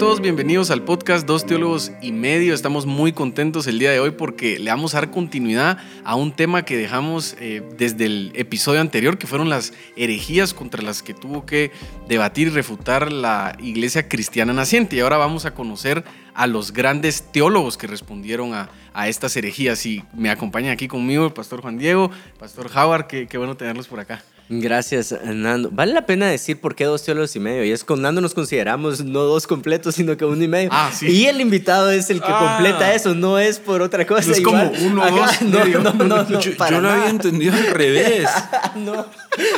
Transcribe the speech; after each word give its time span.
todos, 0.00 0.22
bienvenidos 0.22 0.70
al 0.70 0.82
podcast 0.82 1.26
Dos 1.26 1.44
Teólogos 1.44 1.92
y 2.00 2.12
Medio. 2.12 2.54
Estamos 2.54 2.86
muy 2.86 3.12
contentos 3.12 3.66
el 3.66 3.78
día 3.78 3.90
de 3.90 4.00
hoy 4.00 4.12
porque 4.12 4.58
le 4.58 4.70
vamos 4.70 4.94
a 4.94 5.00
dar 5.00 5.10
continuidad 5.10 5.76
a 6.04 6.14
un 6.14 6.32
tema 6.32 6.64
que 6.64 6.78
dejamos 6.78 7.36
eh, 7.38 7.62
desde 7.76 8.06
el 8.06 8.32
episodio 8.34 8.80
anterior, 8.80 9.18
que 9.18 9.26
fueron 9.26 9.50
las 9.50 9.74
herejías 9.96 10.54
contra 10.54 10.80
las 10.80 11.02
que 11.02 11.12
tuvo 11.12 11.44
que 11.44 11.70
debatir 12.08 12.46
y 12.46 12.50
refutar 12.50 13.12
la 13.12 13.54
iglesia 13.60 14.08
cristiana 14.08 14.54
naciente. 14.54 14.96
Y 14.96 15.00
ahora 15.00 15.18
vamos 15.18 15.44
a 15.44 15.52
conocer 15.52 16.02
a 16.32 16.46
los 16.46 16.72
grandes 16.72 17.30
teólogos 17.30 17.76
que 17.76 17.86
respondieron 17.86 18.54
a, 18.54 18.70
estas 19.06 19.36
herejías. 19.36 19.84
Y 19.84 20.02
me 20.14 20.30
acompaña 20.30 20.72
aquí 20.72 20.88
conmigo 20.88 21.26
el 21.26 21.34
pastor 21.34 21.60
Juan 21.60 21.76
Diego, 21.76 22.10
pastor 22.38 22.70
Howard, 22.74 23.06
qué, 23.06 23.26
qué 23.26 23.36
bueno 23.36 23.54
tenerlos 23.54 23.86
por 23.86 24.00
acá. 24.00 24.22
Gracias, 24.52 25.14
Nando. 25.24 25.70
Vale 25.70 25.92
la 25.92 26.06
pena 26.06 26.26
decir 26.26 26.60
por 26.60 26.74
qué 26.74 26.84
dos 26.84 27.04
teólogos 27.04 27.36
y 27.36 27.38
medio. 27.38 27.64
Y 27.64 27.70
es 27.70 27.84
con 27.84 28.02
Nando 28.02 28.20
nos 28.20 28.34
consideramos 28.34 29.04
no 29.04 29.20
dos 29.20 29.46
completos, 29.46 29.94
sino 29.94 30.16
que 30.16 30.24
uno 30.24 30.42
y 30.42 30.48
medio. 30.48 30.70
Ah, 30.72 30.90
sí. 30.92 31.06
Y 31.06 31.26
el 31.26 31.40
invitado 31.40 31.88
es 31.92 32.10
el 32.10 32.20
que 32.20 32.32
ah. 32.32 32.56
completa 32.56 32.92
eso, 32.92 33.14
no 33.14 33.38
es 33.38 33.60
por 33.60 33.80
otra 33.80 34.04
cosa. 34.04 34.32
es 34.32 34.40
como 34.40 34.60
uno, 34.64 35.08
dos, 35.08 35.42
no, 35.42 35.64
no, 35.64 35.92
no, 35.92 36.24
no, 36.24 36.40
Yo, 36.40 36.80
lo 36.80 36.90
había 36.90 37.10
entendido 37.10 37.54
al 37.54 37.68
revés. 37.68 38.28
no, 38.74 39.06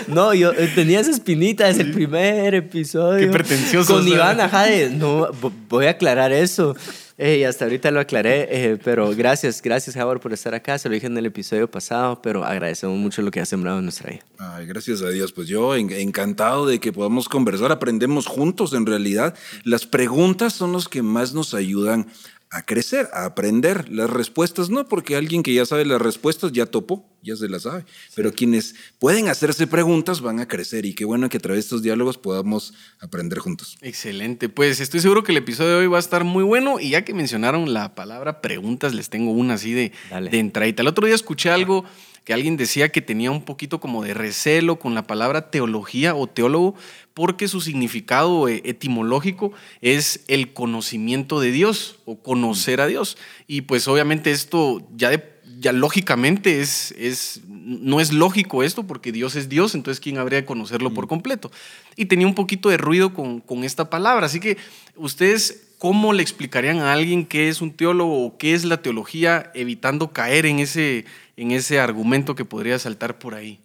no, 0.08 0.34
yo 0.34 0.52
tenía 0.74 1.00
esa 1.00 1.10
espinita 1.10 1.68
desde 1.68 1.84
el 1.84 1.92
primer 1.92 2.54
episodio. 2.54 3.26
Qué 3.26 3.32
pretencioso. 3.32 3.94
Con 3.94 4.06
Iván, 4.06 4.42
ajá, 4.42 4.66
no, 4.90 5.28
voy 5.70 5.86
a 5.86 5.90
aclarar 5.90 6.32
eso. 6.32 6.76
Y 7.18 7.44
hasta 7.44 7.66
ahorita 7.66 7.90
lo 7.90 8.00
aclaré, 8.00 8.48
eh, 8.50 8.78
pero 8.82 9.14
gracias, 9.14 9.60
gracias 9.62 9.96
Howard 9.96 10.20
por 10.20 10.32
estar 10.32 10.54
acá. 10.54 10.78
Se 10.78 10.88
lo 10.88 10.94
dije 10.94 11.06
en 11.06 11.16
el 11.16 11.26
episodio 11.26 11.70
pasado, 11.70 12.20
pero 12.22 12.44
agradecemos 12.44 12.98
mucho 12.98 13.22
lo 13.22 13.30
que 13.30 13.40
ha 13.40 13.46
sembrado 13.46 13.78
en 13.78 13.84
nuestra 13.84 14.10
vida. 14.10 14.24
Ay, 14.38 14.66
gracias 14.66 15.02
a 15.02 15.10
Dios. 15.10 15.32
Pues 15.32 15.46
yo 15.48 15.74
encantado 15.74 16.66
de 16.66 16.80
que 16.80 16.92
podamos 16.92 17.28
conversar, 17.28 17.70
aprendemos 17.70 18.26
juntos 18.26 18.72
en 18.72 18.86
realidad. 18.86 19.34
Las 19.64 19.86
preguntas 19.86 20.54
son 20.54 20.72
los 20.72 20.88
que 20.88 21.02
más 21.02 21.34
nos 21.34 21.54
ayudan 21.54 22.08
a 22.52 22.62
crecer, 22.62 23.08
a 23.14 23.24
aprender. 23.24 23.88
Las 23.88 24.10
respuestas 24.10 24.68
no, 24.68 24.86
porque 24.86 25.16
alguien 25.16 25.42
que 25.42 25.54
ya 25.54 25.64
sabe 25.64 25.86
las 25.86 26.00
respuestas 26.00 26.52
ya 26.52 26.66
topó, 26.66 27.08
ya 27.22 27.34
se 27.34 27.48
las 27.48 27.62
sabe. 27.62 27.84
Pero 28.14 28.32
quienes 28.32 28.74
pueden 28.98 29.28
hacerse 29.28 29.66
preguntas 29.66 30.20
van 30.20 30.38
a 30.38 30.46
crecer 30.46 30.84
y 30.84 30.94
qué 30.94 31.06
bueno 31.06 31.30
que 31.30 31.38
a 31.38 31.40
través 31.40 31.64
de 31.64 31.66
estos 31.66 31.82
diálogos 31.82 32.18
podamos 32.18 32.74
aprender 33.00 33.38
juntos. 33.38 33.78
Excelente, 33.80 34.50
pues 34.50 34.80
estoy 34.80 35.00
seguro 35.00 35.24
que 35.24 35.32
el 35.32 35.38
episodio 35.38 35.70
de 35.70 35.76
hoy 35.76 35.86
va 35.86 35.96
a 35.96 36.00
estar 36.00 36.24
muy 36.24 36.44
bueno 36.44 36.78
y 36.78 36.90
ya 36.90 37.04
que 37.06 37.14
mencionaron 37.14 37.72
la 37.72 37.94
palabra 37.94 38.42
preguntas, 38.42 38.92
les 38.92 39.08
tengo 39.08 39.32
una 39.32 39.54
así 39.54 39.72
de, 39.72 39.92
de 40.30 40.38
entradita. 40.38 40.82
El 40.82 40.88
otro 40.88 41.06
día 41.06 41.14
escuché 41.14 41.50
algo 41.50 41.86
que 42.24 42.32
alguien 42.32 42.56
decía 42.56 42.90
que 42.90 43.02
tenía 43.02 43.30
un 43.30 43.44
poquito 43.44 43.80
como 43.80 44.02
de 44.04 44.14
recelo 44.14 44.78
con 44.78 44.94
la 44.94 45.06
palabra 45.06 45.50
teología 45.50 46.14
o 46.14 46.26
teólogo, 46.26 46.74
porque 47.14 47.48
su 47.48 47.60
significado 47.60 48.48
eh, 48.48 48.62
etimológico 48.64 49.52
es 49.80 50.24
el 50.28 50.52
conocimiento 50.52 51.40
de 51.40 51.50
Dios 51.50 51.98
o 52.04 52.16
conocer 52.16 52.80
a 52.80 52.86
Dios. 52.86 53.18
Y 53.46 53.62
pues 53.62 53.88
obviamente 53.88 54.30
esto 54.30 54.86
ya, 54.96 55.10
ya 55.58 55.72
lógicamente 55.72 56.60
es, 56.60 56.94
es, 56.96 57.40
no 57.48 58.00
es 58.00 58.12
lógico 58.12 58.62
esto 58.62 58.84
porque 58.86 59.12
Dios 59.12 59.34
es 59.34 59.48
Dios, 59.48 59.74
entonces 59.74 60.00
¿quién 60.00 60.18
habría 60.18 60.40
de 60.40 60.46
conocerlo 60.46 60.94
por 60.94 61.08
completo? 61.08 61.50
Y 61.96 62.06
tenía 62.06 62.26
un 62.26 62.34
poquito 62.34 62.68
de 62.68 62.76
ruido 62.76 63.14
con, 63.14 63.40
con 63.40 63.64
esta 63.64 63.90
palabra. 63.90 64.26
Así 64.26 64.38
que 64.38 64.56
ustedes 64.96 65.68
¿cómo 65.82 66.12
le 66.12 66.22
explicarían 66.22 66.78
a 66.78 66.92
alguien 66.92 67.26
qué 67.26 67.48
es 67.48 67.60
un 67.60 67.72
teólogo 67.72 68.24
o 68.24 68.38
qué 68.38 68.54
es 68.54 68.64
la 68.64 68.82
teología, 68.82 69.50
evitando 69.52 70.12
caer 70.12 70.46
en 70.46 70.60
ese, 70.60 71.06
en 71.36 71.50
ese 71.50 71.80
argumento 71.80 72.34
que 72.34 72.44
podría 72.44 72.78
saltar 72.78 73.18
por 73.18 73.34
ahí? 73.34 73.60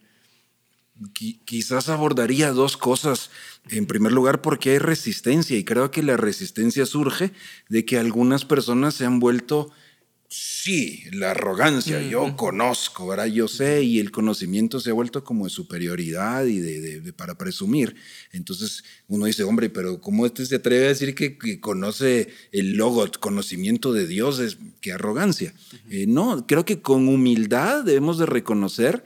Quizás 1.46 1.90
abordaría 1.90 2.52
dos 2.52 2.76
cosas. 2.76 3.30
En 3.70 3.86
primer 3.86 4.12
lugar, 4.12 4.42
porque 4.42 4.72
hay 4.72 4.80
resistencia 4.80 5.58
y 5.58 5.64
creo 5.64 5.92
que 5.92 6.02
la 6.02 6.18
resistencia 6.18 6.86
surge 6.86 7.32
de 7.70 7.86
que 7.86 8.00
algunas 8.00 8.46
personas 8.46 8.96
se 8.96 9.06
han 9.06 9.20
vuelto 9.20 9.72
Sí, 10.30 11.06
la 11.14 11.32
arrogancia, 11.32 12.02
yo 12.02 12.36
conozco, 12.36 13.08
¿verdad? 13.08 13.28
Yo 13.28 13.48
sé, 13.48 13.84
y 13.84 14.00
el 14.00 14.12
conocimiento 14.12 14.82
se 14.82 14.90
ha 14.90 14.94
vuelto 14.94 15.24
como 15.24 15.46
de 15.46 15.50
superioridad 15.50 16.46
y 16.46 16.60
de, 16.60 17.14
para 17.14 17.38
presumir. 17.38 17.96
Entonces 18.34 18.84
uno 19.08 19.26
dice, 19.26 19.44
hombre, 19.44 19.70
pero 19.70 20.02
¿cómo 20.02 20.26
este 20.26 20.46
se 20.46 20.56
atreve 20.56 20.86
a 20.86 20.90
decir 20.90 21.16
que, 21.16 21.62
conoce 21.62 22.28
el 22.52 22.76
logo, 22.76 23.06
conocimiento 23.22 23.94
de 23.94 24.06
Dios? 24.06 24.40
Es, 24.40 24.58
¡Qué 24.82 24.92
arrogancia! 24.92 25.54
Eh, 25.90 26.08
no, 26.08 26.46
creo 26.46 26.66
que 26.66 26.82
con 26.82 27.08
humildad 27.08 27.86
debemos 27.86 28.18
de 28.18 28.26
reconocer 28.26 29.06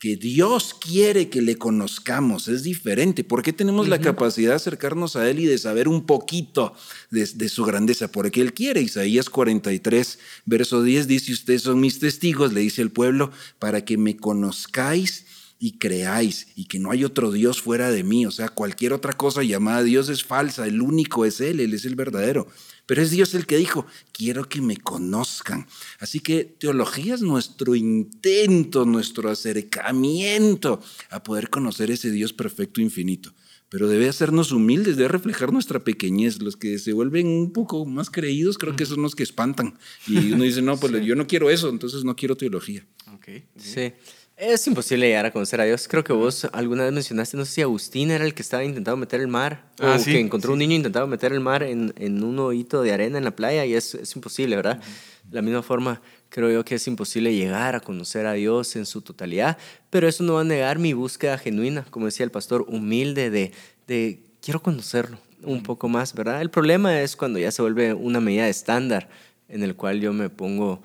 que 0.00 0.16
Dios 0.16 0.74
quiere 0.74 1.28
que 1.28 1.42
le 1.42 1.56
conozcamos, 1.56 2.48
es 2.48 2.62
diferente. 2.62 3.22
¿Por 3.22 3.42
qué 3.42 3.52
tenemos 3.52 3.86
la 3.86 4.00
capacidad 4.00 4.52
de 4.52 4.56
acercarnos 4.56 5.14
a 5.14 5.28
Él 5.28 5.40
y 5.40 5.44
de 5.46 5.58
saber 5.58 5.88
un 5.88 6.06
poquito 6.06 6.74
de, 7.10 7.26
su 7.50 7.64
grandeza? 7.66 8.10
Porque 8.10 8.40
Él 8.40 8.54
quiere. 8.54 8.80
Isaías 8.80 9.28
43, 9.28 10.18
verso 10.46 10.82
10 10.82 11.06
dice, 11.06 11.32
ustedes 11.32 11.62
son 11.62 11.80
mis 11.80 11.98
testigos, 11.98 12.54
le 12.54 12.60
dice 12.60 12.80
el 12.80 12.90
pueblo, 12.90 13.30
para 13.58 13.84
que 13.84 13.98
me 13.98 14.16
conozcáis 14.16 15.26
y 15.58 15.72
creáis 15.72 16.46
y 16.56 16.64
que 16.64 16.78
no 16.78 16.90
hay 16.90 17.04
otro 17.04 17.30
Dios 17.30 17.60
fuera 17.60 17.90
de 17.90 18.02
mí. 18.02 18.24
O 18.24 18.30
sea, 18.30 18.48
cualquier 18.48 18.94
otra 18.94 19.12
cosa 19.12 19.42
llamada 19.42 19.82
Dios 19.82 20.08
es 20.08 20.24
falsa, 20.24 20.66
el 20.66 20.80
único 20.80 21.26
es 21.26 21.42
Él, 21.42 21.60
Él 21.60 21.74
es 21.74 21.84
el 21.84 21.94
verdadero. 21.94 22.48
Pero 22.90 23.02
es 23.02 23.12
Dios 23.12 23.34
el 23.34 23.46
que 23.46 23.56
dijo, 23.56 23.86
quiero 24.10 24.48
que 24.48 24.60
me 24.60 24.76
conozcan. 24.76 25.68
Así 26.00 26.18
que 26.18 26.42
teología 26.42 27.14
es 27.14 27.22
nuestro 27.22 27.76
intento, 27.76 28.84
nuestro 28.84 29.30
acercamiento 29.30 30.82
a 31.08 31.22
poder 31.22 31.50
conocer 31.50 31.92
ese 31.92 32.10
Dios 32.10 32.32
perfecto 32.32 32.80
infinito. 32.80 33.32
Pero 33.68 33.86
debe 33.86 34.08
hacernos 34.08 34.50
humildes, 34.50 34.96
debe 34.96 35.06
reflejar 35.06 35.52
nuestra 35.52 35.84
pequeñez. 35.84 36.42
Los 36.42 36.56
que 36.56 36.80
se 36.80 36.92
vuelven 36.92 37.28
un 37.28 37.52
poco 37.52 37.86
más 37.86 38.10
creídos, 38.10 38.58
creo 38.58 38.74
que 38.74 38.86
son 38.86 39.02
los 39.02 39.14
que 39.14 39.22
espantan. 39.22 39.78
Y 40.08 40.32
uno 40.32 40.42
dice, 40.42 40.60
no, 40.60 40.76
pues 40.76 40.92
yo 41.06 41.14
no 41.14 41.28
quiero 41.28 41.48
eso, 41.48 41.68
entonces 41.68 42.02
no 42.02 42.16
quiero 42.16 42.36
teología. 42.36 42.84
Okay. 43.14 43.44
Sí. 43.56 43.92
Es 44.40 44.66
imposible 44.66 45.06
llegar 45.06 45.26
a 45.26 45.32
conocer 45.32 45.60
a 45.60 45.64
Dios. 45.64 45.86
Creo 45.86 46.02
que 46.02 46.14
vos 46.14 46.46
alguna 46.54 46.84
vez 46.84 46.94
mencionaste, 46.94 47.36
no 47.36 47.44
sé 47.44 47.52
si 47.52 47.60
Agustín 47.60 48.10
era 48.10 48.24
el 48.24 48.32
que 48.32 48.40
estaba 48.40 48.64
intentando 48.64 48.96
meter 48.96 49.20
el 49.20 49.28
mar, 49.28 49.66
ah, 49.80 49.98
o 50.00 50.02
que 50.02 50.18
encontró 50.18 50.54
un 50.54 50.60
niño 50.60 50.76
intentando 50.76 51.06
meter 51.06 51.34
el 51.34 51.40
mar 51.40 51.62
en, 51.62 51.92
en, 51.98 52.24
un 52.24 52.38
hoyito 52.38 52.80
de 52.80 52.90
arena 52.90 53.18
en 53.18 53.24
la 53.24 53.36
playa, 53.36 53.66
y 53.66 53.74
es, 53.74 53.94
es 53.94 54.16
imposible, 54.16 54.56
¿verdad? 54.56 54.80
De 55.24 55.36
la 55.36 55.42
misma 55.42 55.62
forma, 55.62 56.00
creo 56.30 56.50
yo 56.50 56.64
que 56.64 56.76
es 56.76 56.86
imposible 56.86 57.34
llegar 57.34 57.76
a 57.76 57.80
conocer 57.80 58.24
a 58.24 58.32
Dios 58.32 58.76
en 58.76 58.86
su 58.86 59.02
totalidad, 59.02 59.58
pero 59.90 60.08
eso 60.08 60.24
no 60.24 60.32
va 60.32 60.40
a 60.40 60.44
negar 60.44 60.78
mi 60.78 60.94
búsqueda 60.94 61.36
genuina, 61.36 61.84
como 61.90 62.06
decía 62.06 62.24
el 62.24 62.30
pastor, 62.30 62.64
humilde 62.66 63.28
de, 63.28 63.52
de 63.86 64.20
quiero 64.40 64.62
conocerlo 64.62 65.18
un 65.42 65.62
poco 65.62 65.86
más, 65.90 66.14
¿verdad? 66.14 66.40
El 66.40 66.48
problema 66.48 66.98
es 67.02 67.14
cuando 67.14 67.38
ya 67.38 67.52
se 67.52 67.60
vuelve 67.60 67.92
una 67.92 68.20
medida 68.20 68.48
estándar 68.48 69.10
en 69.50 69.62
el 69.62 69.76
cual 69.76 70.00
yo 70.00 70.14
me 70.14 70.30
pongo 70.30 70.80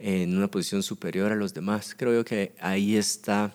en 0.00 0.36
una 0.36 0.50
posición 0.50 0.82
superior 0.82 1.32
a 1.32 1.36
los 1.36 1.54
demás. 1.54 1.94
Creo 1.96 2.12
yo 2.14 2.24
que 2.24 2.54
ahí 2.60 2.96
está, 2.96 3.54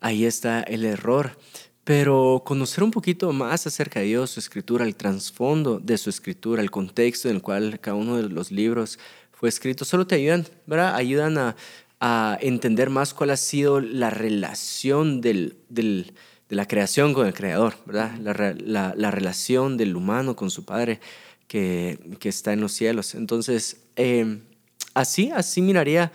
ahí 0.00 0.24
está 0.24 0.62
el 0.62 0.84
error. 0.84 1.38
Pero 1.84 2.42
conocer 2.44 2.82
un 2.82 2.90
poquito 2.90 3.32
más 3.32 3.66
acerca 3.66 4.00
de 4.00 4.06
Dios, 4.06 4.30
su 4.30 4.40
escritura, 4.40 4.84
el 4.84 4.96
trasfondo 4.96 5.78
de 5.78 5.96
su 5.98 6.10
escritura, 6.10 6.60
el 6.60 6.70
contexto 6.72 7.28
en 7.28 7.36
el 7.36 7.42
cual 7.42 7.78
cada 7.78 7.96
uno 7.96 8.16
de 8.16 8.28
los 8.28 8.50
libros 8.50 8.98
fue 9.30 9.48
escrito, 9.48 9.84
solo 9.84 10.06
te 10.06 10.16
ayudan, 10.16 10.46
¿verdad? 10.66 10.96
Ayudan 10.96 11.38
a, 11.38 11.56
a 12.00 12.38
entender 12.40 12.90
más 12.90 13.14
cuál 13.14 13.30
ha 13.30 13.36
sido 13.36 13.80
la 13.80 14.10
relación 14.10 15.20
del, 15.20 15.58
del, 15.68 16.14
de 16.48 16.56
la 16.56 16.66
creación 16.66 17.14
con 17.14 17.26
el 17.26 17.34
creador, 17.34 17.74
¿verdad? 17.86 18.16
La, 18.18 18.32
la, 18.32 18.94
la, 18.96 19.10
relación 19.10 19.76
del 19.76 19.94
humano 19.94 20.36
con 20.36 20.50
su 20.50 20.64
padre 20.64 21.00
que, 21.46 21.98
que 22.18 22.28
está 22.28 22.52
en 22.52 22.60
los 22.60 22.72
cielos. 22.72 23.14
Entonces, 23.14 23.82
eh, 23.94 24.40
así, 24.96 25.30
así 25.30 25.62
miraría 25.62 26.10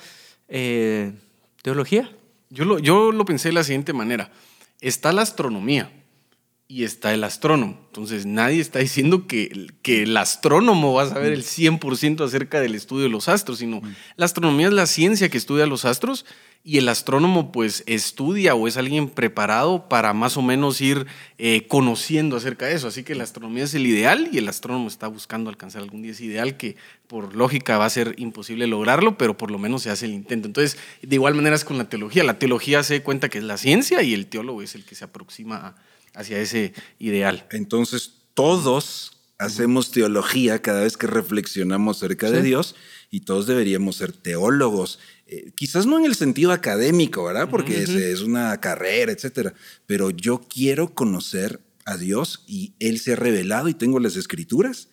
eh, 0.50 1.14
teología. 1.62 2.12
Yo 2.50 2.66
lo, 2.66 2.80
yo 2.80 3.12
lo 3.12 3.24
pensé 3.24 3.50
de 3.50 3.54
la 3.54 3.64
siguiente 3.64 3.94
manera. 3.94 4.32
Está 4.82 5.14
la 5.14 5.22
astronomía 5.22 5.92
y 6.72 6.86
está 6.86 7.14
el 7.14 7.26
astrónomo. 7.26 7.78
Entonces 7.88 8.26
nadie 8.26 8.62
está 8.62 8.80
diciendo 8.80 9.28
que, 9.28 9.68
que 9.82 10.04
el 10.04 10.16
astrónomo 10.16 10.94
va 10.94 11.04
a 11.04 11.10
saber 11.10 11.34
el 11.34 11.44
100% 11.44 12.24
acerca 12.24 12.62
del 12.62 12.76
estudio 12.76 13.04
de 13.04 13.10
los 13.10 13.28
astros, 13.28 13.58
sino 13.60 13.82
mm. 13.82 13.96
la 14.16 14.26
astronomía 14.26 14.68
es 14.68 14.74
la 14.74 14.86
ciencia 14.86 15.28
que 15.28 15.38
estudia 15.38 15.66
los 15.66 15.84
astros 15.84 16.26
y 16.64 16.78
el 16.78 16.88
astrónomo 16.88 17.52
pues 17.52 17.84
estudia 17.88 18.56
o 18.56 18.70
es 18.70 18.78
alguien 18.78 19.10
preparado 19.10 19.90
para 19.90 20.14
más 20.14 20.38
o 20.38 20.42
menos 20.42 20.80
ir 20.80 21.08
eh, 21.38 21.68
conociendo 21.68 22.38
acerca 22.38 22.68
de 22.68 22.76
eso. 22.76 22.88
Así 22.88 23.04
que 23.04 23.16
la 23.16 23.26
astronomía 23.26 23.66
es 23.66 23.74
el 23.74 23.86
ideal 23.86 24.30
y 24.32 24.38
el 24.38 24.48
astrónomo 24.48 24.88
está 24.88 25.08
buscando 25.08 25.50
alcanzar 25.50 25.82
algún 25.82 26.04
día 26.04 26.14
ese 26.14 26.24
ideal 26.24 26.56
que 26.56 26.78
por 27.08 27.36
lógica 27.36 27.80
va 27.80 27.86
a 27.86 27.90
ser 27.90 28.16
imposible 28.18 28.66
lograrlo, 28.68 29.18
pero 29.18 29.36
por 29.36 29.52
lo 29.52 29.58
menos 29.58 29.82
se 29.82 29.90
hace 29.90 30.06
el 30.06 30.14
intento. 30.14 30.48
Entonces, 30.48 30.78
de 31.02 31.16
igual 31.16 31.36
manera 31.36 31.58
es 31.58 31.66
con 31.66 31.78
la 31.78 31.90
teología. 31.90 32.24
La 32.24 32.40
teología 32.40 32.82
se 32.84 33.04
cuenta 33.04 33.28
que 33.28 33.40
es 33.40 33.44
la 33.44 33.58
ciencia 33.58 34.02
y 34.04 34.14
el 34.14 34.28
teólogo 34.28 34.62
es 34.62 34.74
el 34.76 34.86
que 34.86 34.96
se 34.96 35.04
aproxima 35.04 35.76
hacia 36.14 36.40
ese 36.40 36.74
ideal. 37.00 37.48
Entonces, 37.52 38.14
todos 38.34 39.18
hacemos 39.38 39.92
teología 39.92 40.62
cada 40.62 40.82
vez 40.82 40.98
que 40.98 41.08
reflexionamos 41.08 41.98
acerca 41.98 42.30
de 42.30 42.44
Dios 42.44 42.76
y 43.10 43.22
todos 43.22 43.48
deberíamos 43.48 43.96
ser 43.96 44.12
teólogos. 44.12 45.00
Eh, 45.26 45.52
quizás 45.56 45.86
no 45.88 45.98
en 45.98 46.06
el 46.06 46.16
sentido 46.16 46.52
académico, 46.52 47.24
¿verdad? 47.24 47.50
Porque 47.50 47.82
es, 47.82 48.22
una 48.22 48.60
carrera, 48.60 49.12
etcétera. 49.12 49.54
Pero 49.88 50.12
yo 50.12 50.42
quiero 50.48 50.94
conocer 50.94 51.60
a 51.86 51.98
Dios 51.98 52.44
y 52.48 52.74
Él 52.80 53.00
se 53.00 53.14
ha 53.14 53.16
revelado 53.16 53.68
y 53.68 53.74
tengo 53.74 54.00
las 54.00 54.16
escrituras. 54.16 54.90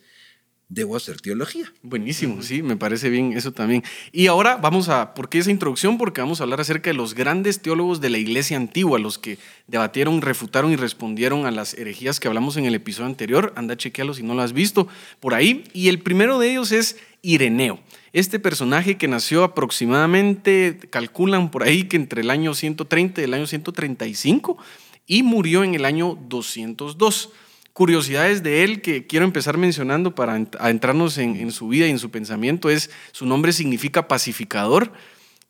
Debo 0.68 0.96
hacer 0.96 1.20
teología. 1.20 1.72
Buenísimo, 1.82 2.42
sí, 2.42 2.62
me 2.62 2.76
parece 2.76 3.08
bien 3.08 3.32
eso 3.32 3.52
también. 3.52 3.82
Y 4.12 4.26
ahora 4.26 4.56
vamos 4.56 4.88
a, 4.90 5.14
¿por 5.14 5.28
qué 5.28 5.38
esa 5.38 5.50
introducción? 5.50 5.96
Porque 5.96 6.20
vamos 6.20 6.40
a 6.40 6.44
hablar 6.44 6.60
acerca 6.60 6.90
de 6.90 6.94
los 6.94 7.14
grandes 7.14 7.62
teólogos 7.62 8.00
de 8.00 8.10
la 8.10 8.18
iglesia 8.18 8.56
antigua, 8.56 8.98
los 8.98 9.18
que 9.18 9.38
debatieron, 9.66 10.20
refutaron 10.20 10.70
y 10.70 10.76
respondieron 10.76 11.46
a 11.46 11.50
las 11.50 11.74
herejías 11.74 12.20
que 12.20 12.28
hablamos 12.28 12.56
en 12.58 12.66
el 12.66 12.74
episodio 12.74 13.06
anterior. 13.06 13.52
Anda, 13.56 13.76
chequealo 13.76 14.12
si 14.12 14.22
no 14.22 14.34
lo 14.34 14.42
has 14.42 14.52
visto 14.52 14.88
por 15.20 15.34
ahí. 15.34 15.64
Y 15.72 15.88
el 15.88 16.00
primero 16.00 16.38
de 16.38 16.50
ellos 16.50 16.70
es 16.70 16.96
Ireneo. 17.22 17.80
Este 18.12 18.38
personaje 18.38 18.96
que 18.98 19.08
nació 19.08 19.44
aproximadamente, 19.44 20.78
calculan 20.90 21.50
por 21.50 21.62
ahí 21.62 21.84
que 21.84 21.96
entre 21.96 22.20
el 22.20 22.30
año 22.30 22.54
130 22.54 23.20
y 23.20 23.24
el 23.24 23.34
año 23.34 23.46
135 23.46 24.58
y 25.06 25.22
murió 25.22 25.64
en 25.64 25.74
el 25.74 25.86
año 25.86 26.18
202 26.28 27.30
curiosidades 27.78 28.42
de 28.42 28.64
él 28.64 28.82
que 28.82 29.06
quiero 29.06 29.24
empezar 29.24 29.56
mencionando 29.56 30.12
para 30.12 30.34
adentrarnos 30.58 31.16
en, 31.16 31.52
su 31.52 31.68
vida 31.68 31.86
y 31.86 31.90
en 31.90 32.00
su 32.00 32.10
pensamiento 32.10 32.70
es, 32.70 32.90
su 33.12 33.24
nombre 33.24 33.52
significa 33.52 34.08
pacificador, 34.08 34.92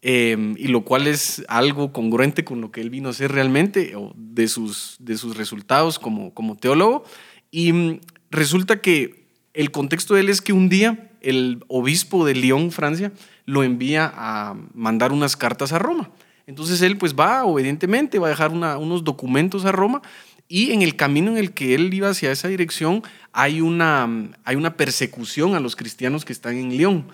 em, 0.02 0.54
y 0.58 0.66
lo 0.66 0.82
cual 0.82 1.06
es 1.06 1.42
algo 1.48 1.90
congruente 1.90 2.44
con 2.44 2.60
lo 2.60 2.70
que 2.70 2.82
él 2.82 2.90
vino 2.90 3.08
a 3.08 3.14
ser 3.14 3.32
realmente, 3.32 3.96
o 3.96 4.12
de 4.14 4.46
sus, 4.46 4.96
de 4.98 5.16
sus 5.16 5.38
resultados 5.38 5.98
como, 5.98 6.34
como 6.34 6.54
teólogo. 6.54 7.02
Y 7.50 7.72
mm, 7.72 8.00
resulta 8.30 8.82
que 8.82 9.24
el 9.54 9.70
contexto 9.70 10.12
de 10.12 10.20
él 10.20 10.28
es 10.28 10.42
que 10.42 10.52
un 10.52 10.68
día 10.68 11.10
el 11.22 11.64
obispo 11.66 12.26
de 12.26 12.34
Lyon, 12.34 12.72
Francia, 12.72 13.10
lo 13.46 13.64
envía 13.64 14.12
a 14.14 14.54
mandar 14.74 15.12
unas 15.12 15.34
cartas 15.34 15.72
a 15.72 15.78
Roma. 15.78 16.10
Entonces 16.46 16.82
él 16.82 16.98
pues 16.98 17.14
va 17.14 17.44
obedientemente, 17.44 18.18
va 18.18 18.26
a 18.26 18.30
dejar 18.30 18.50
unos 18.50 19.04
documentos 19.04 19.64
a 19.64 19.72
Roma 19.72 20.02
y 20.48 20.72
en 20.72 20.80
el 20.80 20.96
camino 20.96 21.30
en 21.30 21.36
el 21.36 21.52
que 21.52 21.74
él 21.74 21.92
iba 21.92 22.08
hacia 22.08 22.32
esa 22.32 22.48
dirección 22.48 23.02
hay 23.32 23.60
una, 23.60 24.08
hay 24.44 24.56
una 24.56 24.76
persecución 24.76 25.54
a 25.54 25.60
los 25.60 25.76
cristianos 25.76 26.24
que 26.24 26.32
están 26.32 26.56
en 26.56 26.76
León. 26.76 27.06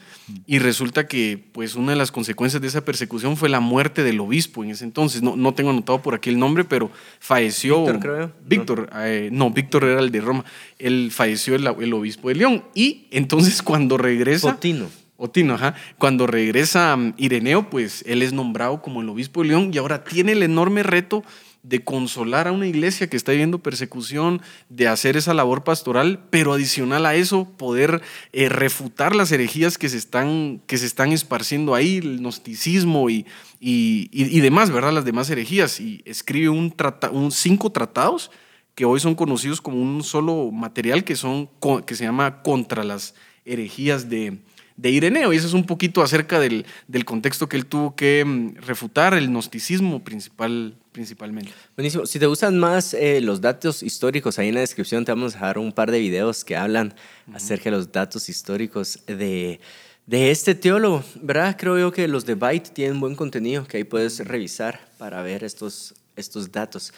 Y 0.47 0.59
resulta 0.59 1.07
que 1.07 1.45
pues 1.53 1.75
una 1.75 1.93
de 1.93 1.99
las 1.99 2.13
consecuencias 2.13 2.63
de 2.63 2.69
esa 2.69 2.85
persecución 2.85 3.37
fue 3.37 3.49
la 3.49 3.61
muerte 3.61 4.05
del 4.05 4.21
obispo 4.21 4.63
en 4.63 4.71
ese 4.71 4.85
entonces. 4.85 5.21
No, 5.21 5.37
no 5.37 5.53
tengo 5.53 5.71
anotado 5.71 6.01
por 6.01 6.15
aquí 6.15 6.31
el 6.31 6.39
nombre, 6.39 6.65
pero 6.65 6.91
falleció... 7.19 7.81
Víctor, 7.81 8.01
creo. 8.01 8.33
Víctor, 8.47 8.91
eh, 9.01 9.29
no, 9.33 9.51
Víctor 9.51 9.85
era 9.85 10.01
el 10.01 10.11
de 10.11 10.21
Roma. 10.21 10.45
Él 10.79 11.11
falleció 11.13 11.57
el, 11.57 11.67
el 11.67 11.93
obispo 11.93 12.29
de 12.29 12.37
León. 12.37 12.65
Y 12.75 13.07
entonces 13.11 13.63
cuando 13.65 13.99
regresa... 13.99 14.51
Otino. 14.51 14.89
Otino, 15.17 15.55
ajá. 15.55 15.75
Cuando 15.99 16.27
regresa 16.27 16.97
mm, 16.97 17.15
Ireneo, 17.19 17.69
pues 17.71 18.05
él 18.07 18.23
es 18.23 18.33
nombrado 18.33 18.81
como 18.81 19.03
el 19.03 19.09
obispo 19.09 19.43
de 19.43 19.49
León 19.49 19.71
y 19.73 19.79
ahora 19.79 20.05
tiene 20.05 20.33
el 20.33 20.43
enorme 20.43 20.83
reto 20.83 21.23
de 21.65 21.83
consolar 21.83 22.47
a 22.47 22.53
una 22.53 22.67
iglesia 22.67 23.09
que 23.09 23.17
está 23.17 23.33
viviendo 23.33 23.59
persecución, 23.59 24.43
de 24.69 24.87
hacer 24.87 25.17
esa 25.17 25.33
labor 25.35 25.65
pastoral, 25.65 26.23
pero 26.31 26.53
adicional 26.53 27.07
a 27.07 27.15
eso, 27.15 27.49
poder 27.57 28.03
eh, 28.33 28.51
refutar 28.51 29.17
las 29.17 29.33
herejías 29.33 29.79
que 29.79 29.89
se, 29.89 29.97
están, 29.97 30.61
que 30.67 30.77
se 30.77 30.87
están 30.87 31.11
esparciendo 31.11 31.75
ahí, 31.75 31.97
el 31.97 32.19
gnosticismo 32.19 33.09
y, 33.09 33.27
y, 33.59 34.41
demás, 34.41 34.71
¿verdad? 34.71 34.93
Las 34.93 35.07
demás 35.07 35.31
herejías. 35.31 35.81
Y 35.81 36.03
escribe 36.05 36.51
un, 36.51 36.75
un 37.13 37.33
cinco 37.33 37.73
tratados 37.73 38.31
que 38.75 38.85
hoy 38.85 39.01
son 39.01 39.15
conocidos 39.15 39.63
como 39.63 39.81
un 39.81 40.05
solo 40.05 40.51
material 40.53 41.03
que, 41.03 41.17
son, 41.17 41.49
que 41.87 41.95
se 41.95 42.05
llama 42.05 42.43
Contra 42.43 42.85
las 42.85 43.15
herejías 43.47 44.11
de, 44.11 44.39
de 44.77 44.91
Ireneo. 44.91 45.33
Y 45.33 45.37
eso 45.37 45.47
es 45.47 45.55
un 45.55 45.65
poquito 45.65 46.03
acerca 46.03 46.41
del, 46.41 46.67
del 46.89 47.05
contexto 47.05 47.49
que 47.49 47.57
él 47.57 47.67
tuvo 47.67 47.95
que 47.95 48.25
mm, 48.25 48.57
refutar, 48.67 49.15
el 49.15 49.29
gnosticismo 49.29 50.03
principal, 50.03 50.77
principalmente. 50.93 51.53
Buenísimo. 51.77 52.07
Si 52.07 52.19
te 52.19 52.27
gustan 52.27 52.59
más 52.59 52.95
eh, 52.95 53.21
los 53.21 53.41
datos 53.41 53.83
históricos, 53.83 54.39
ahí 54.39 54.49
en 54.49 54.55
la 54.55 54.61
descripción 54.61 55.05
te 55.05 55.13
vamos 55.13 55.35
a 55.35 55.37
dejar 55.37 55.59
un 55.59 55.73
par 55.73 55.91
de 55.91 55.99
videos 55.99 56.45
que 56.45 56.57
hablan 56.57 56.95
acerca 57.33 57.65
de 57.65 57.77
los 57.77 57.93
datos 57.93 58.29
históricos 58.29 59.01
de, 59.07 59.61
de 60.07 60.31
este 60.31 60.55
teólogo. 60.55 61.05
¿Verdad? 61.21 61.57
Creo 61.59 61.79
yo 61.79 61.93
que 61.93 62.09
los 62.09 62.25
de 62.25 62.35
Byte 62.35 62.71
tienen 62.71 63.01
buen 63.01 63.15
contenido 63.15 63.67
que 63.67 63.79
ahí 63.79 63.85
puedes 63.85 64.19
revisar 64.27 64.81
para 64.99 65.23
ver 65.23 65.45
estos, 65.45 65.95
estos 66.17 66.51
datos. 66.51 66.93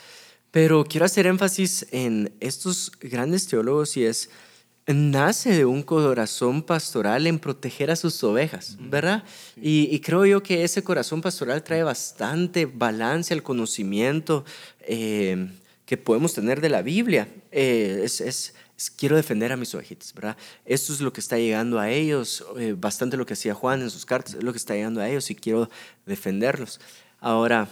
Pero 0.51 0.85
quiero 0.85 1.05
hacer 1.05 1.27
énfasis 1.27 1.87
en 1.91 2.33
estos 2.41 2.91
grandes 3.01 3.47
teólogos 3.47 3.97
y 3.97 4.05
es 4.05 4.31
nace 4.95 5.51
de 5.51 5.65
un 5.65 5.83
corazón 5.83 6.63
pastoral 6.63 7.27
en 7.27 7.39
proteger 7.39 7.91
a 7.91 7.97
sus 7.97 8.23
ovejas, 8.23 8.77
¿verdad? 8.79 9.25
Y, 9.61 9.99
creo 10.01 10.25
yo 10.27 10.43
que 10.43 10.63
ese 10.63 10.85
corazón 10.85 11.21
pastoral 11.21 11.63
trae 11.65 11.83
bastante 11.83 12.67
balance 12.67 13.35
al 13.35 13.43
conocimiento 13.43 14.45
eh, 14.81 15.49
que 15.85 15.97
podemos 15.97 16.35
tener 16.35 16.61
de 16.61 16.69
la 16.69 16.83
Biblia. 16.83 17.29
Eh, 17.51 18.03
es, 18.05 18.55
quiero 18.97 19.17
defender 19.17 19.51
a 19.51 19.57
mis 19.57 19.75
ovejitas, 19.75 20.15
¿verdad? 20.15 20.37
Esto 20.65 20.93
es 20.93 21.01
lo 21.01 21.13
que 21.13 21.21
está 21.21 21.37
llegando 21.37 21.81
a 21.81 21.91
ellos, 21.91 22.45
eh, 22.57 22.75
bastante 22.79 23.17
lo 23.17 23.27
que 23.27 23.33
hacía 23.33 23.55
Juan 23.55 23.83
en 23.83 23.91
sus 23.91 24.07
cartas, 24.07 24.35
es 24.35 24.45
lo 24.45 24.53
que 24.53 24.59
está 24.59 24.75
llegando 24.75 25.01
a 25.01 25.09
ellos 25.09 25.29
y 25.31 25.35
quiero 25.35 25.69
defenderlos. 26.05 26.81
Ahora, 27.19 27.69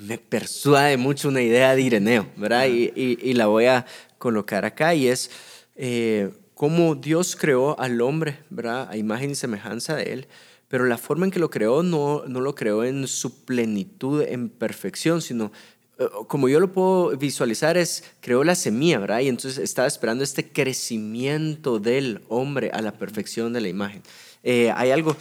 me 0.00 0.16
persuade 0.16 0.96
mucho 0.96 1.28
una 1.28 1.42
idea 1.42 1.76
de 1.76 1.82
Ireneo, 1.82 2.26
¿verdad? 2.36 2.66
y, 2.66 3.34
la 3.34 3.46
voy 3.46 3.66
a 3.66 3.84
colocar 4.18 4.64
acá 4.64 4.94
y 4.94 5.08
es 5.08 5.30
eh, 5.76 6.30
cómo 6.54 6.94
Dios 6.94 7.36
creó 7.36 7.78
al 7.78 8.00
hombre, 8.00 8.38
¿verdad? 8.48 8.88
A 8.90 8.96
imagen 8.96 9.30
y 9.30 9.34
semejanza 9.34 9.94
de 9.96 10.12
él, 10.12 10.28
pero 10.68 10.86
la 10.86 10.96
forma 10.96 11.26
en 11.26 11.30
que 11.30 11.38
lo 11.38 11.50
creó 11.50 11.82
no, 11.82 12.24
no 12.26 12.40
lo 12.40 12.54
creó 12.54 12.84
en 12.84 13.06
su 13.06 13.44
plenitud, 13.44 14.22
en 14.22 14.48
perfección, 14.48 15.20
sino 15.20 15.52
eh, 15.98 16.06
como 16.28 16.48
yo 16.48 16.60
lo 16.60 16.72
puedo 16.72 17.16
visualizar 17.18 17.76
es, 17.76 18.04
creó 18.20 18.42
la 18.42 18.54
semilla, 18.54 18.98
¿verdad? 19.00 19.20
Y 19.20 19.28
entonces 19.28 19.58
estaba 19.58 19.86
esperando 19.86 20.24
este 20.24 20.50
crecimiento 20.50 21.78
del 21.78 22.22
hombre 22.28 22.70
a 22.72 22.80
la 22.80 22.92
perfección 22.92 23.52
de 23.52 23.60
la 23.60 23.68
imagen. 23.68 24.02
Eh, 24.44 24.72
hay 24.74 24.92
algo 24.92 25.14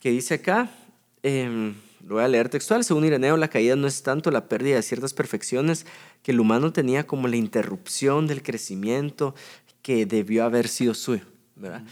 que 0.00 0.10
dice 0.10 0.34
acá, 0.34 0.70
em, 1.22 1.74
lo 2.04 2.16
voy 2.16 2.24
a 2.24 2.28
leer 2.28 2.48
textual, 2.48 2.84
según 2.84 3.04
Ireneo, 3.04 3.36
la 3.36 3.48
caída 3.48 3.76
no 3.76 3.86
es 3.86 4.02
tanto 4.02 4.30
la 4.30 4.48
pérdida 4.48 4.76
de 4.76 4.82
ciertas 4.82 5.14
perfecciones 5.14 5.86
que 6.22 6.32
el 6.32 6.40
humano 6.40 6.72
tenía 6.72 7.06
como 7.06 7.28
la 7.28 7.36
interrupción 7.36 8.26
del 8.26 8.42
crecimiento 8.42 9.34
que 9.82 10.06
debió 10.06 10.44
haber 10.44 10.68
sido 10.68 10.94
suyo. 10.94 11.24
¿verdad? 11.54 11.84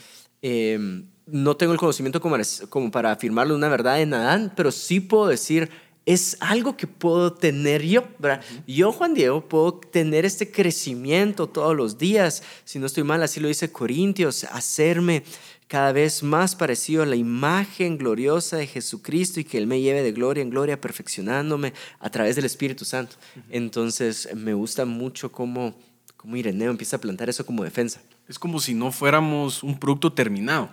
Em, 0.42 1.06
no 1.26 1.56
tengo 1.56 1.72
el 1.72 1.78
conocimiento 1.78 2.20
como, 2.20 2.36
como 2.68 2.90
para 2.90 3.12
afirmarle 3.12 3.54
una 3.54 3.68
verdad 3.68 4.00
en 4.00 4.14
Adán, 4.14 4.52
pero 4.56 4.72
sí 4.72 4.98
puedo 5.00 5.28
decir, 5.28 5.70
es 6.06 6.36
algo 6.40 6.76
que 6.76 6.88
puedo 6.88 7.32
tener 7.32 7.82
yo. 7.82 8.02
¿verdad? 8.18 8.42
Yo, 8.66 8.90
Juan 8.90 9.14
Diego, 9.14 9.48
puedo 9.48 9.74
tener 9.74 10.24
este 10.24 10.50
crecimiento 10.50 11.46
todos 11.46 11.76
los 11.76 11.98
días. 11.98 12.42
Si 12.64 12.78
no 12.78 12.86
estoy 12.86 13.04
mal, 13.04 13.22
así 13.22 13.38
lo 13.38 13.48
dice 13.48 13.70
Corintios, 13.70 14.44
hacerme 14.44 15.22
cada 15.70 15.92
vez 15.92 16.24
más 16.24 16.56
parecido 16.56 17.04
a 17.04 17.06
la 17.06 17.14
imagen 17.14 17.96
gloriosa 17.96 18.56
de 18.56 18.66
Jesucristo 18.66 19.38
y 19.38 19.44
que 19.44 19.56
Él 19.56 19.68
me 19.68 19.80
lleve 19.80 20.02
de 20.02 20.10
gloria 20.10 20.42
en 20.42 20.50
gloria, 20.50 20.80
perfeccionándome 20.80 21.72
a 22.00 22.10
través 22.10 22.34
del 22.34 22.44
Espíritu 22.44 22.84
Santo. 22.84 23.14
Entonces, 23.50 24.28
me 24.34 24.52
gusta 24.52 24.84
mucho 24.84 25.30
cómo, 25.30 25.78
cómo 26.16 26.34
Ireneo 26.34 26.72
empieza 26.72 26.96
a 26.96 27.00
plantar 27.00 27.30
eso 27.30 27.46
como 27.46 27.62
defensa. 27.62 28.02
Es 28.26 28.36
como 28.36 28.58
si 28.58 28.74
no 28.74 28.90
fuéramos 28.90 29.62
un 29.62 29.78
producto 29.78 30.12
terminado. 30.12 30.70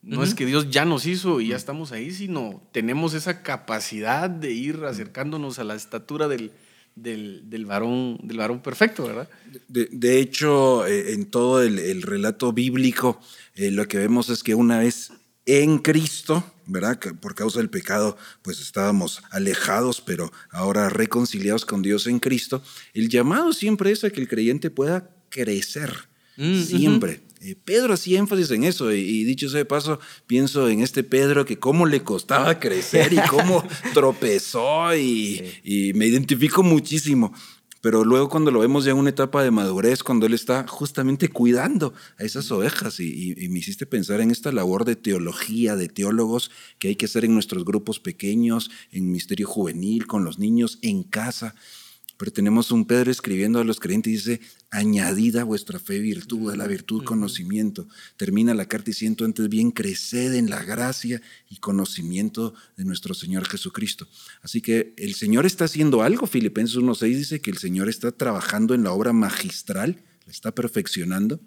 No 0.00 0.22
es 0.22 0.32
que 0.32 0.46
Dios 0.46 0.70
ya 0.70 0.84
nos 0.84 1.06
hizo 1.06 1.40
y 1.40 1.48
ya 1.48 1.56
estamos 1.56 1.90
ahí, 1.90 2.12
sino 2.12 2.62
tenemos 2.70 3.14
esa 3.14 3.42
capacidad 3.42 4.30
de 4.30 4.52
ir 4.52 4.84
acercándonos 4.84 5.58
a 5.58 5.64
la 5.64 5.74
estatura 5.74 6.28
del, 6.28 6.52
del, 6.96 7.66
varón, 7.66 8.18
del 8.22 8.38
varón 8.38 8.60
perfecto, 8.60 9.04
¿verdad? 9.06 9.28
De, 9.68 10.18
hecho, 10.18 10.86
eh, 10.86 11.12
en 11.12 11.26
todo 11.26 11.62
el, 11.62 12.02
relato 12.02 12.52
bíblico, 12.52 13.20
eh, 13.54 13.70
lo 13.70 13.86
que 13.86 13.98
vemos 13.98 14.30
es 14.30 14.42
que 14.42 14.54
una 14.54 14.78
vez 14.78 15.12
en 15.44 15.78
Cristo, 15.78 16.42
¿verdad? 16.66 16.98
Por 17.20 17.34
causa 17.34 17.60
del 17.60 17.70
pecado, 17.70 18.16
pues 18.42 18.60
estábamos 18.60 19.22
alejados, 19.30 20.00
pero 20.00 20.32
ahora 20.50 20.88
reconciliados 20.88 21.64
con 21.64 21.82
Dios 21.82 22.06
en 22.06 22.18
Cristo. 22.18 22.62
El 22.94 23.08
llamado 23.08 23.52
siempre 23.52 23.92
es 23.92 24.02
a 24.02 24.10
que 24.10 24.20
el 24.20 24.28
creyente 24.28 24.70
pueda 24.70 25.08
crecer, 25.28 25.92
mm, 26.36 26.62
siempre. 26.62 27.20
Eh, 27.46 27.54
Pedro 27.64 27.94
hacía 27.94 28.18
énfasis 28.18 28.50
en 28.50 28.64
eso 28.64 28.92
y, 28.92 29.22
dicho 29.22 29.48
sea 29.48 29.58
de 29.58 29.64
paso, 29.64 30.00
pienso 30.26 30.68
en 30.68 30.80
este 30.80 31.04
Pedro 31.04 31.44
que 31.44 31.60
cómo 31.60 31.86
le 31.86 32.02
costaba 32.02 32.58
crecer 32.60 33.12
y 33.12 33.20
cómo 33.28 33.64
tropezó 33.94 34.96
y, 34.96 35.42
me 35.94 36.06
identifico 36.06 36.64
muchísimo. 36.64 37.32
Pero 37.82 38.04
luego 38.04 38.28
cuando 38.28 38.50
lo 38.50 38.58
vemos 38.58 38.84
ya 38.84 38.90
en 38.90 38.96
una 38.96 39.10
etapa 39.10 39.44
de 39.44 39.52
madurez, 39.52 40.02
cuando 40.02 40.26
él 40.26 40.34
está 40.34 40.66
justamente 40.66 41.28
cuidando 41.28 41.94
a 42.18 42.24
esas 42.24 42.50
ovejas 42.50 42.98
y, 42.98 43.34
y 43.36 43.48
me 43.48 43.60
hiciste 43.60 43.86
pensar 43.86 44.20
en 44.20 44.32
esta 44.32 44.50
labor 44.50 44.84
de 44.84 44.96
teología, 44.96 45.76
de 45.76 45.88
teólogos 45.88 46.50
que 46.80 46.88
hay 46.88 46.96
que 46.96 47.06
hacer 47.06 47.24
en 47.24 47.34
nuestros 47.34 47.64
grupos 47.64 48.00
pequeños, 48.00 48.72
en 48.90 49.12
misterio 49.12 49.46
juvenil, 49.46 50.08
con 50.08 50.24
los 50.24 50.40
niños, 50.40 50.80
en 50.82 51.04
casa. 51.04 51.54
Pero 52.16 52.32
tenemos 52.32 52.70
un 52.70 52.86
Pedro 52.86 53.10
escribiendo 53.10 53.58
a 53.58 53.64
los 53.64 53.78
creyentes 53.78 54.10
y 54.10 54.16
dice, 54.16 54.40
añadida 54.70 55.44
vuestra 55.44 55.78
fe 55.78 55.98
virtud, 55.98 56.50
a 56.50 56.56
la 56.56 56.66
virtud 56.66 57.04
conocimiento. 57.04 57.88
Termina 58.16 58.54
la 58.54 58.66
carta 58.66 58.86
diciendo 58.86 59.24
antes 59.24 59.48
bien, 59.48 59.70
creced 59.70 60.34
en 60.34 60.48
la 60.48 60.62
gracia 60.62 61.20
y 61.50 61.56
conocimiento 61.56 62.54
de 62.76 62.84
nuestro 62.84 63.14
Señor 63.14 63.46
Jesucristo. 63.46 64.08
Así 64.42 64.60
que 64.60 64.94
el 64.96 65.14
Señor 65.14 65.44
está 65.44 65.66
haciendo 65.66 66.02
algo. 66.02 66.26
Filipenses 66.26 66.76
1.6 66.76 67.16
dice 67.16 67.40
que 67.40 67.50
el 67.50 67.58
Señor 67.58 67.88
está 67.88 68.12
trabajando 68.12 68.74
en 68.74 68.82
la 68.82 68.92
obra 68.92 69.12
magistral, 69.12 70.02
la 70.24 70.32
está 70.32 70.52
perfeccionando. 70.52 71.40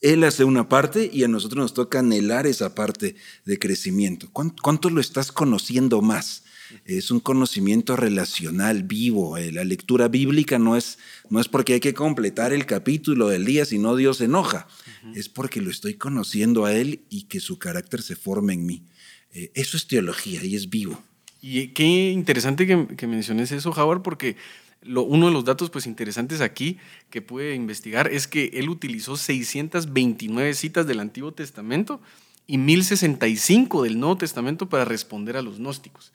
Él 0.00 0.22
hace 0.24 0.44
una 0.44 0.68
parte 0.68 1.10
y 1.12 1.24
a 1.24 1.28
nosotros 1.28 1.58
nos 1.58 1.74
toca 1.74 2.00
anhelar 2.00 2.46
esa 2.46 2.74
parte 2.74 3.16
de 3.44 3.58
crecimiento. 3.58 4.28
¿Cuánto, 4.32 4.90
lo 4.90 5.00
estás 5.00 5.32
conociendo 5.32 6.02
más? 6.02 6.44
Es 6.84 7.10
un 7.10 7.20
conocimiento 7.20 7.96
relacional, 7.96 8.82
vivo. 8.82 9.36
Eh, 9.36 9.52
la 9.52 9.64
lectura 9.64 10.08
bíblica 10.08 10.58
no 10.58 10.76
es, 10.76 10.98
no 11.30 11.40
es 11.40 11.48
porque 11.48 11.74
hay 11.74 11.80
que 11.80 11.94
completar 11.94 12.52
el 12.52 12.66
capítulo 12.66 13.28
del 13.28 13.44
día, 13.44 13.64
sino 13.64 13.96
Dios 13.96 14.18
se 14.18 14.24
enoja. 14.24 14.66
Es 15.14 15.28
porque 15.28 15.60
lo 15.60 15.70
estoy 15.70 15.94
conociendo 15.94 16.64
a 16.64 16.72
Él 16.72 17.02
y 17.10 17.24
que 17.24 17.40
su 17.40 17.58
carácter 17.58 18.02
se 18.02 18.16
forme 18.16 18.54
en 18.54 18.66
mí. 18.66 18.82
Eh, 19.32 19.50
eso 19.54 19.76
es 19.76 19.86
teología 19.86 20.44
y 20.44 20.56
es 20.56 20.68
vivo. 20.70 21.02
Y 21.40 21.68
qué 21.68 22.10
interesante 22.10 22.66
que, 22.66 22.88
que 22.96 23.06
menciones 23.06 23.52
eso, 23.52 23.70
Howard, 23.70 24.02
porque 24.02 24.36
uno 24.88 25.26
de 25.26 25.32
los 25.32 25.44
datos 25.44 25.70
pues, 25.70 25.86
interesantes 25.86 26.40
aquí 26.40 26.78
que 27.10 27.22
pude 27.22 27.54
investigar 27.54 28.12
es 28.12 28.26
que 28.26 28.50
él 28.54 28.68
utilizó 28.68 29.16
629 29.16 30.54
citas 30.54 30.86
del 30.86 31.00
Antiguo 31.00 31.32
Testamento 31.32 32.00
y 32.46 32.58
1065 32.58 33.82
del 33.82 33.98
Nuevo 33.98 34.18
Testamento 34.18 34.68
para 34.68 34.84
responder 34.84 35.36
a 35.36 35.42
los 35.42 35.58
gnósticos. 35.58 36.12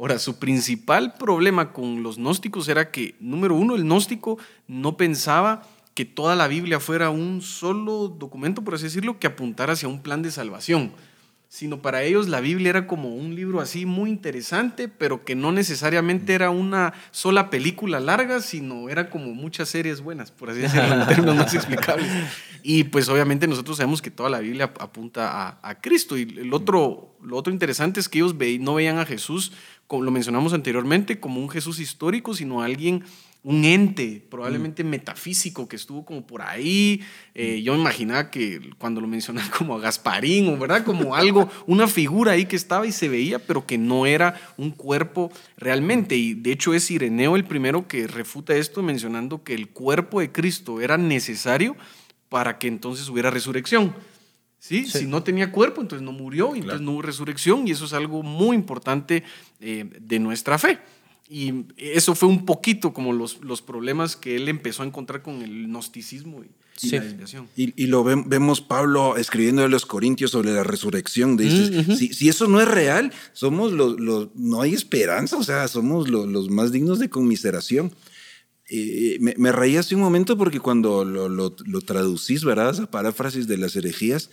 Ahora, 0.00 0.18
su 0.18 0.38
principal 0.38 1.12
problema 1.12 1.74
con 1.74 2.02
los 2.02 2.16
gnósticos 2.16 2.66
era 2.68 2.90
que, 2.90 3.16
número 3.20 3.54
uno, 3.54 3.74
el 3.74 3.82
gnóstico 3.82 4.38
no 4.66 4.96
pensaba 4.96 5.62
que 5.92 6.06
toda 6.06 6.34
la 6.36 6.48
Biblia 6.48 6.80
fuera 6.80 7.10
un 7.10 7.42
solo 7.42 8.08
documento, 8.08 8.64
por 8.64 8.76
así 8.76 8.84
decirlo, 8.84 9.18
que 9.18 9.26
apuntara 9.26 9.74
hacia 9.74 9.88
un 9.88 10.00
plan 10.00 10.22
de 10.22 10.30
salvación 10.30 10.92
sino 11.50 11.82
para 11.82 12.04
ellos 12.04 12.28
la 12.28 12.40
Biblia 12.40 12.70
era 12.70 12.86
como 12.86 13.08
un 13.08 13.34
libro 13.34 13.60
así 13.60 13.84
muy 13.84 14.08
interesante, 14.08 14.86
pero 14.86 15.24
que 15.24 15.34
no 15.34 15.50
necesariamente 15.50 16.32
era 16.32 16.50
una 16.50 16.94
sola 17.10 17.50
película 17.50 17.98
larga, 17.98 18.40
sino 18.40 18.88
era 18.88 19.10
como 19.10 19.34
muchas 19.34 19.68
series 19.68 20.00
buenas, 20.00 20.30
por 20.30 20.50
así 20.50 20.60
decirlo, 20.60 20.94
en 20.94 21.08
términos 21.08 21.34
más 21.34 21.52
explicables. 21.52 22.06
Y 22.62 22.84
pues 22.84 23.08
obviamente 23.08 23.48
nosotros 23.48 23.78
sabemos 23.78 24.00
que 24.00 24.12
toda 24.12 24.30
la 24.30 24.38
Biblia 24.38 24.72
apunta 24.78 25.58
a, 25.60 25.80
Cristo. 25.80 26.16
Y 26.16 26.22
el 26.22 26.54
otro, 26.54 27.16
lo 27.20 27.36
otro 27.36 27.52
interesante 27.52 27.98
es 27.98 28.08
que 28.08 28.18
ellos 28.18 28.36
no 28.60 28.74
veían 28.74 28.98
a 28.98 29.04
Jesús, 29.04 29.50
como 29.90 30.04
lo 30.04 30.12
mencionamos 30.12 30.52
anteriormente, 30.52 31.18
como 31.18 31.40
un 31.40 31.50
Jesús 31.50 31.80
histórico, 31.80 32.32
sino 32.32 32.62
alguien 32.62 33.02
un 33.42 33.64
ente, 33.64 34.22
probablemente 34.30 34.84
metafísico, 34.84 35.66
que 35.66 35.74
estuvo 35.74 36.04
como 36.04 36.24
por 36.24 36.42
ahí. 36.42 37.02
Eh, 37.34 37.60
yo 37.64 37.74
me 37.74 37.80
imaginaba 37.80 38.30
que 38.30 38.70
cuando 38.78 39.00
lo 39.00 39.08
mencionaba 39.08 39.50
como 39.58 39.74
a 39.74 39.80
Gasparín, 39.80 40.46
o 40.48 40.56
verdad, 40.56 40.84
como 40.84 41.16
algo, 41.16 41.50
una 41.66 41.88
figura 41.88 42.30
ahí 42.30 42.44
que 42.44 42.54
estaba 42.54 42.86
y 42.86 42.92
se 42.92 43.08
veía, 43.08 43.40
pero 43.40 43.66
que 43.66 43.78
no 43.78 44.06
era 44.06 44.40
un 44.56 44.70
cuerpo 44.70 45.32
realmente. 45.56 46.14
Y 46.14 46.34
de 46.34 46.52
hecho 46.52 46.72
es 46.72 46.88
Ireneo 46.92 47.34
el 47.34 47.44
primero 47.44 47.88
que 47.88 48.06
refuta 48.06 48.54
esto, 48.54 48.84
mencionando 48.84 49.42
que 49.42 49.54
el 49.54 49.70
cuerpo 49.70 50.20
de 50.20 50.30
Cristo 50.30 50.80
era 50.80 50.98
necesario 50.98 51.76
para 52.28 52.58
que 52.58 52.68
entonces 52.68 53.08
hubiera 53.08 53.32
resurrección. 53.32 53.92
¿Sí? 54.60 54.86
Si 54.86 55.06
no 55.06 55.22
tenía 55.22 55.50
cuerpo, 55.50 55.80
entonces 55.80 56.04
no 56.04 56.12
murió, 56.12 56.54
entonces 56.54 56.82
no 56.82 56.92
hubo 56.92 57.02
resurrección, 57.02 57.66
y 57.66 57.70
eso 57.70 57.86
es 57.86 57.94
algo 57.94 58.22
muy 58.22 58.54
importante 58.54 59.24
eh, 59.58 59.88
de 59.98 60.18
nuestra 60.18 60.58
fe. 60.58 60.78
Y 61.30 61.64
eso 61.76 62.14
fue 62.14 62.28
un 62.28 62.44
poquito 62.44 62.92
como 62.92 63.12
los, 63.12 63.40
los 63.42 63.62
problemas 63.62 64.16
que 64.16 64.36
él 64.36 64.48
empezó 64.48 64.82
a 64.82 64.86
encontrar 64.86 65.22
con 65.22 65.42
el 65.42 65.68
gnosticismo 65.68 66.42
y, 66.42 66.90
la 66.90 67.02
desviación. 67.02 67.48
Y, 67.56 67.86
lo 67.86 68.02
vemos 68.02 68.60
Pablo 68.60 69.16
escribiendo 69.16 69.62
a 69.62 69.68
los 69.68 69.86
Corintios 69.86 70.32
sobre 70.32 70.52
la 70.52 70.64
resurrección. 70.64 71.36
Dice, 71.36 71.96
si, 71.96 72.28
eso 72.28 72.48
no 72.48 72.60
es 72.60 72.68
real, 72.68 73.12
somos 73.32 73.72
los, 73.72 73.98
los, 74.00 74.28
no 74.34 74.60
hay 74.60 74.74
esperanza, 74.74 75.36
o 75.36 75.44
sea, 75.44 75.68
somos 75.68 76.10
los, 76.10 76.26
los 76.26 76.50
más 76.50 76.72
dignos 76.72 76.98
de 76.98 77.08
conmiseración. 77.08 77.92
Me, 79.20 79.34
me, 79.36 79.52
reí 79.52 79.76
hace 79.76 79.94
un 79.94 80.00
momento 80.00 80.36
porque 80.38 80.60
cuando 80.60 81.04
lo, 81.04 81.28
lo, 81.28 81.56
lo 81.64 81.80
traducís, 81.80 82.44
¿verdad? 82.44 82.70
Esa 82.70 82.90
paráfrasis 82.90 83.46
de 83.48 83.58
las 83.58 83.74
herejías, 83.76 84.30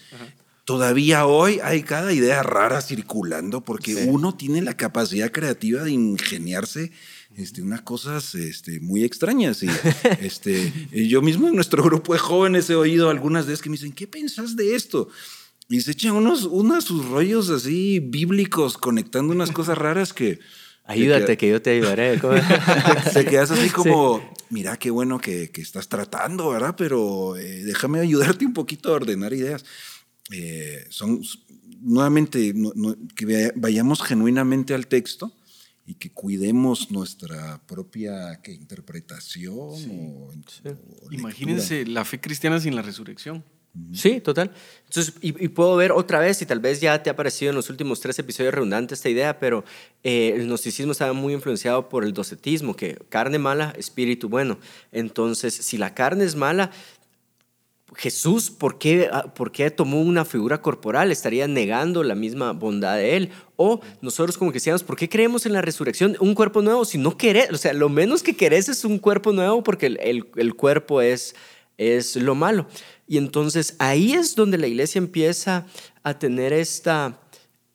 todavía 0.65 1.25
hoy 1.25 1.59
hay 1.63 1.81
cada 1.81 2.13
idea 2.13 2.43
rara 2.43 2.81
circulando 2.81 3.61
porque 3.61 4.07
uno 4.07 4.35
tiene 4.35 4.61
la 4.61 4.75
capacidad 4.75 5.31
creativa 5.31 5.83
de 5.83 5.91
ingeniarse 5.91 6.91
este, 7.37 7.61
unas 7.61 7.81
cosas 7.83 8.35
este, 8.35 8.79
muy 8.79 9.03
extrañas. 9.03 9.63
Y, 9.63 9.69
este, 10.21 10.73
yo 10.91 11.21
mismo 11.21 11.47
en 11.47 11.55
nuestro 11.55 11.81
grupo 11.83 12.13
de 12.13 12.19
jóvenes 12.19 12.69
he 12.69 12.75
oído 12.75 13.09
algunas 13.09 13.45
veces 13.45 13.61
que 13.61 13.69
me 13.69 13.77
dicen, 13.77 13.93
¿qué 13.93 14.07
pensás 14.07 14.55
de 14.55 14.75
esto? 14.75 15.09
Y 15.69 15.81
se 15.81 15.91
echan 15.91 16.13
unos, 16.13 16.43
unos 16.43 16.83
sus 16.83 17.05
rollos 17.05 17.49
así 17.49 17.99
bíblicos 17.99 18.77
conectando 18.77 19.33
unas 19.33 19.51
cosas 19.51 19.77
raras 19.77 20.13
que... 20.13 20.39
Ayúdate, 20.87 21.37
que, 21.37 21.49
yo 21.49 21.61
te 21.61 21.71
ayudaré. 21.71 22.19
se 23.11 23.25
quedas 23.29 23.51
así 23.51 23.69
como, 23.69 24.21
mira 24.49 24.77
qué 24.77 24.89
bueno 24.89 25.19
que, 25.19 25.51
que 25.51 25.61
estás 25.61 25.89
tratando, 25.89 26.49
¿verdad? 26.49 26.75
Pero 26.77 27.35
eh, 27.35 27.63
déjame 27.65 27.99
ayudarte 27.99 28.45
un 28.45 28.53
poquito 28.53 28.89
a 28.89 28.93
ordenar 28.95 29.33
ideas. 29.33 29.65
Eh, 30.31 30.85
son 30.89 31.21
nuevamente 31.81 32.53
que 33.15 33.51
vayamos 33.55 34.01
genuinamente 34.01 34.73
al 34.73 34.87
texto 34.87 35.33
y 35.85 35.95
que 35.95 36.09
cuidemos 36.11 36.91
nuestra 36.91 37.61
propia 37.65 38.39
interpretación. 38.47 39.71
Imagínense 41.11 41.85
la 41.85 42.05
fe 42.05 42.19
cristiana 42.19 42.59
sin 42.59 42.75
la 42.75 42.81
resurrección. 42.81 43.43
Sí, 43.93 44.21
total. 44.21 44.51
Entonces, 44.85 45.15
y, 45.21 45.47
puedo 45.49 45.75
ver 45.75 45.91
otra 45.91 46.19
vez, 46.19 46.41
y 46.41 46.45
tal 46.45 46.59
vez 46.59 46.79
ya 46.79 47.01
te 47.03 47.09
ha 47.09 47.15
parecido 47.15 47.49
en 47.49 47.55
los 47.55 47.69
últimos 47.69 47.99
tres 47.99 48.17
episodios 48.19 48.53
redundante 48.53 48.93
esta 48.93 49.09
idea, 49.09 49.37
pero 49.39 49.63
eh, 50.03 50.33
el 50.35 50.47
gnosticismo 50.47 50.93
estaba 50.93 51.13
muy 51.13 51.33
influenciado 51.33 51.89
por 51.89 52.03
el 52.03 52.13
docetismo, 52.13 52.75
que 52.75 52.97
carne 53.09 53.37
mala, 53.37 53.73
espíritu 53.77 54.29
bueno. 54.29 54.57
Entonces, 54.91 55.53
si 55.53 55.77
la 55.77 55.93
carne 55.93 56.23
es 56.23 56.35
mala, 56.35 56.71
Jesús, 57.95 58.51
¿por 58.51 58.77
qué, 58.77 59.09
ah, 59.11 59.33
¿por 59.33 59.51
qué, 59.51 59.71
tomó 59.71 60.01
una 60.01 60.23
figura 60.25 60.61
corporal? 60.61 61.11
¿Estaría 61.11 61.47
negando 61.47 62.03
la 62.03 62.15
misma 62.15 62.51
bondad 62.51 62.97
de 62.97 63.17
Él? 63.17 63.29
O 63.55 63.81
nosotros 64.01 64.37
como 64.37 64.51
cristianos, 64.51 64.83
¿por 64.83 64.97
qué 64.97 65.09
creemos 65.09 65.45
en 65.45 65.53
la 65.53 65.61
resurrección? 65.61 66.15
Un 66.19 66.35
cuerpo 66.35 66.61
nuevo, 66.61 66.85
si 66.85 66.97
no 66.97 67.17
querés, 67.17 67.49
o 67.51 67.57
sea, 67.57 67.73
lo 67.73 67.89
menos 67.89 68.23
que 68.23 68.35
querés 68.35 68.69
es 68.69 68.85
un 68.85 68.99
cuerpo 68.99 69.31
nuevo 69.31 69.63
porque 69.63 69.87
el, 69.87 70.27
el 70.35 70.55
cuerpo 70.55 71.01
es, 71.01 71.35
es 71.77 72.15
lo 72.15 72.35
malo. 72.35 72.67
Y 73.07 73.17
entonces 73.17 73.75
ahí 73.79 74.13
es 74.13 74.35
donde 74.35 74.57
la 74.57 74.67
iglesia 74.67 74.99
empieza 74.99 75.65
a 76.03 76.17
tener 76.19 76.53
esta 76.53 77.19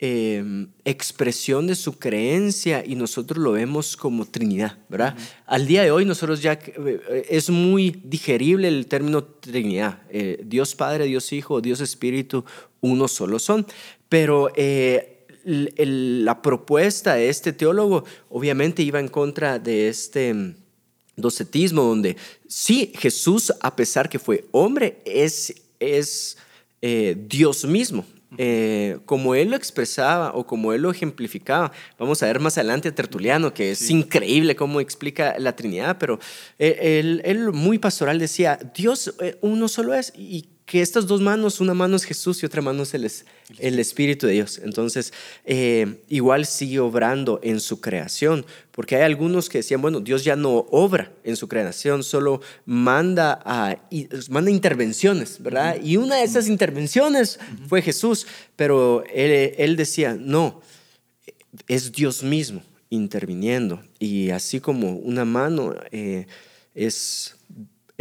Em, 0.05 0.67
expresión 0.85 1.69
de 1.69 1.77
su 1.77 1.97
creencia 1.97 2.85
y 2.85 2.97
nosotros 2.97 3.39
lo 3.39 3.53
vemos 3.53 3.97
como 3.97 4.25
Trinidad, 4.25 4.77
¿verdad? 4.89 5.17
Al 5.47 5.69
día 5.69 5.85
de 5.85 5.93
hoy 5.93 6.05
nosotros 6.05 6.43
ya 6.43 6.55
eh, 6.55 7.27
es 7.31 7.51
muy 7.51 8.03
digerible 8.03 8.67
el 8.67 8.89
término 8.89 9.23
Trinidad, 9.23 10.03
eh, 10.11 10.41
Dios 10.45 10.75
Padre, 10.75 11.05
Dios 11.05 11.33
Hijo, 11.33 11.61
Dios 11.61 11.81
Espíritu, 11.81 12.45
uno 12.81 13.07
solo 13.07 13.39
son, 13.39 13.65
pero 14.09 14.51
eh, 14.57 15.25
la 15.45 16.43
propuesta 16.43 17.15
de 17.15 17.29
este 17.29 17.53
teólogo 17.53 18.03
obviamente 18.29 18.83
iba 18.83 18.99
en 18.99 19.07
contra 19.07 19.61
de 19.61 19.87
este 19.89 20.57
docetismo, 21.17 21.83
donde 21.83 22.17
sí, 22.49 22.93
Jesús, 22.99 23.53
a 23.61 23.77
pesar 23.77 24.09
que 24.09 24.19
fue 24.19 24.45
hombre, 24.53 24.99
es, 25.05 25.55
es 25.79 26.37
Dios 26.81 27.65
mismo. 27.65 28.05
Eh, 28.39 28.99
como 29.05 29.35
él 29.35 29.51
lo 29.51 29.57
expresaba 29.57 30.33
o 30.35 30.47
como 30.47 30.73
él 30.73 30.83
lo 30.83 30.91
ejemplificaba. 30.91 31.71
Vamos 31.99 32.23
a 32.23 32.27
ver 32.27 32.41
más 32.41 32.57
adelante 32.57 32.89
a 32.89 32.95
Tertuliano, 32.95 33.53
que 33.53 33.73
es 33.73 33.91
increíble 33.91 34.57
cómo 34.57 34.81
explica 34.81 35.35
la 35.39 35.55
Trinidad, 35.55 35.99
pero 35.99 36.19
él, 36.59 37.21
él, 37.25 37.53
muy 37.53 37.79
pastoral 37.79 38.19
decía, 38.19 38.59
Dios 38.75 39.15
eh, 39.21 39.37
uno 39.43 39.69
solo 39.69 39.93
es 39.93 40.15
y 40.17 40.47
que 40.73 40.81
estas 40.81 41.07
dos 41.07 41.21
manos, 41.21 41.61
una 41.61 41.75
mano 41.75 41.97
es 41.97 42.05
Jesús 42.05 42.43
y 42.43 42.47
otra 42.47 42.63
mano 42.63 42.85
es 42.85 42.95
el, 42.95 43.07
el 43.59 43.79
Espíritu 43.79 44.27
de 44.27 44.33
Dios. 44.33 44.59
Entonces, 44.65 45.13
eh, 45.45 46.01
igual 46.09 46.47
sigue 46.47 46.81
obrando 46.81 47.41
en 47.43 47.61
su 47.61 47.83
creación, 47.83 48.47
porque 48.71 48.97
hay 48.97 49.03
algunos 49.03 49.51
que 49.51 49.59
decían, 49.59 49.83
bueno, 49.83 50.01
Dios 50.01 50.25
ya 50.25 50.35
no 50.35 50.67
obra 50.71 51.13
en 51.25 51.37
su 51.37 51.47
creación, 51.47 52.03
solo 52.03 52.41
manda, 52.65 53.39
a, 53.45 53.77
manda 54.31 54.51
intervenciones, 54.51 55.43
¿verdad? 55.43 55.77
Y 55.83 55.99
una 55.99 56.17
de 56.17 56.23
esas 56.23 56.49
intervenciones 56.49 57.39
fue 57.69 57.83
Jesús, 57.83 58.27
pero 58.57 59.05
él, 59.13 59.77
decía, 59.77 60.17
no, 60.19 60.63
es 61.69 61.93
Dios 61.93 62.23
mismo 62.23 62.63
interviniendo. 62.89 63.83
Y 63.99 64.31
así 64.31 64.59
como 64.59 64.97
una 64.97 65.27
mano 65.27 65.75
eh, 65.91 66.27
es 66.75 67.37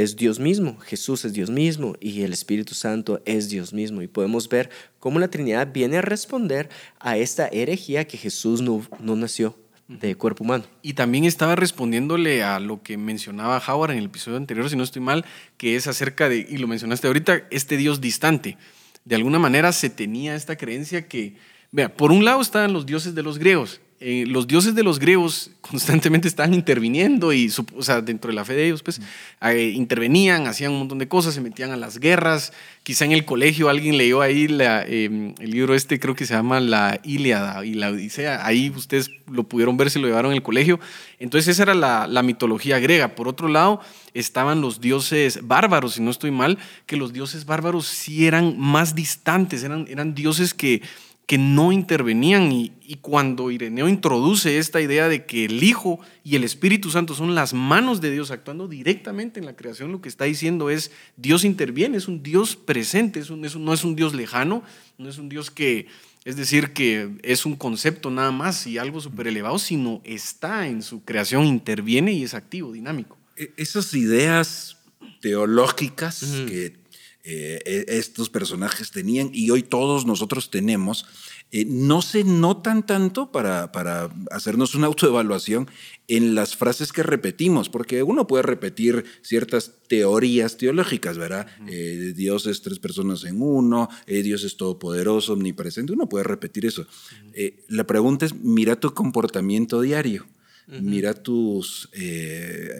es 0.01 0.15
Dios 0.15 0.39
mismo, 0.39 0.77
Jesús 0.79 1.25
es 1.25 1.33
Dios 1.33 1.49
mismo 1.49 1.95
y 1.99 2.21
el 2.23 2.33
Espíritu 2.33 2.73
Santo 2.73 3.21
es 3.25 3.49
Dios 3.49 3.73
mismo. 3.73 4.01
Y 4.01 4.07
podemos 4.07 4.49
ver 4.49 4.69
cómo 4.99 5.19
la 5.19 5.29
Trinidad 5.29 5.71
viene 5.73 5.97
a 5.97 6.01
responder 6.01 6.69
a 6.99 7.17
esta 7.17 7.47
herejía 7.47 8.05
que 8.05 8.17
Jesús 8.17 8.61
no, 8.61 8.85
no 8.99 9.15
nació 9.15 9.55
de 9.99 10.15
cuerpo 10.15 10.43
humano. 10.43 10.63
Y 10.81 10.93
también 10.93 11.25
estaba 11.25 11.55
respondiéndole 11.55 12.43
a 12.43 12.59
lo 12.59 12.81
que 12.81 12.97
mencionaba 12.97 13.61
Howard 13.67 13.91
en 13.91 13.97
el 13.97 14.05
episodio 14.05 14.37
anterior, 14.37 14.69
si 14.69 14.75
no 14.75 14.83
estoy 14.83 15.01
mal, 15.01 15.25
que 15.57 15.75
es 15.75 15.87
acerca 15.87 16.29
de, 16.29 16.45
y 16.49 16.57
lo 16.57 16.67
mencionaste 16.67 17.07
ahorita, 17.07 17.43
este 17.51 17.77
Dios 17.77 18.01
distante. 18.01 18.57
De 19.03 19.15
alguna 19.15 19.39
manera 19.39 19.71
se 19.71 19.89
tenía 19.89 20.35
esta 20.35 20.55
creencia 20.55 21.07
que, 21.07 21.35
vea, 21.71 21.93
por 21.95 22.11
un 22.11 22.23
lado 22.23 22.41
estaban 22.41 22.73
los 22.73 22.85
dioses 22.85 23.15
de 23.15 23.23
los 23.23 23.37
griegos, 23.37 23.81
eh, 24.03 24.25
los 24.25 24.47
dioses 24.47 24.73
de 24.73 24.81
los 24.81 24.97
griegos 24.97 25.51
constantemente 25.61 26.27
estaban 26.27 26.55
interviniendo 26.55 27.33
y, 27.33 27.53
o 27.77 27.83
sea, 27.83 28.01
dentro 28.01 28.29
de 28.29 28.35
la 28.35 28.43
fe 28.43 28.55
de 28.55 28.65
ellos, 28.65 28.81
pues, 28.81 28.99
eh, 29.43 29.73
intervenían, 29.75 30.47
hacían 30.47 30.71
un 30.71 30.79
montón 30.79 30.97
de 30.97 31.07
cosas, 31.07 31.35
se 31.35 31.41
metían 31.41 31.69
a 31.69 31.77
las 31.77 31.99
guerras. 31.99 32.51
Quizá 32.81 33.05
en 33.05 33.11
el 33.11 33.25
colegio 33.25 33.69
alguien 33.69 33.99
leyó 33.99 34.21
ahí 34.21 34.47
em, 34.87 35.35
el 35.39 35.51
libro 35.51 35.75
este, 35.75 35.99
creo 35.99 36.15
que 36.15 36.25
se 36.25 36.33
llama 36.33 36.59
La 36.59 36.99
Ilíada 37.03 37.63
y 37.63 37.75
la 37.75 37.91
Odisea. 37.91 38.43
Ahí 38.43 38.71
ustedes 38.75 39.11
lo 39.31 39.43
pudieron 39.43 39.77
ver, 39.77 39.91
se 39.91 39.99
lo 39.99 40.07
llevaron 40.07 40.33
el 40.33 40.41
colegio. 40.41 40.79
Entonces 41.19 41.49
esa 41.49 41.61
era 41.61 41.75
la, 41.75 42.23
mitología 42.23 42.79
griega. 42.79 43.09
Por 43.09 43.27
otro 43.27 43.49
lado, 43.49 43.81
estaban 44.15 44.61
los 44.61 44.81
dioses 44.81 45.47
bárbaros, 45.47 45.93
si 45.93 46.01
no 46.01 46.09
estoy 46.09 46.31
mal, 46.31 46.57
que 46.87 46.97
los 46.97 47.13
dioses 47.13 47.45
bárbaros 47.45 47.85
sí 47.85 48.25
eran 48.25 48.57
más 48.57 48.95
distantes, 48.95 49.63
eran 49.63 50.15
dioses 50.15 50.55
que 50.55 50.81
que 51.31 51.37
no 51.37 51.71
intervenían. 51.71 52.51
Y, 52.51 52.73
cuando 52.99 53.51
Ireneo 53.51 53.87
introduce 53.87 54.57
esta 54.57 54.81
idea 54.81 55.07
de 55.07 55.25
que 55.25 55.45
el 55.45 55.63
Hijo 55.63 55.97
y 56.25 56.35
el 56.35 56.43
Espíritu 56.43 56.89
Santo 56.89 57.15
son 57.15 57.35
las 57.35 57.53
manos 57.53 58.01
de 58.01 58.11
Dios 58.11 58.31
actuando 58.31 58.67
directamente 58.67 59.39
en 59.39 59.45
la 59.45 59.55
creación, 59.55 59.93
lo 59.93 60.01
que 60.01 60.09
está 60.09 60.25
diciendo 60.25 60.69
es 60.69 60.91
Dios 61.15 61.45
interviene, 61.45 61.95
es 61.95 62.09
un 62.09 62.21
Dios 62.21 62.57
presente, 62.57 63.21
es 63.21 63.29
un, 63.29 63.39
no 63.39 63.73
es 63.73 63.85
un 63.85 63.95
Dios 63.95 64.13
lejano, 64.13 64.61
no 64.97 65.07
es 65.07 65.19
un 65.19 65.29
Dios 65.29 65.49
que, 65.49 65.87
es 66.25 66.35
decir, 66.35 66.73
que 66.73 67.09
es 67.23 67.45
un 67.45 67.55
concepto 67.55 68.11
nada 68.11 68.31
más 68.31 68.67
y 68.67 68.77
algo 68.77 68.99
súper 68.99 69.27
elevado, 69.27 69.57
sino 69.57 70.01
está 70.03 70.67
en 70.67 70.81
su 70.81 71.05
creación, 71.05 71.45
interviene 71.45 72.11
y 72.11 72.23
es 72.23 72.33
activo, 72.33 72.73
dinámico. 72.73 73.17
E, 73.37 73.53
esas 73.55 73.93
ideas 73.93 74.75
teológicas 75.21 76.25
que 76.45 76.80
eh, 77.23 77.59
e, 77.65 77.97
estos 77.99 78.31
personajes 78.31 78.89
tenían 78.89 79.29
y 79.31 79.51
hoy 79.51 79.61
todos 79.61 80.07
nosotros 80.07 80.49
tenemos, 80.49 81.05
eh, 81.51 81.65
no 81.65 82.01
se 82.01 82.23
notan 82.23 82.83
tanto 82.85 83.31
para, 83.31 83.71
para 83.71 84.09
hacernos 84.31 84.73
una 84.73 84.87
autoevaluación 84.87 85.69
en 86.07 86.33
las 86.33 86.55
frases 86.55 86.91
que 86.91 87.03
repetimos, 87.03 87.69
porque 87.69 88.01
uno 88.01 88.25
puede 88.25 88.41
repetir 88.41 89.05
ciertas 89.21 89.71
teorías 89.87 90.57
teológicas, 90.57 91.19
¿verdad? 91.19 91.45
Eh, 91.67 92.13
Dios 92.15 92.47
es 92.47 92.63
tres 92.63 92.79
personas 92.79 93.23
en 93.23 93.39
uno, 93.39 93.87
Dios 94.07 94.43
es 94.43 94.57
todopoderoso, 94.57 95.33
omnipresente, 95.33 95.93
uno 95.93 96.09
puede 96.09 96.23
repetir 96.23 96.65
eso. 96.65 96.87
la 97.67 97.85
pregunta 97.85 98.25
es, 98.25 98.33
mira 98.33 98.79
tu 98.79 98.93
comportamiento 98.93 99.81
diario. 99.81 100.25
Mira 100.67 101.13
tus 101.13 101.89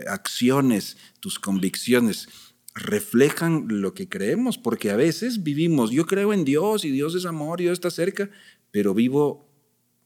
acciones, 0.08 0.96
tus 1.20 1.40
convicciones 1.40 2.30
reflejan 2.74 3.66
lo 3.68 3.94
que 3.94 4.08
creemos, 4.08 4.58
porque 4.58 4.92
a 4.92 4.96
veces 4.96 5.44
vivimos, 5.44 5.92
yo 5.92 6.06
creo 6.06 6.34
en 6.34 6.46
Dios 6.46 6.86
y 6.86 6.92
Dios 6.92 7.16
es 7.16 7.26
amor 7.26 7.60
y 7.60 7.66
Dios 7.66 7.74
está 7.74 7.92
cerca, 7.92 8.30
pero 8.72 8.94
vivo 8.94 9.50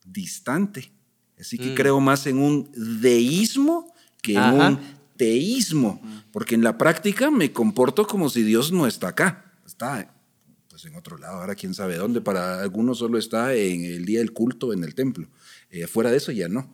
distante. 0.05 0.91
Así 1.39 1.57
que 1.57 1.71
mm. 1.71 1.75
creo 1.75 1.99
más 1.99 2.27
en 2.27 2.37
un 2.39 2.69
deísmo 3.01 3.93
que 4.21 4.33
en 4.33 4.43
un 4.43 4.79
teísmo, 5.17 6.01
porque 6.31 6.55
en 6.55 6.63
la 6.63 6.77
práctica 6.77 7.29
me 7.29 7.51
comporto 7.51 8.07
como 8.07 8.29
si 8.29 8.43
Dios 8.43 8.71
no 8.71 8.87
está 8.87 9.09
acá, 9.09 9.53
está 9.65 10.11
pues 10.69 10.83
en 10.85 10.95
otro 10.95 11.17
lado, 11.17 11.39
ahora 11.39 11.55
quién 11.55 11.73
sabe 11.73 11.95
dónde, 11.95 12.19
para 12.19 12.61
algunos 12.61 12.97
solo 12.97 13.17
está 13.17 13.53
en 13.53 13.85
el 13.85 14.05
día 14.05 14.19
del 14.19 14.33
culto 14.33 14.73
en 14.73 14.83
el 14.83 14.93
templo, 14.93 15.29
eh, 15.69 15.87
fuera 15.87 16.11
de 16.11 16.17
eso 16.17 16.31
ya 16.31 16.49
no. 16.49 16.73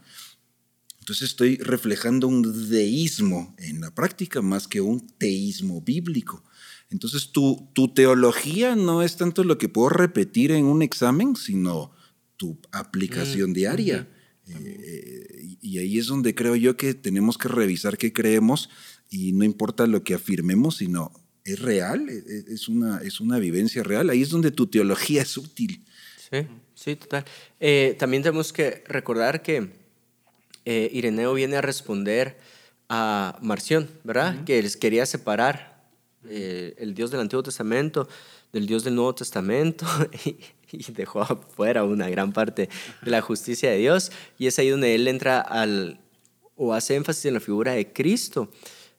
Entonces 1.01 1.29
estoy 1.29 1.57
reflejando 1.57 2.27
un 2.27 2.69
deísmo 2.69 3.55
en 3.57 3.81
la 3.81 3.89
práctica 3.89 4.43
más 4.43 4.67
que 4.67 4.81
un 4.81 5.07
teísmo 5.17 5.81
bíblico. 5.81 6.43
Entonces 6.91 7.31
tu, 7.31 7.69
tu 7.73 7.91
teología 7.91 8.75
no 8.75 9.01
es 9.01 9.17
tanto 9.17 9.43
lo 9.43 9.57
que 9.57 9.67
puedo 9.67 9.89
repetir 9.89 10.51
en 10.51 10.65
un 10.65 10.83
examen, 10.83 11.35
sino 11.35 11.91
tu 12.37 12.59
aplicación 12.71 13.49
mm, 13.49 13.53
diaria. 13.53 14.07
Eh, 14.47 15.57
y 15.59 15.79
ahí 15.79 15.97
es 15.97 16.05
donde 16.05 16.35
creo 16.35 16.55
yo 16.55 16.77
que 16.77 16.93
tenemos 16.93 17.39
que 17.39 17.47
revisar 17.47 17.97
qué 17.97 18.13
creemos 18.13 18.69
y 19.09 19.31
no 19.31 19.43
importa 19.43 19.87
lo 19.87 20.03
que 20.03 20.13
afirmemos, 20.13 20.77
sino 20.77 21.11
es 21.43 21.59
real, 21.59 22.09
e, 22.09 22.17
e, 22.17 22.53
es 22.53 22.67
una, 22.67 22.99
es 22.99 23.19
una 23.19 23.39
vivencia 23.39 23.81
real. 23.81 24.11
Ahí 24.11 24.21
es 24.21 24.29
donde 24.29 24.51
tu 24.51 24.67
teología 24.67 25.23
es 25.23 25.35
útil. 25.35 25.83
Sí, 26.29 26.45
sí, 26.75 26.95
total. 26.95 27.25
Eh, 27.59 27.95
también 27.97 28.21
tenemos 28.21 28.53
que 28.53 28.83
recordar 28.87 29.41
que 29.41 29.80
eh, 30.65 30.89
Ireneo 30.93 31.33
viene 31.33 31.57
a 31.57 31.61
responder 31.61 32.37
a 32.89 33.37
Marción, 33.41 33.89
¿verdad? 34.03 34.43
Que 34.43 34.61
les 34.61 34.77
quería 34.77 35.05
separar 35.05 35.83
eh, 36.27 36.75
el 36.77 36.93
Dios 36.93 37.11
del 37.11 37.21
Antiguo 37.21 37.43
Testamento 37.43 38.07
del 38.51 38.67
Dios 38.67 38.83
del 38.83 38.95
Nuevo 38.95 39.15
Testamento 39.15 39.85
y, 40.71 40.91
dejó 40.91 41.21
afuera 41.21 41.83
una 41.83 42.09
gran 42.09 42.31
parte 42.31 42.69
de 43.01 43.11
la 43.11 43.21
justicia 43.21 43.69
de 43.69 43.77
Dios. 43.77 44.11
Y 44.37 44.47
es 44.47 44.57
ahí 44.59 44.69
donde 44.69 44.95
él 44.95 45.07
entra 45.07 45.39
al, 45.39 45.99
o 46.55 46.73
hace 46.73 46.95
énfasis 46.95 47.25
en 47.25 47.35
la 47.35 47.39
figura 47.39 47.73
de 47.73 47.91
Cristo 47.91 48.51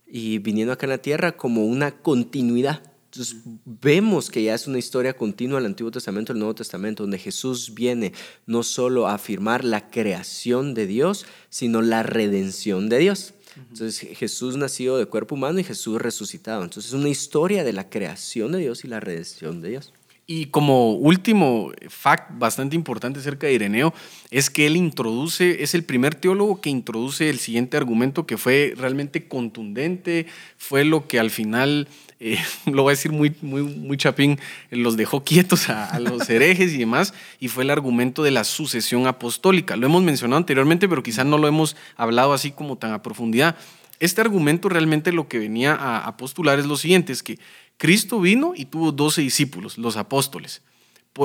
y 0.06 0.38
viniendo 0.38 0.72
acá 0.72 0.86
en 0.86 0.90
la 0.90 0.98
tierra 0.98 1.32
como 1.32 1.64
una 1.64 2.02
continuidad 2.02 2.82
entonces 3.12 3.42
vemos 3.66 4.30
que 4.30 4.42
ya 4.42 4.54
es 4.54 4.66
una 4.66 4.78
historia 4.78 5.12
continua 5.12 5.58
el 5.58 5.66
Antiguo 5.66 5.90
Testamento 5.90 6.32
y 6.32 6.34
el 6.34 6.38
Nuevo 6.38 6.54
Testamento, 6.54 7.02
donde 7.02 7.18
Jesús 7.18 7.74
viene 7.74 8.14
no 8.46 8.62
solo 8.62 9.06
a 9.06 9.12
afirmar 9.12 9.64
la 9.64 9.90
creación 9.90 10.72
de 10.72 10.86
Dios, 10.86 11.26
sino 11.50 11.82
la 11.82 12.02
redención 12.02 12.88
de 12.88 12.98
Dios. 13.00 13.34
Entonces 13.68 14.16
Jesús 14.16 14.56
nacido 14.56 14.96
de 14.96 15.04
cuerpo 15.04 15.34
humano 15.34 15.60
y 15.60 15.64
Jesús 15.64 16.00
resucitado. 16.00 16.62
Entonces 16.62 16.94
es 16.94 16.98
una 16.98 17.10
historia 17.10 17.64
de 17.64 17.74
la 17.74 17.90
creación 17.90 18.52
de 18.52 18.60
Dios 18.60 18.82
y 18.82 18.88
la 18.88 18.98
redención 18.98 19.60
de 19.60 19.68
Dios. 19.68 19.92
Y 20.26 20.46
como 20.46 20.92
último 20.94 21.72
fact 21.88 22.38
bastante 22.38 22.76
importante 22.76 23.18
acerca 23.18 23.48
de 23.48 23.54
Ireneo, 23.54 23.92
es 24.30 24.48
que 24.48 24.66
él 24.66 24.76
introduce, 24.76 25.62
es 25.62 25.74
el 25.74 25.82
primer 25.84 26.14
teólogo 26.14 26.60
que 26.60 26.70
introduce 26.70 27.28
el 27.28 27.40
siguiente 27.40 27.76
argumento 27.76 28.24
que 28.24 28.38
fue 28.38 28.72
realmente 28.76 29.26
contundente, 29.26 30.26
fue 30.56 30.84
lo 30.84 31.08
que 31.08 31.18
al 31.18 31.30
final 31.30 31.88
eh, 32.24 32.38
lo 32.66 32.84
voy 32.84 32.92
a 32.92 32.96
decir 32.96 33.10
muy, 33.10 33.34
muy, 33.42 33.62
muy 33.62 33.96
chapín, 33.96 34.38
los 34.70 34.96
dejó 34.96 35.24
quietos 35.24 35.68
a, 35.68 35.98
los 35.98 36.30
herejes 36.30 36.72
y 36.72 36.78
demás, 36.78 37.12
y 37.40 37.48
fue 37.48 37.64
el 37.64 37.70
argumento 37.70 38.22
de 38.22 38.30
la 38.30 38.44
sucesión 38.44 39.08
apostólica. 39.08 39.76
Lo 39.76 39.86
hemos 39.86 40.02
mencionado 40.04 40.38
anteriormente, 40.38 40.88
pero 40.88 41.02
quizás 41.02 41.26
no 41.26 41.36
lo 41.36 41.48
hemos 41.48 41.76
hablado 41.96 42.32
así 42.32 42.52
como 42.52 42.76
tan 42.76 42.92
a 42.92 43.02
profundidad. 43.02 43.56
Este 43.98 44.20
argumento 44.20 44.68
realmente 44.68 45.12
lo 45.12 45.28
que 45.28 45.38
venía 45.38 45.74
a, 45.74 46.16
postular 46.16 46.58
es 46.58 46.66
lo 46.66 46.76
siguiente, 46.76 47.12
es 47.12 47.22
que 47.22 47.38
Cristo 47.76 48.20
vino 48.20 48.52
y 48.56 48.66
tuvo 48.66 48.92
doce 48.92 49.20
discípulos, 49.20 49.76
los 49.76 49.96
apóstoles 49.96 50.62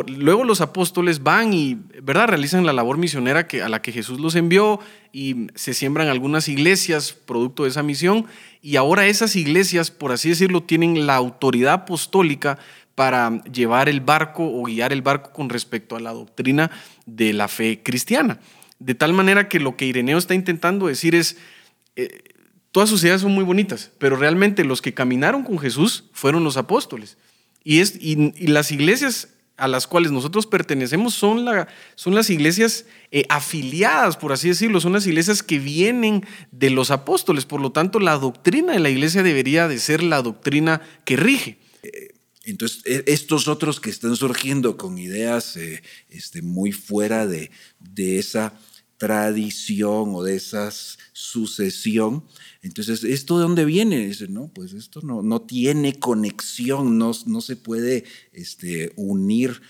luego 0.07 0.43
los 0.43 0.59
apóstoles 0.61 1.23
van 1.23 1.53
y 1.53 1.77
¿verdad? 2.01 2.27
realizan 2.27 2.65
la 2.65 2.73
labor 2.73 2.97
misionera 2.97 3.47
que, 3.47 3.61
a 3.61 3.69
la 3.69 3.81
que 3.81 3.93
Jesús 3.93 4.19
los 4.19 4.35
envió 4.35 4.79
y 5.13 5.47
se 5.55 5.73
siembran 5.73 6.09
algunas 6.09 6.49
iglesias 6.49 7.13
producto 7.13 7.63
de 7.63 7.69
esa 7.69 7.83
misión 7.83 8.25
y 8.61 8.75
ahora 8.75 9.07
esas 9.07 9.35
iglesias, 9.35 9.89
por 9.91 10.11
así 10.11 10.29
decirlo, 10.29 10.61
tienen 10.61 11.07
la 11.07 11.15
autoridad 11.15 11.73
apostólica 11.73 12.59
para 12.95 13.41
llevar 13.43 13.87
el 13.87 14.01
barco 14.01 14.43
o 14.43 14.63
guiar 14.63 14.91
el 14.91 15.01
barco 15.01 15.31
con 15.31 15.49
respecto 15.49 15.95
a 15.95 15.99
la 15.99 16.11
doctrina 16.11 16.69
de 17.05 17.31
la 17.31 17.47
fe 17.47 17.81
cristiana. 17.81 18.39
De 18.79 18.93
tal 18.93 19.13
manera 19.13 19.47
que 19.47 19.59
lo 19.59 19.77
que 19.77 19.85
Ireneo 19.85 20.17
está 20.17 20.33
intentando 20.33 20.87
decir 20.87 21.15
es, 21.15 21.37
eh, 21.95 22.23
todas 22.71 22.89
sus 22.89 23.03
ideas 23.03 23.21
son 23.21 23.33
muy 23.33 23.43
bonitas, 23.43 23.91
pero 23.99 24.17
realmente 24.17 24.65
los 24.65 24.81
que 24.81 24.93
caminaron 24.93 25.43
con 25.43 25.59
Jesús 25.59 26.05
fueron 26.11 26.43
los 26.43 26.57
apóstoles. 26.57 27.17
Y, 27.63 27.79
es, 27.79 27.97
y 28.01 28.47
las 28.47 28.71
iglesias 28.71 29.29
a 29.57 29.67
las 29.67 29.87
cuales 29.87 30.11
nosotros 30.11 30.45
pertenecemos 30.45 31.15
son, 31.15 31.43
la, 31.43 31.67
son 31.95 32.13
las 32.13 32.29
iglesias 32.29 32.85
eh, 33.11 33.25
afiliadas, 33.27 34.15
por 34.15 34.31
así 34.31 34.49
decirlo, 34.49 34.79
son 34.79 34.93
las 34.93 35.07
iglesias 35.07 35.41
que 35.41 35.57
vienen 35.57 36.25
de 36.51 36.69
los 36.69 36.91
apóstoles. 36.91 37.45
Por 37.45 37.59
lo 37.59 37.71
tanto, 37.71 37.99
la 37.99 38.17
doctrina 38.17 38.73
de 38.73 38.79
la 38.79 38.91
iglesia 38.91 39.23
debería 39.23 39.67
de 39.67 39.79
ser 39.79 40.03
la 40.03 40.21
doctrina 40.21 40.81
que 41.05 41.17
rige. 41.17 41.57
Eh, 41.81 42.13
entonces, 42.43 42.83
e, 42.85 43.03
estos 43.07 43.47
otros 43.47 43.79
que 43.79 43.89
están 43.89 44.15
surgiendo 44.15 44.77
con 44.77 44.99
ideas 44.99 45.57
eh, 45.57 45.81
este, 46.09 46.43
muy 46.43 46.71
fuera 46.71 47.25
de, 47.25 47.49
de 47.79 48.19
esa 48.19 48.53
tradición 48.97 50.13
o 50.13 50.23
de 50.23 50.35
esa 50.35 50.71
sucesión, 51.13 52.23
entonces, 52.67 53.05
¿esto 53.05 53.37
de 53.37 53.43
dónde 53.43 53.63
viene? 53.63 54.07
Dice, 54.07 54.27
no, 54.27 54.49
pues 54.53 54.73
esto 54.73 54.99
no, 55.01 55.21
no 55.21 55.41
tiene 55.41 55.97
conexión, 55.99 56.97
no, 56.97 57.13
no 57.25 57.39
se 57.39 57.55
puede 57.55 58.03
este, 58.33 58.91
unir 58.97 59.61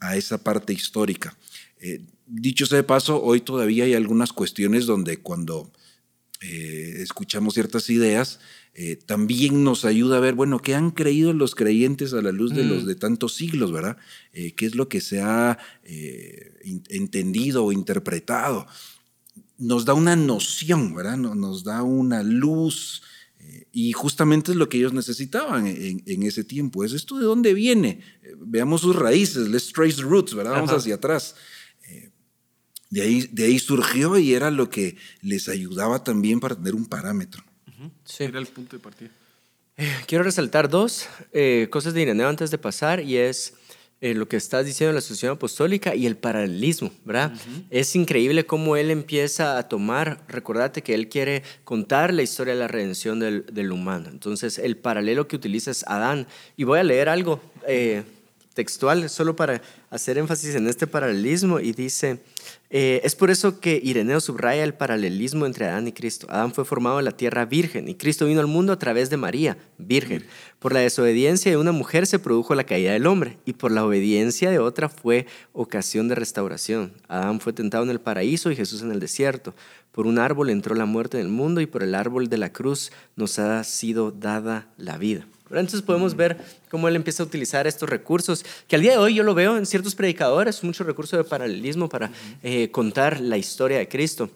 a 0.00 0.16
esa 0.16 0.44
parte 0.44 0.74
histórica. 0.74 1.36
Eh, 1.80 2.02
dicho 2.26 2.66
sea 2.66 2.76
de 2.76 2.84
paso, 2.84 3.22
hoy 3.22 3.40
todavía 3.40 3.84
hay 3.84 3.94
algunas 3.94 4.34
cuestiones 4.34 4.84
donde 4.84 5.16
cuando 5.16 5.72
eh, 6.42 6.96
escuchamos 6.98 7.54
ciertas 7.54 7.88
ideas, 7.88 8.40
eh, 8.74 8.96
también 8.96 9.64
nos 9.64 9.86
ayuda 9.86 10.18
a 10.18 10.20
ver, 10.20 10.34
bueno, 10.34 10.60
¿qué 10.60 10.74
han 10.74 10.90
creído 10.90 11.32
los 11.32 11.54
creyentes 11.54 12.12
a 12.12 12.20
la 12.20 12.30
luz 12.30 12.54
de 12.54 12.64
los 12.64 12.84
mm. 12.84 12.86
de 12.88 12.94
tantos 12.94 13.34
siglos, 13.36 13.72
verdad? 13.72 13.96
¿Qué 14.32 14.66
es 14.66 14.74
lo 14.74 14.88
que 14.88 15.00
se 15.00 15.22
ha 15.22 15.58
entendido 16.90 17.64
o 17.64 17.72
interpretado? 17.72 18.66
Nos 19.58 19.84
da 19.84 19.94
una 19.94 20.16
noción, 20.16 20.94
¿verdad? 20.94 21.16
Nos 21.16 21.64
da 21.64 21.82
una 21.82 22.22
luz. 22.22 23.02
Eh, 23.40 23.66
y 23.72 23.92
justamente 23.92 24.52
es 24.52 24.56
lo 24.56 24.68
que 24.68 24.78
ellos 24.78 24.92
necesitaban 24.92 25.66
en, 25.66 26.22
ese 26.22 26.44
tiempo. 26.44 26.84
¿Es 26.84 26.92
esto 26.92 27.18
de 27.18 27.24
dónde 27.24 27.54
viene? 27.54 28.00
Eh, 28.22 28.34
veamos 28.38 28.80
sus 28.80 28.96
raíces, 28.96 29.48
let's 29.48 29.72
trace 29.72 29.96
the 29.96 30.02
roots, 30.02 30.34
¿verdad? 30.34 30.52
Vamos 30.52 30.70
hacia 30.70 30.94
atrás. 30.94 31.34
Eh, 31.88 32.10
de 32.90 33.02
ahí, 33.02 33.28
de 33.32 33.44
ahí 33.44 33.58
surgió 33.58 34.16
y 34.18 34.32
era 34.32 34.50
lo 34.50 34.70
que 34.70 34.96
les 35.20 35.48
ayudaba 35.48 36.02
también 36.02 36.40
para 36.40 36.56
tener 36.56 36.74
un 36.74 36.86
parámetro. 36.86 37.44
Sí. 38.04 38.24
Era 38.24 38.38
el 38.38 38.46
punto 38.46 38.76
de 38.76 38.82
partida. 38.82 39.10
Eh, 39.80 39.94
quiero 40.06 40.24
resaltar 40.24 40.68
dos 40.68 41.08
eh, 41.32 41.68
cosas 41.70 41.94
de 41.94 42.02
Ireneo 42.02 42.28
antes 42.28 42.50
de 42.50 42.58
pasar 42.58 43.00
y 43.00 43.16
es 43.16 43.54
eh, 44.00 44.14
lo 44.14 44.28
que 44.28 44.36
estás 44.36 44.64
diciendo 44.64 44.90
de 44.90 44.94
la 44.94 45.00
sucesión 45.00 45.32
apostólica 45.32 45.94
y 45.94 46.06
el 46.06 46.16
paralelismo, 46.16 46.92
¿verdad? 47.04 47.32
Es 47.70 47.96
increíble 47.96 48.46
cómo 48.46 48.76
él 48.76 48.90
empieza 48.90 49.58
a 49.58 49.68
tomar, 49.68 50.20
recordate 50.28 50.82
que 50.82 50.94
él 50.94 51.08
quiere 51.08 51.42
contar 51.64 52.14
la 52.14 52.22
historia 52.22 52.54
de 52.54 52.60
la 52.60 52.68
redención 52.68 53.18
del, 53.18 53.44
del 53.52 53.72
humano. 53.72 54.08
Entonces, 54.10 54.58
el 54.58 54.76
paralelo 54.76 55.26
que 55.26 55.36
utiliza 55.36 55.70
es 55.70 55.84
Adán. 55.86 56.26
Y 56.56 56.64
voy 56.64 56.78
a 56.78 56.84
leer 56.84 57.08
algo 57.08 57.40
textual 58.54 59.08
solo 59.08 59.36
para 59.36 59.62
hacer 59.90 60.18
énfasis 60.18 60.54
en 60.54 60.66
este 60.66 60.86
paralelismo 60.86 61.60
y 61.60 61.72
dice, 61.72 62.20
eh, 62.70 63.00
es 63.04 63.14
por 63.14 63.30
eso 63.30 63.60
que 63.60 63.80
Ireneo 63.82 64.20
subraya 64.20 64.62
el 64.62 64.74
paralelismo 64.74 65.46
entre 65.46 65.66
Adán 65.66 65.88
y 65.88 65.92
Cristo. 65.92 66.26
Adán 66.30 66.52
fue 66.52 66.64
formado 66.64 66.98
en 66.98 67.06
la 67.06 67.16
tierra 67.16 67.46
virgen 67.46 67.88
y 67.88 67.94
Cristo 67.94 68.26
vino 68.26 68.40
al 68.40 68.46
mundo 68.46 68.72
a 68.72 68.78
través 68.78 69.08
de 69.08 69.16
María, 69.16 69.56
virgen. 69.78 70.26
Por 70.58 70.72
la 70.72 70.80
desobediencia 70.80 71.50
de 71.50 71.56
una 71.56 71.72
mujer 71.72 72.06
se 72.06 72.18
produjo 72.18 72.54
la 72.54 72.64
caída 72.64 72.92
del 72.92 73.06
hombre 73.06 73.38
y 73.46 73.54
por 73.54 73.72
la 73.72 73.84
obediencia 73.84 74.50
de 74.50 74.58
otra 74.58 74.88
fue 74.88 75.26
ocasión 75.52 76.08
de 76.08 76.14
restauración. 76.14 76.92
Adán 77.08 77.40
fue 77.40 77.52
tentado 77.52 77.84
en 77.84 77.90
el 77.90 78.00
paraíso 78.00 78.50
y 78.50 78.56
Jesús 78.56 78.82
en 78.82 78.92
el 78.92 79.00
desierto. 79.00 79.54
Por 79.92 80.06
un 80.06 80.18
árbol 80.18 80.50
entró 80.50 80.74
la 80.74 80.84
muerte 80.84 81.18
en 81.18 81.26
el 81.26 81.32
mundo 81.32 81.60
y 81.60 81.66
por 81.66 81.82
el 81.82 81.94
árbol 81.94 82.28
de 82.28 82.38
la 82.38 82.52
cruz 82.52 82.92
nos 83.16 83.38
ha 83.38 83.64
sido 83.64 84.10
dada 84.10 84.68
la 84.76 84.98
vida. 84.98 85.26
Entonces 85.50 85.82
podemos 85.82 86.14
ver 86.14 86.38
cómo 86.70 86.88
él 86.88 86.96
empieza 86.96 87.22
a 87.22 87.26
utilizar 87.26 87.66
estos 87.66 87.88
recursos, 87.88 88.44
que 88.66 88.76
al 88.76 88.82
día 88.82 88.92
de 88.92 88.98
hoy 88.98 89.14
yo 89.14 89.22
lo 89.22 89.34
veo 89.34 89.56
en 89.56 89.66
ciertos 89.66 89.94
predicadores, 89.94 90.62
mucho 90.64 90.84
recurso 90.84 91.16
de 91.16 91.24
paralelismo 91.24 91.88
para 91.88 92.10
eh, 92.42 92.70
contar 92.70 93.20
la 93.20 93.36
historia 93.36 93.78
de 93.78 93.88
Cristo. 93.88 94.30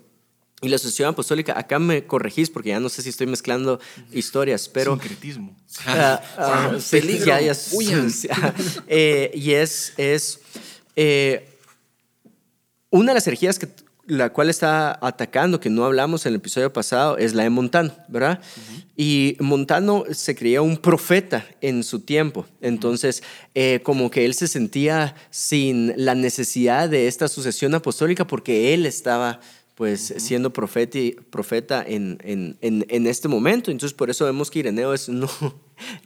Y 0.62 0.68
la 0.68 0.78
sucesión 0.78 1.08
apostólica, 1.08 1.58
acá 1.58 1.80
me 1.80 2.06
corregís 2.06 2.48
porque 2.48 2.68
ya 2.68 2.78
no 2.78 2.88
sé 2.88 3.02
si 3.02 3.08
estoy 3.08 3.26
mezclando 3.26 3.80
historias, 4.12 4.68
pero... 4.68 4.92
Sincretismo. 4.92 5.56
Ah, 5.86 6.22
ah, 6.38 6.76
ya, 7.26 7.40
ya, 7.40 7.52
eh, 8.86 9.32
y 9.34 9.52
es, 9.52 9.92
es 9.96 10.40
eh, 10.94 11.58
una 12.90 13.10
de 13.10 13.14
las 13.14 13.26
herejías 13.26 13.58
que 13.58 13.68
la 14.06 14.30
cual 14.30 14.50
está 14.50 14.98
atacando, 15.00 15.60
que 15.60 15.70
no 15.70 15.84
hablamos 15.84 16.26
en 16.26 16.30
el 16.30 16.36
episodio 16.36 16.72
pasado, 16.72 17.18
es 17.18 17.34
la 17.34 17.44
de 17.44 17.50
Montano, 17.50 17.92
¿verdad? 18.08 18.40
Y 18.96 19.36
Montano 19.38 20.04
se 20.10 20.34
creía 20.34 20.60
un 20.60 20.76
profeta 20.76 21.46
en 21.60 21.84
su 21.84 22.00
tiempo, 22.00 22.46
entonces 22.60 23.22
eh, 23.54 23.80
como 23.82 24.10
que 24.10 24.24
él 24.24 24.34
se 24.34 24.48
sentía 24.48 25.14
sin 25.30 25.92
la 25.96 26.14
necesidad 26.14 26.88
de 26.88 27.06
esta 27.06 27.28
sucesión 27.28 27.74
apostólica 27.74 28.26
porque 28.26 28.74
él 28.74 28.86
estaba 28.86 29.40
pues 29.82 30.14
siendo 30.18 30.52
profeta 30.52 31.84
en, 31.84 32.16
en, 32.22 32.56
en, 32.60 33.06
este 33.08 33.26
momento. 33.26 33.72
Entonces 33.72 33.92
por 33.92 34.10
eso 34.10 34.24
vemos 34.24 34.48
que 34.48 34.60
Ireneo 34.60 34.94
es, 34.94 35.08
no, 35.08 35.28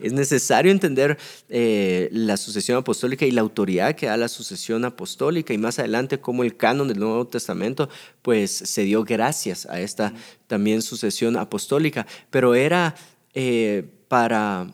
es 0.01 0.15
necesario 0.15 0.73
entender 0.73 1.19
eh, 1.51 2.09
la 2.11 2.39
sucesión 2.39 2.79
apostólica 2.79 3.27
y 3.27 3.33
la 3.33 3.43
autoridad 3.43 3.95
que 3.95 4.07
da 4.07 4.17
la 4.17 4.29
sucesión 4.29 4.87
apostólica 4.87 5.53
y 5.53 5.59
más 5.59 5.79
adelante 5.79 6.19
cómo 6.19 6.43
el 6.43 6.57
canon 6.57 6.89
del 6.89 7.01
Nuevo 7.01 7.27
Testamento 7.27 7.91
pues 8.23 8.51
se 8.51 8.85
dio 8.85 9.05
gracias 9.05 9.67
a 9.67 9.79
esta 9.79 10.15
también 10.47 10.81
sucesión 10.81 11.37
apostólica. 11.37 12.07
Pero 12.31 12.55
era 12.55 12.95
eh, 13.35 13.85
para 14.09 14.73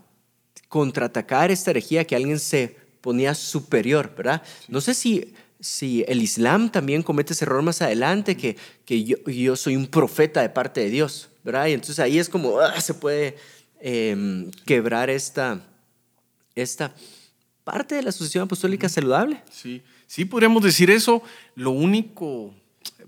contraatacar 0.68 1.50
esta 1.50 1.72
herejía 1.72 2.04
que 2.04 2.14
alguien 2.14 2.38
se 2.38 2.76
ponía 3.00 3.34
superior, 3.34 4.14
¿verdad? 4.16 4.42
No 4.68 4.80
sé 4.80 4.94
si 4.94 5.34
si 5.62 6.04
el 6.08 6.20
Islam 6.20 6.70
también 6.70 7.04
comete 7.04 7.32
ese 7.32 7.44
error 7.44 7.62
más 7.62 7.80
adelante, 7.82 8.36
que, 8.36 8.56
que 8.84 9.04
yo, 9.04 9.16
yo, 9.26 9.54
soy 9.54 9.76
un 9.76 9.86
profeta 9.86 10.42
de 10.42 10.48
parte 10.48 10.80
de 10.80 10.90
Dios, 10.90 11.30
¿verdad? 11.44 11.68
Y 11.68 11.72
entonces 11.72 12.00
ahí 12.00 12.18
es 12.18 12.28
como, 12.28 12.58
ah, 12.58 12.80
se 12.80 12.94
puede 12.94 13.36
em, 13.80 14.50
quebrar 14.66 15.08
esta, 15.08 15.64
esta 16.56 16.92
parte 17.62 17.94
de 17.94 18.02
la 18.02 18.08
asociación 18.08 18.42
apostólica 18.42 18.88
saludable. 18.88 19.40
Sí, 19.52 19.82
sí, 20.08 20.24
podríamos 20.24 20.64
decir 20.64 20.90
eso. 20.90 21.22
Lo 21.54 21.70
único, 21.70 22.52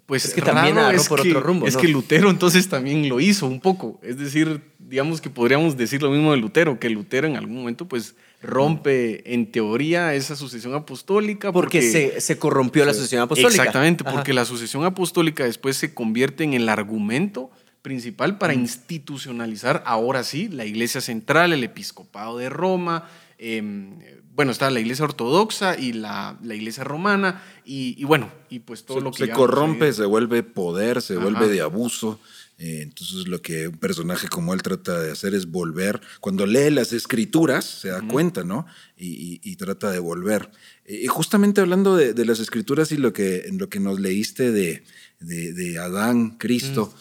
pues 0.06 0.24
es 0.24 0.32
que 0.32 0.40
también 0.40 0.78
es 0.78 1.08
por 1.08 1.20
otro 1.20 1.40
rumbo. 1.40 1.66
Es 1.66 1.76
que 1.76 1.88
Lutero 1.88 2.30
entonces 2.30 2.68
también 2.68 3.08
lo 3.08 3.18
hizo 3.18 3.48
un 3.48 3.60
poco. 3.60 3.98
Es 4.00 4.16
decir, 4.16 4.60
digamos 4.78 5.20
que 5.20 5.28
podríamos 5.28 5.76
decir 5.76 6.00
lo 6.00 6.10
mismo 6.12 6.30
de 6.30 6.36
Lutero, 6.36 6.78
que 6.78 6.88
Lutero 6.88 7.26
en 7.26 7.36
algún 7.36 7.56
momento, 7.56 7.88
pues 7.88 8.14
rompe 8.44 9.34
en 9.34 9.50
teoría 9.50 10.14
esa 10.14 10.36
sucesión 10.36 10.74
apostólica. 10.74 11.52
Porque, 11.52 11.82
se, 11.82 12.20
se, 12.20 12.38
corrompió 12.38 12.84
la 12.84 12.94
sucesión 12.94 13.22
apostólica. 13.22 13.62
Exactamente, 13.62 14.04
porque 14.04 14.32
la 14.32 14.44
sucesión 14.44 14.84
apostólica 14.84 15.44
después 15.44 15.76
se 15.76 15.92
convierte 15.94 16.44
en 16.44 16.54
el 16.54 16.68
argumento 16.68 17.50
principal 17.82 18.38
para 18.38 18.54
institucionalizar 18.54 19.82
ahora 19.86 20.24
sí 20.24 20.48
la 20.48 20.64
iglesia 20.64 21.00
central, 21.00 21.52
el 21.52 21.64
episcopado 21.64 22.38
de 22.38 22.48
Roma. 22.48 23.08
Em, 23.36 23.98
bueno, 24.34 24.52
está 24.52 24.70
la 24.70 24.80
iglesia 24.80 25.04
ortodoxa 25.04 25.78
y 25.78 25.92
la, 25.92 26.38
la 26.42 26.54
iglesia 26.54 26.82
romana, 26.82 27.42
y, 27.64 28.02
bueno, 28.04 28.30
y 28.50 28.60
pues 28.60 28.84
todo 28.84 29.00
lo 29.00 29.12
que... 29.12 29.26
Se 29.26 29.30
corrompe, 29.30 29.92
se 29.92 30.04
vuelve 30.06 30.42
poder, 30.42 31.02
se 31.02 31.16
vuelve 31.16 31.48
de 31.48 31.60
abuso. 31.60 32.18
Eh, 32.56 32.82
entonces 32.82 33.26
lo 33.26 33.42
que 33.42 33.66
un 33.68 33.78
personaje 33.78 34.28
como 34.28 34.54
él 34.54 34.62
trata 34.62 35.00
de 35.00 35.10
hacer 35.10 35.34
es 35.34 35.46
volver, 35.46 36.00
cuando 36.20 36.46
lee 36.46 36.70
las 36.70 36.92
escrituras 36.92 37.64
se 37.64 37.88
da 37.88 38.06
cuenta, 38.06 38.44
¿no? 38.44 38.66
Y, 38.96 39.56
trata 39.56 39.90
de 39.90 39.98
volver. 39.98 40.50
Eh, 40.84 41.02
y 41.04 41.06
justamente 41.06 41.60
hablando 41.60 41.96
de, 41.96 42.24
las 42.24 42.38
escrituras 42.38 42.92
y 42.92 42.96
lo 42.96 43.12
que, 43.12 43.48
lo 43.52 43.68
que 43.68 43.80
nos 43.80 43.98
leíste 43.98 44.52
de, 44.52 44.84
de, 45.20 45.78
Adán, 45.78 46.36
Cristo, 46.38 46.94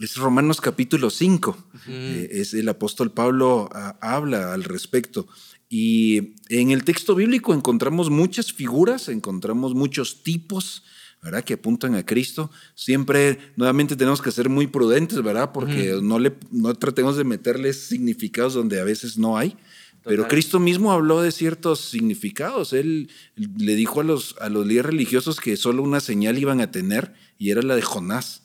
es 0.00 0.16
Romanos 0.16 0.60
capítulo 0.60 1.10
5. 1.10 1.70
Eh, 1.88 2.28
es 2.32 2.54
el 2.54 2.68
apóstol 2.68 3.12
Pablo 3.12 3.68
habla 4.00 4.52
al 4.52 4.64
respecto. 4.64 5.28
Y 5.68 6.34
en 6.48 6.70
el 6.70 6.84
texto 6.84 7.14
bíblico 7.14 7.52
encontramos 7.52 8.08
muchas 8.08 8.52
figuras, 8.52 9.08
encontramos 9.08 9.74
muchos 9.74 10.22
tipos 10.22 10.82
¿verdad? 11.22 11.44
Que 11.44 11.54
apuntan 11.54 11.94
a 11.94 12.04
Cristo. 12.04 12.50
Siempre, 12.74 13.38
nuevamente, 13.56 13.96
tenemos 13.96 14.22
que 14.22 14.30
ser 14.30 14.48
muy 14.48 14.66
prudentes, 14.66 15.22
¿verdad? 15.22 15.52
Porque 15.52 15.98
no, 16.02 16.18
le, 16.18 16.32
no 16.50 16.74
tratemos 16.74 17.16
de 17.16 17.24
meterles 17.24 17.80
significados 17.80 18.54
donde 18.54 18.80
a 18.80 18.84
veces 18.84 19.18
no 19.18 19.36
hay. 19.36 19.56
Pero 20.04 20.26
Cristo 20.26 20.58
mismo 20.58 20.92
habló 20.92 21.20
de 21.20 21.32
ciertos 21.32 21.80
significados. 21.80 22.72
Él 22.72 23.10
le 23.36 23.74
dijo 23.74 24.00
a 24.00 24.04
los, 24.04 24.36
a 24.40 24.48
los 24.48 24.66
líderes 24.66 24.86
religiosos 24.86 25.38
que 25.38 25.56
solo 25.56 25.82
una 25.82 26.00
señal 26.00 26.38
iban 26.38 26.60
a 26.60 26.70
tener 26.70 27.12
y 27.38 27.50
era 27.50 27.62
la 27.62 27.76
de 27.76 27.82
Jonás. 27.82 28.42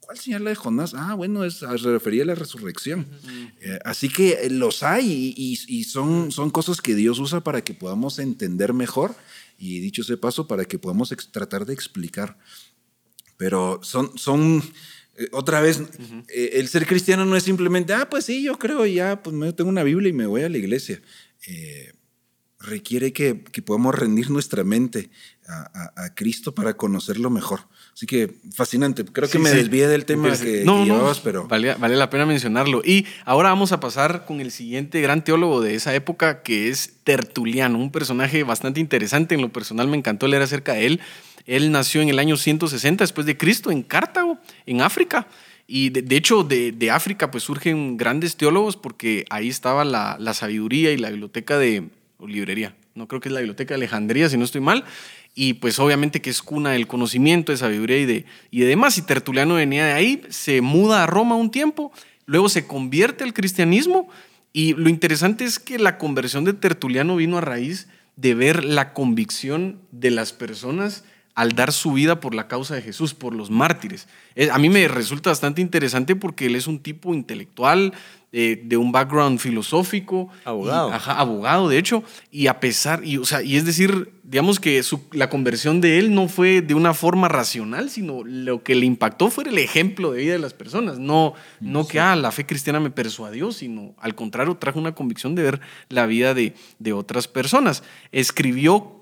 ¿Cuál 0.00 0.18
señal 0.18 0.44
la 0.44 0.50
de 0.50 0.56
Jonás? 0.56 0.94
Ah, 0.94 1.14
bueno, 1.14 1.44
es, 1.44 1.56
se 1.56 1.66
refería 1.66 2.22
a 2.22 2.26
la 2.26 2.34
resurrección. 2.34 3.06
Eh, 3.60 3.78
así 3.84 4.08
que 4.08 4.32
eh, 4.42 4.50
los 4.50 4.82
hay 4.82 5.34
y, 5.36 5.58
y, 5.66 5.84
son, 5.84 6.32
son 6.32 6.50
cosas 6.50 6.80
que 6.80 6.94
Dios 6.94 7.18
usa 7.18 7.40
para 7.40 7.62
que 7.62 7.74
podamos 7.74 8.18
entender 8.18 8.72
mejor 8.72 9.14
y 9.58 9.80
dicho 9.80 10.02
ese 10.02 10.16
paso, 10.16 10.46
para 10.46 10.64
que 10.64 10.78
podamos 10.78 11.14
tratar 11.32 11.66
de 11.66 11.74
explicar. 11.74 12.38
Pero 13.36 13.80
son, 13.82 14.16
son 14.16 14.62
eh, 15.18 15.28
otra 15.32 15.60
vez, 15.60 15.82
eh, 16.28 16.50
el 16.54 16.68
ser 16.68 16.86
cristiano 16.86 17.24
no 17.24 17.36
es 17.36 17.42
simplemente, 17.42 17.92
ah, 17.92 18.08
pues 18.08 18.24
sí, 18.24 18.42
yo 18.42 18.58
creo 18.58 18.86
ya, 18.86 19.22
pues 19.22 19.34
me 19.34 19.52
tengo 19.52 19.68
una 19.68 19.82
Biblia 19.82 20.10
y 20.10 20.12
me 20.12 20.26
voy 20.26 20.42
a 20.42 20.48
la 20.48 20.58
iglesia. 20.58 21.02
Eh, 21.46 21.92
requiere 22.60 23.12
que, 23.12 23.42
que, 23.42 23.62
podamos 23.62 23.94
rendir 23.94 24.30
nuestra 24.30 24.64
mente 24.64 25.10
a, 25.48 26.14
Cristo 26.14 26.54
para 26.54 26.74
conocerlo 26.74 27.30
mejor. 27.30 27.60
Así 27.94 28.06
que 28.06 28.34
fascinante. 28.52 29.04
Creo 29.04 29.28
que 29.28 29.38
me 29.38 29.50
desvié 29.50 29.88
del 29.88 30.04
tema 30.04 30.36
que, 30.36 30.64
no, 30.64 30.84
llevabas, 30.84 31.20
pero... 31.20 31.46
Vale, 31.48 31.74
vale, 31.74 31.96
la 31.96 32.10
pena 32.10 32.26
mencionarlo. 32.26 32.82
Y 32.84 33.06
ahora 33.24 33.50
vamos 33.50 33.72
a 33.72 33.80
pasar 33.80 34.26
con 34.26 34.40
el 34.40 34.50
siguiente 34.50 35.00
gran 35.00 35.24
teólogo 35.24 35.60
de 35.60 35.74
esa 35.74 35.94
época, 35.94 36.42
que 36.42 36.68
es 36.68 36.96
Tertuliano, 37.04 37.78
un 37.78 37.90
personaje 37.90 38.42
bastante 38.42 38.80
interesante. 38.80 39.34
En 39.34 39.40
lo 39.40 39.52
personal 39.52 39.88
me 39.88 39.96
encantó 39.96 40.26
leer 40.26 40.42
acerca 40.42 40.74
de 40.74 40.86
él. 40.86 41.00
Él 41.46 41.72
nació 41.72 42.02
en 42.02 42.08
el 42.08 42.18
año 42.18 42.36
160 42.36 43.04
después 43.04 43.26
de 43.26 43.38
Cristo 43.38 43.70
en 43.70 43.82
Cartago, 43.82 44.38
en 44.66 44.82
África. 44.82 45.28
Y 45.66 45.90
de, 45.90 46.16
hecho, 46.16 46.44
de, 46.44 46.72
de, 46.72 46.90
África 46.90 47.30
pues 47.30 47.44
surgen 47.44 47.98
grandes 47.98 48.36
teólogos 48.36 48.76
porque 48.76 49.26
ahí 49.28 49.48
estaba 49.48 49.84
la, 49.84 50.16
la 50.18 50.32
sabiduría 50.32 50.92
y 50.92 50.96
la 50.96 51.10
biblioteca 51.10 51.58
de, 51.58 51.90
librería, 52.26 52.74
no 52.94 53.06
creo 53.06 53.20
que 53.20 53.28
es 53.28 53.32
la 53.32 53.40
biblioteca 53.40 53.74
de 53.74 53.76
Alejandría, 53.76 54.28
si 54.28 54.36
no 54.36 54.44
estoy 54.44 54.60
mal, 54.60 54.84
y 55.34 55.54
pues 55.54 55.78
obviamente 55.78 56.20
que 56.20 56.30
es 56.30 56.42
cuna 56.42 56.72
del 56.72 56.86
conocimiento, 56.86 57.52
de 57.52 57.58
sabiduría 57.58 57.98
y 57.98 58.06
de, 58.06 58.24
y 58.50 58.60
de 58.60 58.66
demás, 58.66 59.00
Tertuliano 59.06 59.54
venía 59.54 59.86
de 59.86 59.92
ahí, 59.92 60.22
se 60.28 60.60
muda 60.60 61.04
a 61.04 61.06
Roma 61.06 61.36
un 61.36 61.50
tiempo, 61.50 61.92
luego 62.26 62.48
se 62.48 62.66
convierte 62.66 63.24
al 63.24 63.34
cristianismo, 63.34 64.08
y 64.52 64.74
lo 64.74 64.88
interesante 64.88 65.44
es 65.44 65.58
que 65.58 65.78
la 65.78 65.98
conversión 65.98 66.44
de 66.44 66.54
Tertuliano 66.54 67.14
vino 67.16 67.38
a 67.38 67.42
raíz 67.42 67.88
de 68.16 68.34
ver 68.34 68.64
la 68.64 68.92
convicción 68.92 69.80
de 69.92 70.10
las 70.10 70.32
personas 70.32 71.04
al 71.38 71.52
dar 71.52 71.72
su 71.72 71.92
vida 71.92 72.18
por 72.18 72.34
la 72.34 72.48
causa 72.48 72.74
de 72.74 72.82
Jesús, 72.82 73.14
por 73.14 73.32
los 73.32 73.48
mártires. 73.48 74.08
Eh, 74.34 74.50
a 74.50 74.58
mí 74.58 74.68
me 74.68 74.88
resulta 74.88 75.30
bastante 75.30 75.60
interesante 75.60 76.16
porque 76.16 76.46
él 76.46 76.56
es 76.56 76.66
un 76.66 76.80
tipo 76.80 77.14
intelectual, 77.14 77.94
eh, 78.30 78.60
de 78.62 78.76
un 78.76 78.92
background 78.92 79.38
filosófico. 79.38 80.28
Abogado. 80.44 80.92
ajá, 80.92 81.18
abogado, 81.18 81.68
de 81.68 81.78
hecho. 81.78 82.04
Y 82.30 82.46
a 82.46 82.60
pesar, 82.60 83.04
y, 83.04 83.16
o 83.16 83.24
sea, 83.24 83.42
y 83.42 83.56
es 83.56 83.64
decir, 83.64 84.12
digamos 84.22 84.60
que 84.60 84.82
la 85.12 85.30
conversión 85.30 85.80
de 85.80 85.98
él 85.98 86.14
no 86.14 86.28
fue 86.28 86.60
de 86.60 86.74
una 86.74 86.92
forma 86.92 87.28
racional, 87.28 87.88
sino 87.88 88.22
lo 88.24 88.62
que 88.62 88.74
le 88.74 88.84
impactó 88.84 89.30
fue 89.30 89.44
el 89.44 89.58
ejemplo 89.58 90.12
de 90.12 90.20
vida 90.20 90.32
de 90.32 90.38
las 90.38 90.52
personas. 90.52 90.98
No, 90.98 91.34
no 91.60 91.86
que, 91.86 92.00
ah, 92.00 92.16
la 92.16 92.30
fe 92.30 92.44
cristiana 92.44 92.80
me 92.80 92.90
persuadió, 92.90 93.50
sino 93.50 93.94
al 93.98 94.14
contrario, 94.14 94.56
trajo 94.56 94.78
una 94.78 94.94
convicción 94.94 95.34
de 95.34 95.42
ver 95.44 95.60
la 95.88 96.06
vida 96.06 96.34
de, 96.34 96.54
de 96.78 96.92
otras 96.92 97.28
personas. 97.28 97.82
Escribió 98.12 98.98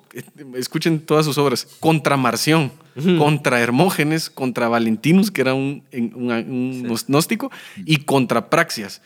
escuchen 0.57 1.01
todas 1.01 1.27
sus 1.27 1.39
obras, 1.39 1.67
contra 1.81 2.17
Marción, 2.17 2.73
contra 3.19 3.61
Hermógenes, 3.61 4.31
contra 4.31 4.69
Valentinus, 4.69 5.31
que 5.31 5.43
era 5.43 5.55
un, 5.55 5.83
gnóstico, 5.93 7.51
y 7.85 7.99
contra 7.99 8.49
Praxias. 8.49 9.03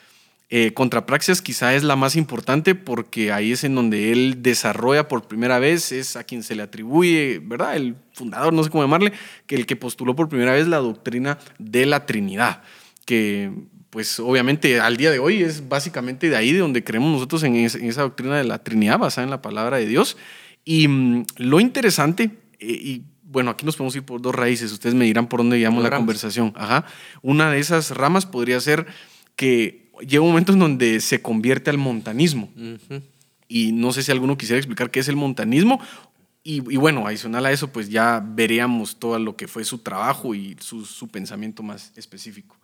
Eh, 0.53 0.75
contra 0.75 1.07
Praxias 1.07 1.43
quizá 1.43 1.77
es 1.77 1.85
la 1.85 1.95
más 1.95 2.17
importante 2.17 2.75
porque 2.75 3.31
ahí 3.31 3.53
es 3.53 3.63
en 3.63 3.77
donde 3.77 4.11
él 4.11 4.43
desarrolla 4.43 5.07
por 5.07 5.29
primera 5.29 5.61
vez, 5.61 5.93
es 5.93 6.17
a 6.17 6.25
quien 6.25 6.43
se 6.43 6.57
le 6.57 6.63
atribuye, 6.65 7.41
¿verdad? 7.41 7.77
El 7.77 7.95
fundador, 8.13 8.53
no 8.53 8.65
sé 8.65 8.71
cómo 8.71 8.83
llamarle, 8.83 9.13
que 9.47 9.55
el 9.55 9.65
que 9.65 9.77
postuló 9.77 10.17
por 10.17 10.29
primera 10.29 10.53
vez 10.53 10.67
la 10.67 10.79
doctrina 10.79 11.39
de 11.61 11.87
la 11.87 12.05
Trinidad, 12.05 12.63
que 13.07 13.53
pues 13.91 14.19
obviamente 14.19 14.81
al 14.81 14.97
día 14.97 15.13
de 15.13 15.21
hoy 15.21 15.41
es 15.41 15.69
básicamente 15.69 16.29
de 16.29 16.37
ahí 16.37 16.53
de 16.53 16.59
donde 16.59 16.83
creemos 16.83 17.13
nosotros 17.13 17.45
en, 17.45 17.55
esa 17.55 18.03
doctrina 18.03 18.37
de 18.37 18.45
la 18.45 18.59
Trinidad 18.59 18.99
basada 18.99 19.25
en 19.25 19.31
la 19.31 19.43
palabra 19.43 19.77
de 19.77 19.87
Dios. 19.87 20.17
Y 20.65 20.89
mm, 20.89 21.27
lo 21.37 21.61
interesante, 21.61 22.31
eh, 22.59 22.67
y 22.67 23.03
bueno, 23.23 23.53
aquí 23.53 23.65
nos 23.65 23.77
podemos 23.77 23.95
ir 23.95 24.03
por 24.03 24.21
dos 24.21 24.35
raíces, 24.35 24.73
ustedes 24.73 24.97
me 24.97 25.05
dirán 25.05 25.29
por 25.29 25.39
dónde 25.39 25.61
llevamos 25.61 25.85
la 25.85 25.91
conversación. 25.91 26.53
Ajá. 26.57 26.87
Una 27.23 27.53
de 27.53 27.61
esas 27.61 27.93
ramas 27.93 28.27
podría 28.27 28.59
ser 28.61 28.87
que 29.37 29.80
llega 30.01 30.23
un 30.23 30.29
momento 30.29 30.53
en 30.53 30.59
donde 30.59 31.01
se 31.01 31.23
convierte 31.23 31.71
al 31.71 31.79
montanismo. 31.79 32.51
Y 33.49 33.73
no 33.73 33.93
sé 33.93 34.03
si 34.03 34.13
alguno 34.13 34.39
quisiera 34.39 34.59
explicar 34.59 34.91
qué 34.91 35.01
es 35.01 35.09
el 35.09 35.17
montanismo. 35.17 35.81
Y, 36.43 36.61
bueno, 36.61 37.07
adicional 37.07 37.45
a 37.47 37.53
eso, 37.53 37.69
pues 37.69 37.91
ya 37.91 38.25
veríamos 38.25 38.99
todo 38.99 39.19
lo 39.19 39.37
que 39.37 39.47
fue 39.47 39.65
su 39.65 39.79
trabajo 39.79 40.35
y 40.35 40.57
su, 40.61 41.09
pensamiento 41.09 41.63
más 41.63 41.93
específico. 41.97 42.57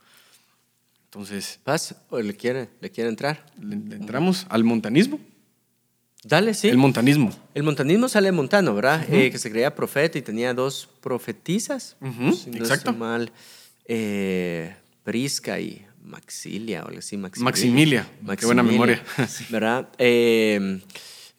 Entonces. 1.04 1.60
¿Paz? 1.62 1.94
¿O 2.10 2.18
le 2.18 2.34
quiere, 2.34 2.68
le 2.80 2.90
quiere 2.90 3.10
entrar? 3.10 3.46
le 3.60 3.74
entramos 3.74 4.46
al 4.48 4.64
montanismo? 4.64 5.20
Dale, 6.26 6.54
sí. 6.54 6.68
El 6.68 6.76
montanismo. 6.76 7.30
El 7.54 7.62
montanismo 7.62 8.08
sale 8.08 8.26
de 8.26 8.32
Montano, 8.32 8.74
¿verdad? 8.74 9.06
Eh, 9.08 9.30
que 9.30 9.38
se 9.38 9.48
creía 9.48 9.74
profeta 9.76 10.18
y 10.18 10.22
tenía 10.22 10.52
dos 10.54 10.88
profetisas. 11.00 11.96
Exacto. 12.52 12.92
mal. 12.92 13.30
Eh, 13.84 14.74
Prisca 15.04 15.60
y 15.60 15.85
Maxilia, 16.06 16.82
o 16.82 16.88
algo 16.88 17.00
así. 17.00 17.16
Maximilia. 17.16 18.08
Maximilia. 18.22 18.36
Qué 18.36 18.46
buena 18.46 18.62
memoria. 18.62 19.04
¿Verdad? 19.50 19.88
Eh, 19.98 20.80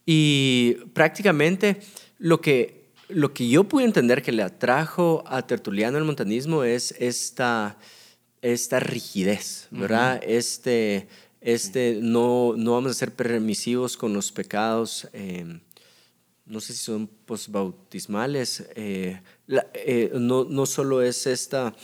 y 0.05 0.75
prácticamente 0.93 1.79
lo 2.19 2.39
que, 2.39 2.91
lo 3.09 3.33
que 3.33 3.49
yo 3.49 3.63
pude 3.63 3.85
entender 3.85 4.21
que 4.21 4.31
le 4.31 4.43
atrajo 4.43 5.23
a 5.27 5.47
Tertuliano 5.47 5.97
el 5.97 6.03
montanismo 6.03 6.63
es 6.63 6.93
esta, 6.99 7.77
esta 8.41 8.79
rigidez, 8.79 9.67
¿verdad? 9.71 10.21
Este 10.23 11.07
este, 11.41 11.99
no, 12.01 12.55
no 12.57 12.73
vamos 12.73 12.91
a 12.91 12.93
ser 12.93 13.13
permisivos 13.13 13.95
con 13.95 14.13
los 14.13 14.31
pecados, 14.31 15.07
em, 15.13 15.61
no 16.45 16.59
sé 16.59 16.73
si 16.73 16.79
son 16.79 17.07
posbautismales, 17.07 18.67
eh, 18.75 19.21
eh, 19.73 20.11
no, 20.15 20.45
no 20.45 20.65
solo 20.65 21.01
es 21.01 21.27
esta 21.27 21.75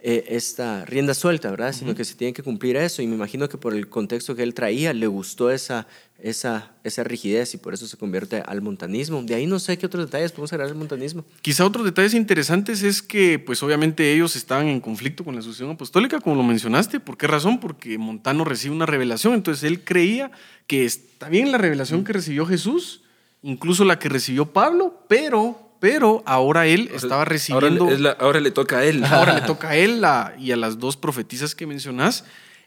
eh, 0.00 0.26
esta 0.28 0.84
rienda 0.84 1.12
suelta, 1.12 1.50
¿verdad? 1.50 1.72
Sino 1.72 1.92
que 1.94 2.04
se 2.04 2.14
tiene 2.14 2.32
que 2.32 2.44
cumplir 2.44 2.76
eso. 2.76 3.02
Y 3.02 3.08
me 3.08 3.16
imagino 3.16 3.48
que 3.48 3.58
por 3.58 3.74
el 3.74 3.88
contexto 3.88 4.36
que 4.36 4.44
él 4.44 4.54
traía, 4.54 4.92
le 4.92 5.08
gustó 5.08 5.50
esa, 5.50 5.88
esa, 6.20 6.70
esa 6.84 7.02
rigidez 7.02 7.54
y 7.54 7.58
por 7.58 7.74
eso 7.74 7.88
se 7.88 7.96
convierte 7.96 8.40
al 8.46 8.62
montanismo. 8.62 9.22
De 9.24 9.34
ahí 9.34 9.46
no 9.46 9.58
sé 9.58 9.76
qué 9.76 9.86
otros 9.86 10.06
detalles 10.06 10.30
podemos 10.30 10.52
agregar 10.52 10.70
al 10.70 10.78
montanismo. 10.78 11.24
Quizá 11.42 11.64
otros 11.64 11.84
detalles 11.84 12.14
interesantes 12.14 12.84
es 12.84 13.02
que, 13.02 13.40
pues 13.40 13.60
obviamente 13.64 14.14
ellos 14.14 14.36
estaban 14.36 14.68
en 14.68 14.80
conflicto 14.80 15.24
con 15.24 15.34
la 15.34 15.42
sucesión 15.42 15.70
apostólica, 15.70 16.20
como 16.20 16.36
lo 16.36 16.44
mencionaste. 16.44 17.00
¿Por 17.00 17.16
qué 17.16 17.26
razón? 17.26 17.58
Porque 17.58 17.98
Montano 17.98 18.44
recibe 18.44 18.76
una 18.76 18.86
revelación. 18.86 19.34
Entonces 19.34 19.64
él 19.64 19.82
creía 19.82 20.30
que 20.68 20.84
está 20.84 21.28
bien 21.28 21.50
la 21.50 21.58
revelación 21.58 22.04
que 22.04 22.12
recibió 22.12 22.46
Jesús, 22.46 23.02
incluso 23.42 23.84
la 23.84 23.98
que 23.98 24.08
recibió 24.08 24.46
Pablo, 24.52 25.04
pero 25.08 25.67
pero 25.80 26.22
ahora 26.26 26.66
él 26.66 26.90
estaba 26.92 27.24
recibiendo... 27.24 27.88
Ahora, 28.18 28.40
le 28.40 28.50
toca 28.50 28.78
a 28.78 28.84
él. 28.84 29.04
Ahora 29.10 29.34
le 29.34 29.40
toca 29.46 29.70
a 29.70 29.76
él 29.76 30.02
y 30.38 30.52
a 30.52 30.56
las 30.56 30.78
dos 30.78 30.96
profetisas 30.96 31.54
que 31.54 31.66
mencionás. 31.66 32.24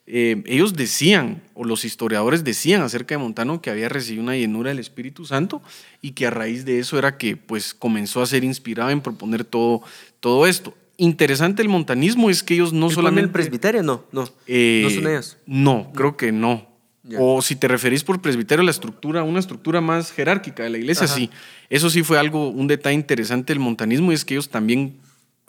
Eh, 0.07 0.41
ellos 0.45 0.73
decían, 0.73 1.41
o 1.53 1.63
los 1.63 1.85
historiadores 1.85 2.43
decían 2.43 2.81
acerca 2.81 3.15
de 3.15 3.19
Montano 3.19 3.61
que 3.61 3.69
había 3.69 3.87
recibido 3.87 4.23
una 4.23 4.35
llenura 4.35 4.69
del 4.69 4.79
Espíritu 4.79 5.25
Santo 5.25 5.61
y 6.01 6.11
que 6.11 6.25
a 6.25 6.31
raíz 6.31 6.65
de 6.65 6.79
eso 6.79 6.97
era 6.97 7.17
que 7.17 7.37
pues 7.37 7.73
comenzó 7.73 8.21
a 8.21 8.25
ser 8.25 8.43
inspirado 8.43 8.89
en 8.89 9.01
proponer 9.01 9.43
todo, 9.43 9.81
todo 10.19 10.47
esto. 10.47 10.75
Interesante 10.97 11.61
el 11.61 11.69
montanismo 11.69 12.29
es 12.29 12.43
que 12.43 12.55
ellos 12.55 12.73
no 12.73 12.89
solamente... 12.89 13.25
el 13.25 13.31
presbiterio? 13.31 13.83
No, 13.83 14.03
no. 14.11 14.27
Eh, 14.47 14.81
no 14.83 14.89
son 14.89 15.07
ellos. 15.07 15.37
No, 15.45 15.91
creo 15.95 16.17
que 16.17 16.31
no. 16.31 16.70
O 17.17 17.41
si 17.41 17.55
te 17.55 17.67
referís 17.67 18.03
por 18.03 18.21
presbiterio, 18.21 18.63
la 18.63 18.71
estructura, 18.71 19.23
una 19.23 19.39
estructura 19.39 19.81
más 19.81 20.11
jerárquica 20.11 20.63
de 20.63 20.69
la 20.69 20.77
iglesia, 20.77 21.07
sí. 21.07 21.31
Eso 21.69 21.89
sí 21.89 22.03
fue 22.03 22.19
algo, 22.19 22.49
un 22.49 22.67
detalle 22.67 22.95
interesante 22.95 23.53
del 23.53 23.59
montanismo, 23.59 24.11
y 24.11 24.15
es 24.15 24.23
que 24.23 24.35
ellos 24.35 24.49
también 24.49 24.99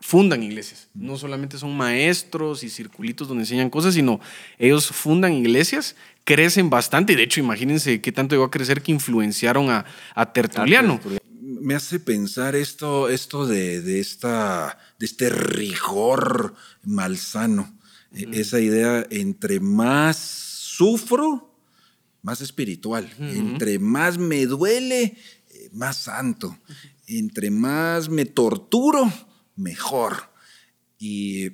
fundan 0.03 0.43
iglesias. 0.43 0.89
No 0.95 1.17
solamente 1.17 1.59
son 1.59 1.77
maestros 1.77 2.65
y 2.65 2.71
circulitos 2.71 3.29
donde 3.29 3.43
enseñan 3.43 3.71
cosas, 3.71 3.95
sino 3.95 4.19
ellos 4.59 4.87
fundan 4.87 5.35
iglesias, 5.35 5.95
crecen 6.25 6.71
bastante, 6.71 7.13
y 7.13 7.17
de 7.17 7.25
hecho, 7.25 7.41
imagínense 7.41 8.01
qué 8.01 8.13
tanto 8.13 8.35
llegó 8.35 8.45
a 8.45 8.51
crecer 8.51 8.83
que 8.83 8.93
influenciaron 8.93 9.69
a, 9.71 9.85
Tertuliano. 10.33 11.01
Me 11.41 11.75
hace 11.75 12.01
pensar 12.01 12.57
esto, 12.57 13.09
esto 13.09 13.47
de, 13.47 14.01
esta, 14.01 14.79
de 14.99 15.07
este 15.07 15.29
rigor 15.29 16.55
malsano, 16.83 17.73
e, 18.15 18.27
esa 18.33 18.59
idea 18.59 19.07
entre 19.11 19.61
más 19.61 20.52
sufro, 20.77 21.55
más 22.23 22.41
espiritual. 22.41 23.13
Entre 23.19 23.79
más 23.79 24.19
me 24.19 24.47
duele, 24.47 25.17
eh, 25.51 25.71
más 25.73 25.97
santo. 26.05 26.57
Entre 27.07 27.51
más 27.51 28.09
me 28.09 28.25
torturo, 28.25 29.13
mejor. 29.57 30.31
Y 30.99 31.51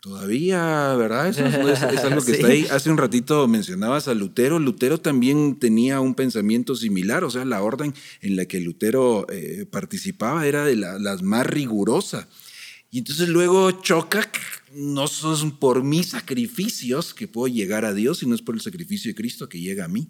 todavía, 0.00 0.94
¿verdad? 0.94 1.28
Eso 1.28 1.44
es, 1.46 2.04
algo 2.04 2.24
que 2.24 2.32
está 2.32 2.46
ahí. 2.46 2.66
Hace 2.70 2.90
un 2.90 2.98
ratito 2.98 3.48
mencionabas 3.48 4.06
a 4.08 4.14
Lutero. 4.14 4.58
Lutero 4.58 5.00
también 5.00 5.58
tenía 5.58 6.00
un 6.00 6.14
pensamiento 6.14 6.76
similar, 6.76 7.24
o 7.24 7.30
sea, 7.30 7.44
la 7.44 7.62
orden 7.62 7.94
en 8.20 8.36
la 8.36 8.44
que 8.44 8.60
Lutero 8.60 9.26
eh, 9.30 9.66
participaba 9.68 10.46
era 10.46 10.64
de 10.64 10.76
la, 10.76 10.98
las 10.98 11.22
más 11.22 11.46
rigurosa. 11.46 12.28
Y 12.90 12.98
entonces 12.98 13.28
luego 13.28 13.70
choca, 13.70 14.30
no 14.72 15.08
son 15.08 15.58
por 15.58 15.82
mis 15.82 16.10
sacrificios 16.10 17.14
que 17.14 17.28
puedo 17.28 17.52
llegar 17.52 17.84
a 17.84 17.94
Dios, 17.94 18.18
sino 18.18 18.34
es 18.34 18.42
por 18.42 18.54
el 18.54 18.60
sacrificio 18.60 19.10
de 19.10 19.14
Cristo 19.14 19.48
que 19.48 19.60
llega 19.60 19.84
a 19.84 19.88
mí. 19.88 20.08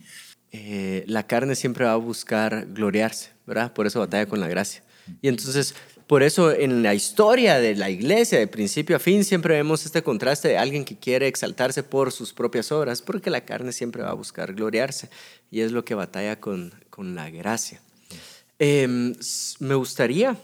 Eh, 0.53 1.05
la 1.07 1.27
carne 1.27 1.55
siempre 1.55 1.85
va 1.85 1.93
a 1.93 1.97
buscar 1.97 2.67
gloriarse, 2.73 3.31
¿verdad? 3.47 3.73
Por 3.73 3.87
eso 3.87 4.01
batalla 4.01 4.27
con 4.27 4.41
la 4.41 4.49
gracia. 4.49 4.83
Y 5.23 5.29
entonces, 5.29 5.75
por 6.07 6.23
eso 6.23 6.53
en 6.53 6.83
la 6.83 6.95
historia 6.95 7.59
de 7.61 7.77
la 7.77 7.89
iglesia, 7.89 8.39
de 8.39 8.47
principio 8.47 8.97
a 8.97 8.99
fin, 8.99 9.25
siempre 9.25 9.55
vemos 9.55 9.87
este 9.87 10.03
contraste 10.03 10.49
de 10.49 10.59
alguien 10.59 10.85
que 10.85 10.99
quiere 10.99 11.29
exaltarse 11.29 11.83
por 11.83 12.13
sus 12.13 12.33
propias 12.33 12.73
obras, 12.73 13.01
porque 13.01 13.31
la 13.31 13.45
carne 13.45 13.73
siempre 13.73 14.03
va 14.03 14.11
a 14.11 14.15
buscar 14.15 14.55
gloriarse. 14.55 15.09
Y 15.51 15.61
es 15.61 15.73
lo 15.73 15.85
que 15.85 15.95
batalla 15.95 16.41
con, 16.41 16.75
con 16.91 17.15
la 17.15 17.31
gracia. 17.31 17.81
Em, 18.59 19.15
me 19.59 19.75
gustaría 19.75 20.37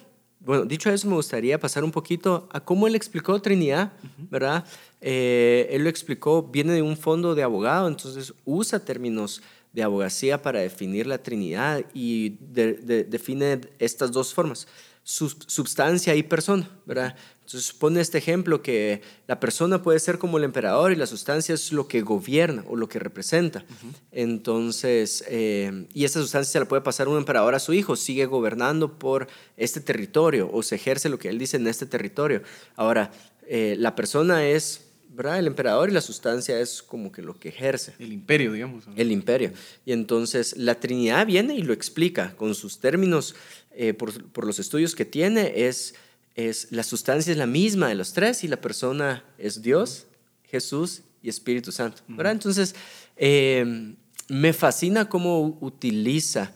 bueno, 0.47 0.65
dicho 0.65 0.91
eso, 0.91 1.09
me 1.09 1.17
gustaría 1.17 1.59
pasar 1.59 1.83
un 1.83 1.91
poquito 1.91 2.49
a 2.53 2.61
cómo 2.61 2.87
él 2.87 2.95
explicó 2.95 3.43
Trinidad, 3.43 3.93
¿verdad? 4.31 4.65
Eh, 5.01 5.67
él 5.73 5.83
lo 5.83 5.91
explicó, 5.91 6.45
viene 6.45 6.73
de 6.73 6.83
un 6.83 6.97
fondo 6.97 7.35
de 7.35 7.43
abogado, 7.43 7.89
entonces 7.89 8.33
usa 8.45 8.79
términos 8.79 9.43
de 9.73 9.83
abogacía 9.83 10.41
para 10.41 10.61
definir 10.61 11.09
la 11.09 11.19
Trinidad 11.19 11.85
y 11.93 12.37
define 12.39 13.61
estas 13.81 14.13
dos 14.13 14.33
formas, 14.33 14.69
substancia 15.03 16.15
y 16.15 16.23
persona, 16.23 16.71
¿verdad? 16.87 17.17
Entonces 17.47 17.73
pone 17.73 18.01
este 18.01 18.19
ejemplo 18.19 18.61
que 18.61 19.03
la 19.29 19.39
persona 19.39 19.81
puede 19.81 20.01
ser 20.01 20.19
como 20.19 20.37
el 20.37 20.43
emperador 20.43 20.91
y 20.91 20.97
la 20.97 21.07
sustancia 21.07 21.55
es 21.55 21.71
lo 21.71 21.87
que 21.87 22.03
gobierna 22.03 22.65
o 22.67 22.75
lo 22.75 22.89
que 22.89 22.99
representa. 22.99 23.65
Entonces, 24.11 25.23
eh, 25.29 25.87
y 25.95 26.05
esa 26.05 26.21
sustancia 26.21 26.51
se 26.51 26.59
la 26.59 26.67
puede 26.67 26.83
pasar 26.83 27.07
un 27.07 27.17
emperador 27.17 27.55
a 27.55 27.61
su 27.61 27.73
hijo, 27.73 27.95
sigue 27.95 28.27
gobernando 28.27 28.99
por 28.99 29.29
este 29.57 29.81
territorio 29.81 30.51
o 30.53 30.65
se 30.65 30.75
ejerce 30.75 31.09
lo 31.09 31.21
que 31.21 31.29
él 31.29 31.39
dice 31.39 31.57
en 31.57 31.69
este 31.69 31.87
territorio. 31.87 32.43
Ahora, 32.75 33.13
eh, 33.47 33.77
la 33.79 33.95
persona 33.95 34.45
es 34.45 34.81
¿verdad? 35.09 35.39
El 35.39 35.47
emperador 35.47 35.89
y 35.89 35.93
la 35.93 36.01
sustancia 36.01 36.59
es 36.61 36.83
como 36.83 37.13
que 37.13 37.23
lo 37.23 37.39
que 37.39 37.51
ejerce. 37.51 37.95
El 38.01 38.13
imperio, 38.13 38.53
digamos. 38.53 38.85
El 38.97 39.13
imperio. 39.13 39.53
Y 39.87 39.93
entonces 39.93 40.57
la 40.57 40.81
Trinidad 40.81 41.27
viene 41.27 41.55
y 41.55 41.63
lo 41.63 41.73
explica 41.73 42.35
con 42.35 42.57
sus 42.57 42.81
términos, 42.81 43.37
eh, 43.71 43.95
por, 43.95 44.21
por, 44.33 44.45
los 44.45 44.59
estudios 44.59 44.95
que 44.95 45.07
tiene, 45.07 45.69
es, 45.69 45.95
es 46.37 46.69
la 46.71 46.83
sustancia 46.83 47.33
es 47.33 47.39
la 47.39 47.47
misma 47.47 47.89
de 47.89 47.95
los 47.95 48.13
tres 48.13 48.45
y 48.45 48.49
la 48.49 48.61
persona 48.61 49.25
es 49.39 49.63
Dios, 49.63 50.07
Jesús 50.45 51.03
y 51.23 51.31
Espíritu 51.31 51.73
Santo. 51.73 52.03
¿verdad? 52.07 52.33
Entonces, 52.33 52.77
eh, 53.17 53.95
me 54.29 54.53
fascina 54.53 55.09
cómo 55.09 55.59
utiliza 55.61 56.53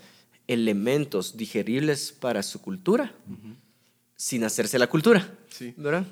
elementos 0.46 1.36
digeribles 1.36 2.12
para 2.12 2.42
su 2.42 2.60
cultura 2.60 3.14
sin 4.16 4.44
hacerse 4.44 4.78
la 4.78 4.88
cultura. 4.88 5.32
Sí. 5.48 5.72
¿Verdad? 5.76 6.06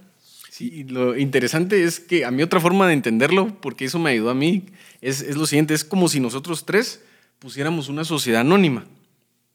Sí, 0.50 0.84
lo 0.84 1.16
interesante 1.16 1.84
es 1.84 2.00
que 2.00 2.24
a 2.24 2.30
mí 2.30 2.42
otra 2.42 2.58
forma 2.58 2.88
de 2.88 2.94
entenderlo, 2.94 3.60
porque 3.60 3.84
eso 3.84 3.98
me 3.98 4.10
ayudó 4.10 4.30
a 4.30 4.34
mí, 4.34 4.64
es, 5.00 5.20
es 5.20 5.36
lo 5.36 5.46
siguiente, 5.46 5.74
es 5.74 5.84
como 5.84 6.08
si 6.08 6.18
nosotros 6.18 6.64
tres 6.64 7.02
pusiéramos 7.38 7.88
una 7.88 8.04
sociedad 8.04 8.40
anónima. 8.40 8.86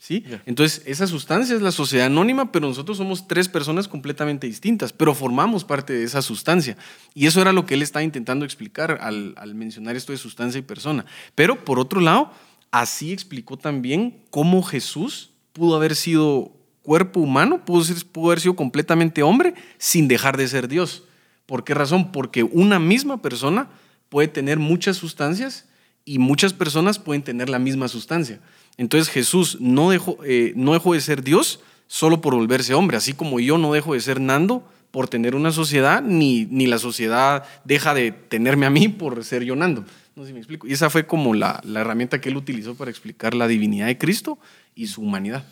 ¿Sí? 0.03 0.25
Entonces, 0.45 0.81
esa 0.85 1.07
sustancia 1.07 1.55
es 1.55 1.61
la 1.61 1.71
sociedad 1.71 2.07
anónima, 2.07 2.51
pero 2.51 2.67
nosotros 2.67 2.97
somos 2.97 3.25
tres 3.25 3.47
personas 3.47 3.87
completamente 3.87 4.47
distintas, 4.47 4.91
pero 4.91 5.15
formamos 5.15 5.63
parte 5.63 5.93
de 5.93 6.03
esa 6.03 6.21
sustancia. 6.21 6.75
Y 7.13 7.25
eso 7.25 7.41
era 7.41 7.53
lo 7.53 7.65
que 7.65 7.75
él 7.75 7.81
estaba 7.81 8.03
intentando 8.03 8.43
explicar 8.43 8.97
al, 8.99 9.33
al 9.37 9.55
mencionar 9.55 9.95
esto 9.95 10.11
de 10.11 10.17
sustancia 10.17 10.59
y 10.59 10.61
persona. 10.61 11.05
Pero, 11.35 11.63
por 11.63 11.79
otro 11.79 12.01
lado, 12.01 12.33
así 12.69 13.13
explicó 13.13 13.55
también 13.55 14.17
cómo 14.29 14.61
Jesús 14.61 15.29
pudo 15.53 15.77
haber 15.77 15.95
sido 15.95 16.51
cuerpo 16.81 17.21
humano, 17.21 17.63
pudo, 17.63 17.85
ser, 17.85 18.05
pudo 18.05 18.25
haber 18.31 18.41
sido 18.41 18.57
completamente 18.57 19.23
hombre 19.23 19.53
sin 19.77 20.09
dejar 20.09 20.35
de 20.35 20.49
ser 20.49 20.67
Dios. 20.67 21.05
¿Por 21.45 21.63
qué 21.63 21.75
razón? 21.75 22.11
Porque 22.11 22.43
una 22.43 22.77
misma 22.77 23.21
persona 23.21 23.69
puede 24.09 24.27
tener 24.27 24.59
muchas 24.59 24.97
sustancias 24.97 25.69
y 26.03 26.19
muchas 26.19 26.51
personas 26.51 26.99
pueden 26.99 27.23
tener 27.23 27.47
la 27.47 27.57
misma 27.57 27.87
sustancia. 27.87 28.41
Entonces 28.77 29.11
Jesús 29.11 29.57
no 29.59 29.89
dejó, 29.89 30.17
eh, 30.25 30.53
no 30.55 30.73
dejó 30.73 30.93
de 30.93 31.01
ser 31.01 31.23
Dios 31.23 31.59
solo 31.87 32.21
por 32.21 32.35
volverse 32.35 32.73
hombre, 32.73 32.97
así 32.97 33.13
como 33.13 33.39
yo 33.39 33.57
no 33.57 33.73
dejo 33.73 33.93
de 33.93 34.01
ser 34.01 34.19
Nando 34.19 34.67
por 34.91 35.07
tener 35.07 35.35
una 35.35 35.51
sociedad, 35.51 36.01
ni, 36.01 36.45
ni 36.45 36.67
la 36.67 36.77
sociedad 36.77 37.45
deja 37.65 37.93
de 37.93 38.11
tenerme 38.11 38.65
a 38.65 38.69
mí 38.69 38.87
por 38.89 39.23
ser 39.23 39.43
yo 39.43 39.55
Nando. 39.55 39.85
No 40.15 40.23
sé 40.23 40.27
si 40.27 40.33
me 40.33 40.39
explico. 40.39 40.67
Y 40.67 40.73
esa 40.73 40.89
fue 40.89 41.07
como 41.07 41.33
la, 41.33 41.59
la 41.63 41.81
herramienta 41.81 42.21
que 42.21 42.29
él 42.29 42.37
utilizó 42.37 42.75
para 42.75 42.91
explicar 42.91 43.33
la 43.33 43.47
divinidad 43.47 43.87
de 43.87 43.97
Cristo 43.97 44.37
y 44.75 44.87
su 44.87 45.01
humanidad 45.01 45.45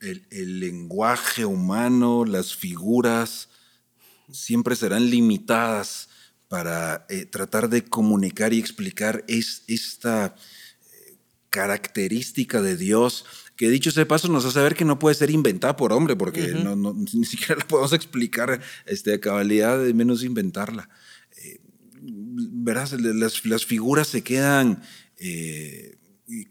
el, 0.00 0.60
lenguaje 0.60 1.44
humano, 1.44 2.24
las 2.24 2.54
figuras, 2.54 3.48
siempre 4.30 4.76
serán 4.76 5.10
limitadas 5.10 6.08
para 6.48 7.06
eh, 7.08 7.26
tratar 7.26 7.68
de 7.68 7.84
comunicar 7.84 8.52
y 8.52 8.58
explicar 8.58 9.24
es, 9.28 9.64
esta 9.66 10.34
característica 11.50 12.62
de 12.62 12.76
Dios 12.76 13.24
que 13.58 13.68
dicho 13.68 13.90
ese 13.90 14.06
paso 14.06 14.28
nos 14.28 14.44
hace 14.44 14.60
ver 14.60 14.76
que 14.76 14.84
no 14.84 15.00
puede 15.00 15.16
ser 15.16 15.30
inventada 15.30 15.76
por 15.76 15.92
hombre, 15.92 16.14
porque 16.14 16.52
no, 16.52 16.94
ni 16.94 17.24
siquiera 17.24 17.56
la 17.56 17.66
podemos 17.66 17.92
explicar 17.92 18.60
este, 18.86 19.14
a 19.14 19.20
cabalidad, 19.20 19.82
de 19.82 19.92
menos 19.94 20.22
inventarla. 20.22 20.88
Eh, 21.36 21.60
verás, 22.00 22.92
las, 22.92 23.44
las, 23.44 23.66
figuras 23.66 24.06
se 24.06 24.22
quedan 24.22 24.80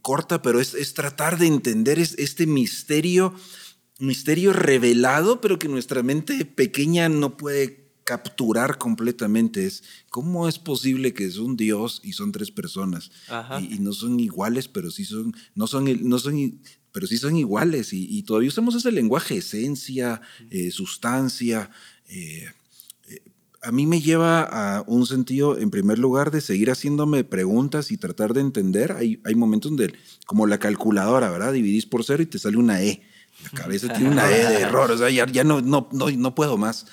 corta, 0.02 0.42
pero 0.42 0.60
es, 0.60 0.94
tratar 0.94 1.38
de 1.38 1.48
entender 1.48 1.98
este 2.00 2.46
misterio, 2.46 3.34
misterio 4.00 4.52
revelado, 4.52 5.40
pero 5.40 5.60
que 5.60 5.70
nuestra 5.70 6.04
mente 6.04 6.44
pequeña 6.44 7.08
no 7.08 7.38
puede 7.38 7.87
capturar 8.08 8.78
completamente. 8.78 9.66
Es 9.66 9.84
cómo 10.10 10.48
es 10.48 10.60
posible 10.60 11.14
que 11.14 11.26
es 11.26 11.36
un 11.36 11.58
Dios 11.58 12.00
y 12.06 12.14
son 12.14 12.32
tres 12.32 12.52
personas 12.52 13.12
y, 13.60 13.80
no 13.80 13.92
son 13.92 14.18
iguales, 14.22 14.70
pero 14.70 14.90
sí 14.90 15.04
son, 15.04 15.36
no 15.56 15.68
son, 15.68 16.08
no 16.08 16.18
son 16.18 16.62
pero 16.94 17.06
sí 17.06 17.18
son 17.18 17.36
iguales 17.36 17.92
y, 17.92 18.24
todavía 18.24 18.48
usamos 18.48 18.76
ese 18.76 18.94
lenguaje, 18.94 19.38
esencia, 19.38 20.22
eh, 20.50 20.72
sustancia. 20.72 21.70
Eh, 22.08 22.48
a 23.62 23.74
mí 23.74 23.86
me 23.86 24.00
lleva 24.00 24.44
a 24.44 24.84
un 24.88 25.06
sentido, 25.06 25.58
en 25.58 25.70
primer 25.70 26.00
lugar, 26.00 26.32
de 26.32 26.40
seguir 26.40 26.72
haciéndome 26.72 27.26
preguntas 27.26 27.92
y 27.92 27.98
tratar 27.98 28.34
de 28.34 28.40
entender. 28.40 28.94
Hay, 28.94 29.20
hay 29.26 29.36
momentos 29.36 29.72
donde, 29.72 29.94
como 30.26 30.48
la 30.48 30.60
calculadora, 30.60 31.30
¿verdad? 31.30 31.52
Dividís 31.52 31.86
por 31.86 32.06
cero 32.06 32.24
y 32.24 32.28
te 32.28 32.40
sale 32.40 32.56
una 32.56 32.82
E. 32.82 33.04
La 33.44 33.50
cabeza 33.64 33.94
tiene 33.94 34.12
una 34.12 34.32
E 34.32 34.46
de 34.46 34.62
error, 34.62 34.90
o 34.90 34.98
sea, 34.98 35.10
ya, 35.10 35.44
no, 35.44 35.62
no, 35.62 35.90
no, 35.92 36.10
no, 36.10 36.36
puedo 36.36 36.58
más. 36.58 36.86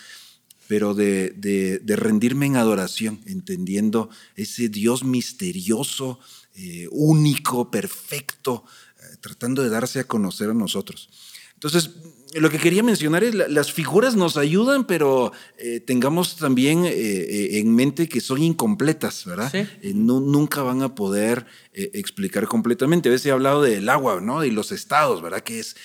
Pero 0.66 0.94
de, 0.94 1.30
de, 1.30 1.96
rendirme 1.96 2.46
en 2.46 2.56
adoración, 2.56 3.20
entendiendo 3.26 4.08
ese 4.34 4.68
Dios 4.68 5.04
misterioso, 5.04 6.18
eh, 6.54 6.88
único, 6.90 7.70
perfecto, 7.70 8.64
eh, 9.00 9.16
tratando 9.20 9.62
de 9.62 9.68
darse 9.68 10.00
a 10.00 10.04
conocer 10.04 10.50
a 10.50 10.54
nosotros. 10.54 11.08
Entonces, 11.54 11.90
lo 12.34 12.50
que 12.50 12.58
quería 12.58 12.82
mencionar 12.82 13.24
es 13.24 13.34
las 13.34 13.72
figuras 13.72 14.16
nos 14.16 14.36
ayudan, 14.36 14.84
pero 14.86 15.32
eh, 15.56 15.80
tengamos 15.80 16.36
también 16.36 16.84
eh, 16.84 17.58
en 17.58 17.74
mente 17.74 18.08
que 18.08 18.20
son 18.20 18.42
incompletas, 18.42 19.24
¿verdad? 19.24 19.52
nunca 19.82 20.62
van 20.62 20.82
a 20.82 20.94
poder 20.94 21.46
explicar 21.72 22.46
completamente. 22.46 23.08
A 23.08 23.12
veces 23.12 23.26
he 23.26 23.30
hablado 23.30 23.62
del 23.62 23.88
agua, 23.88 24.20
¿no? 24.20 24.44
Y 24.44 24.50
los 24.50 24.72
estados, 24.72 25.22
¿verdad? 25.22 25.40
Que 25.40 25.60
es 25.60 25.76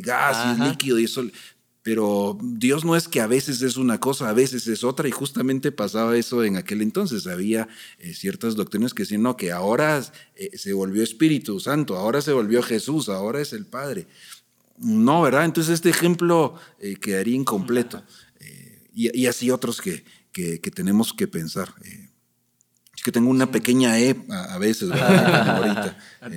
gas 0.00 0.56
y 0.56 0.62
líquido 0.62 0.98
y 0.98 1.04
eso. 1.04 1.22
Pero 1.88 2.36
Dios 2.42 2.84
no 2.84 2.96
es 2.96 3.08
que 3.08 3.22
a 3.22 3.26
veces 3.26 3.62
es 3.62 3.78
una 3.78 3.98
cosa, 3.98 4.28
a 4.28 4.34
veces 4.34 4.66
es 4.66 4.84
otra, 4.84 5.08
y 5.08 5.10
justamente 5.10 5.72
pasaba 5.72 6.18
eso 6.18 6.44
en 6.44 6.58
aquel 6.58 6.82
entonces. 6.82 7.26
Había 7.26 7.66
ciertas 8.12 8.56
doctrinas 8.56 8.92
que 8.92 9.04
decían, 9.04 9.22
no, 9.22 9.38
que 9.38 9.52
ahora 9.52 10.04
se 10.52 10.72
volvió 10.74 11.02
Espíritu 11.02 11.58
Santo, 11.60 11.96
ahora 11.96 12.20
se 12.20 12.34
volvió 12.34 12.62
Jesús, 12.62 13.08
ahora 13.08 13.40
es 13.40 13.54
el 13.54 13.64
Padre. 13.64 14.06
No, 14.76 15.22
¿verdad? 15.22 15.46
Entonces 15.46 15.72
este 15.72 15.88
ejemplo 15.88 16.56
eh, 16.78 16.96
quedaría 16.96 17.36
incompleto. 17.36 18.02
Eh, 18.40 18.90
y, 18.94 19.24
así 19.24 19.50
otros 19.50 19.80
que, 19.80 20.04
que, 20.30 20.58
tenemos 20.58 21.14
que 21.14 21.26
pensar. 21.26 21.74
Eh, 22.98 23.00
es 23.00 23.02
que 23.02 23.12
tengo 23.12 23.30
una 23.30 23.50
pequeña 23.50 23.98
E 23.98 24.16
a, 24.28 24.58
veces, 24.58 24.88
¿verdad? 24.88 25.56
Ahorita. 25.56 25.98
a, 26.20 26.30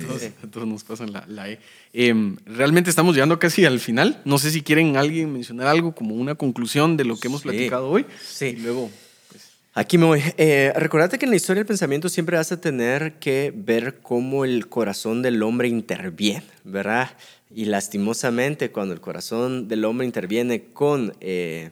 todos, 0.50 0.68
nos 0.68 0.84
pasan 0.84 1.12
la, 1.12 1.50
E. 1.50 1.58
Em, 1.92 2.36
realmente 2.46 2.88
estamos 2.88 3.14
llegando 3.14 3.38
casi 3.38 3.64
al 3.64 3.80
final. 3.80 4.20
No 4.24 4.38
sé 4.38 4.50
si 4.50 4.62
quieren 4.62 4.96
alguien 4.96 5.32
mencionar 5.32 5.66
algo 5.66 5.92
como 5.92 6.14
una 6.14 6.36
conclusión 6.36 6.96
de 6.96 7.04
lo 7.04 7.18
que 7.18 7.28
hemos 7.28 7.42
platicado 7.42 7.88
hoy. 7.88 8.06
Sí. 8.24 8.56
luego... 8.62 8.90
Pues. 9.28 9.42
Aquí 9.74 9.98
me 9.98 10.06
voy. 10.06 10.22
Eh, 10.36 10.72
recordate 10.76 11.18
que 11.18 11.24
en 11.24 11.30
la 11.30 11.36
historia 11.36 11.60
del 11.60 11.66
pensamiento 11.66 12.08
siempre 12.08 12.36
vas 12.36 12.52
a 12.52 12.60
tener 12.60 13.14
que 13.14 13.52
ver 13.54 13.98
cómo 14.00 14.44
el 14.44 14.68
corazón 14.68 15.22
del 15.22 15.42
hombre 15.42 15.68
interviene, 15.68 16.44
¿verdad? 16.64 17.16
Y 17.54 17.64
lastimosamente 17.64 18.70
cuando 18.70 18.94
el 18.94 19.00
corazón 19.00 19.68
del 19.68 19.84
hombre 19.84 20.06
interviene 20.06 20.64
con 20.72 21.14
eh, 21.20 21.70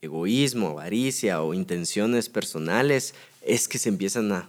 egoísmo, 0.00 0.70
avaricia 0.70 1.42
o 1.42 1.54
intenciones 1.54 2.28
personales, 2.28 3.14
es 3.44 3.68
que 3.68 3.78
se 3.78 3.88
empiezan 3.88 4.32
a, 4.32 4.48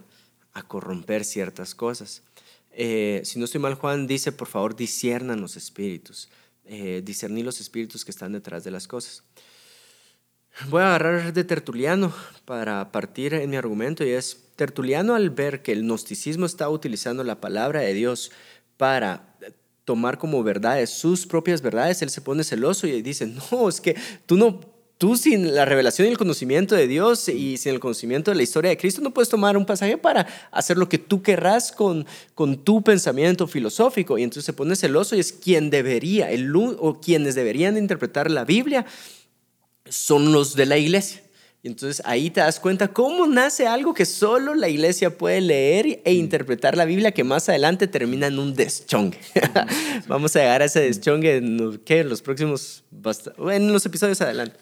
corromper 0.67 1.25
ciertas 1.25 1.73
cosas. 1.73 2.21
Eh, 2.71 3.21
si 3.25 3.39
no 3.39 3.45
estoy 3.45 3.59
mal, 3.59 3.73
Juan 3.73 4.05
dice, 4.05 4.31
por 4.31 4.47
favor, 4.47 4.75
disciernan 4.75 5.41
los 5.41 5.57
espíritus, 5.57 6.29
eh, 6.65 7.01
discernir 7.03 7.43
los 7.43 7.59
espíritus 7.59 8.05
que 8.05 8.11
están 8.11 8.33
detrás 8.33 8.63
de 8.63 8.69
las 8.69 8.87
cosas. 8.87 9.23
Voy 10.69 10.83
a 10.83 10.95
agarrar 10.95 11.33
de 11.33 11.43
Tertuliano 11.43 12.13
para 12.45 12.91
partir 12.91 13.33
en 13.33 13.49
mi 13.49 13.55
argumento 13.55 14.03
y 14.03 14.11
es, 14.11 14.43
Tertuliano 14.55 15.15
al 15.15 15.31
ver 15.31 15.63
que 15.63 15.71
el 15.71 15.81
gnosticismo 15.81 16.45
está 16.45 16.69
utilizando 16.69 17.23
la 17.23 17.41
palabra 17.41 17.79
de 17.81 17.95
Dios 17.95 18.31
para 18.77 19.35
tomar 19.85 20.17
como 20.17 20.43
verdades 20.43 20.91
sus 20.91 21.25
propias 21.25 21.61
verdades, 21.61 22.01
él 22.01 22.09
se 22.09 22.21
pone 22.21 22.43
celoso 22.43 22.87
y 22.87 23.01
dice, 23.01 23.25
no, 23.51 23.67
es 23.67 23.81
que 23.81 23.95
tú 24.25 24.37
no, 24.37 24.61
tú 25.03 25.17
sin 25.17 25.53
la 25.53 25.65
revelación 25.65 26.07
y 26.07 26.11
el 26.11 26.17
conocimiento 26.17 26.75
de 26.75 26.87
Dios 26.87 27.27
y 27.27 27.57
sin 27.57 27.73
el 27.73 27.81
conocimiento 27.81 28.31
de 28.31 28.37
la 28.37 28.43
historia 28.43 28.69
de 28.69 28.77
Cristo 28.77 29.01
no 29.01 29.13
puedes 29.13 29.27
tomar 29.27 29.57
un 29.57 29.65
pasaje 29.65 29.97
para 29.97 30.25
hacer 30.49 30.77
lo 30.77 30.87
que 30.87 30.97
tú 30.97 31.21
querrás 31.21 31.73
con, 31.73 32.05
con 32.33 32.63
tu 32.63 32.81
pensamiento 32.81 33.45
filosófico. 33.45 34.17
Y 34.17 34.23
entonces 34.23 34.45
se 34.45 34.53
pone 34.53 34.77
celoso 34.77 35.17
y 35.17 35.19
es 35.19 35.33
quien 35.33 35.69
debería, 35.69 36.31
el, 36.31 36.55
o 36.55 37.01
quienes 37.01 37.35
deberían 37.35 37.75
interpretar 37.75 38.31
la 38.31 38.45
Biblia 38.45 38.85
son 39.89 40.31
los 40.31 40.55
de 40.55 40.67
la 40.67 40.77
iglesia. 40.77 41.21
Y 41.63 41.67
entonces 41.67 42.01
ahí 42.05 42.29
te 42.29 42.39
das 42.39 42.61
cuenta 42.61 42.87
cómo 42.87 43.27
nace 43.27 43.67
algo 43.67 43.93
que 43.93 44.05
solo 44.05 44.55
la 44.55 44.69
iglesia 44.69 45.17
puede 45.17 45.41
leer 45.41 46.01
e 46.05 46.13
interpretar 46.13 46.77
la 46.77 46.85
Biblia, 46.85 47.11
que 47.11 47.25
más 47.25 47.49
adelante 47.49 47.87
termina 47.87 48.27
en 48.27 48.39
un 48.39 48.55
deschongue. 48.55 49.19
Vamos 50.07 50.33
a 50.37 50.39
llegar 50.39 50.61
a 50.61 50.65
ese 50.65 50.79
deschongue 50.79 51.35
en, 51.35 51.57
los 51.57 52.21
próximos, 52.21 52.85
en 53.51 53.73
los 53.73 53.85
episodios 53.85 54.21
adelante. 54.21 54.55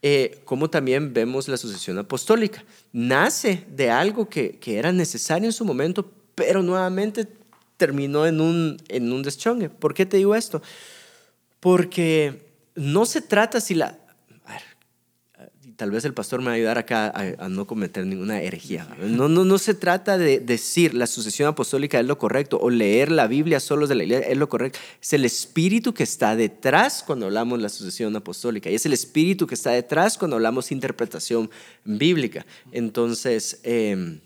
Eh, 0.00 0.40
como 0.44 0.70
también 0.70 1.12
vemos 1.12 1.48
la 1.48 1.56
sucesión 1.56 1.98
apostólica. 1.98 2.64
Nace 2.92 3.64
de 3.68 3.90
algo 3.90 4.28
que, 4.28 4.58
que, 4.58 4.78
era 4.78 4.92
necesario 4.92 5.48
en 5.48 5.52
su 5.52 5.64
momento, 5.64 6.10
pero 6.34 6.62
nuevamente 6.62 7.26
terminó 7.76 8.26
en 8.26 8.40
un, 8.40 8.76
en 8.88 9.12
un 9.12 9.22
deschongue. 9.22 9.70
¿Por 9.70 9.94
qué 9.94 10.06
te 10.06 10.18
digo 10.18 10.34
esto? 10.34 10.62
Porque 11.60 12.46
no 12.74 13.06
se 13.06 13.20
trata 13.20 13.60
si 13.60 13.74
la 13.74 13.98
tal 15.78 15.92
vez 15.92 16.04
el 16.04 16.12
pastor 16.12 16.40
me 16.40 16.46
va 16.46 16.50
a 16.50 16.54
ayudar 16.56 16.76
acá 16.76 17.12
a, 17.38 17.48
no 17.48 17.64
cometer 17.68 18.04
ninguna 18.04 18.42
herejía. 18.42 18.88
No, 18.98 19.28
no, 19.28 19.44
no 19.44 19.58
se 19.58 19.74
trata 19.74 20.18
de 20.18 20.40
decir 20.40 20.92
la 20.92 21.06
sucesión 21.06 21.48
apostólica 21.48 22.00
es 22.00 22.04
lo 22.04 22.18
correcto 22.18 22.58
o 22.60 22.68
leer 22.68 23.12
la 23.12 23.28
Biblia 23.28 23.60
solo 23.60 23.86
de 23.86 23.94
la 23.94 24.02
iglesia 24.02 24.26
es 24.26 24.36
lo 24.36 24.48
correcto. 24.48 24.80
Es 25.00 25.12
el 25.12 25.24
espíritu 25.24 25.94
que 25.94 26.02
está 26.02 26.34
detrás 26.34 27.04
cuando 27.06 27.26
hablamos 27.26 27.60
de 27.60 27.62
la 27.62 27.68
sucesión 27.68 28.16
apostólica 28.16 28.68
y 28.68 28.74
es 28.74 28.86
el 28.86 28.92
espíritu 28.92 29.46
que 29.46 29.54
está 29.54 29.70
detrás 29.70 30.18
cuando 30.18 30.34
hablamos 30.34 30.68
de 30.68 30.74
interpretación 30.74 31.48
bíblica. 31.84 32.44
Entonces, 32.72 33.60
eh, 33.62 34.18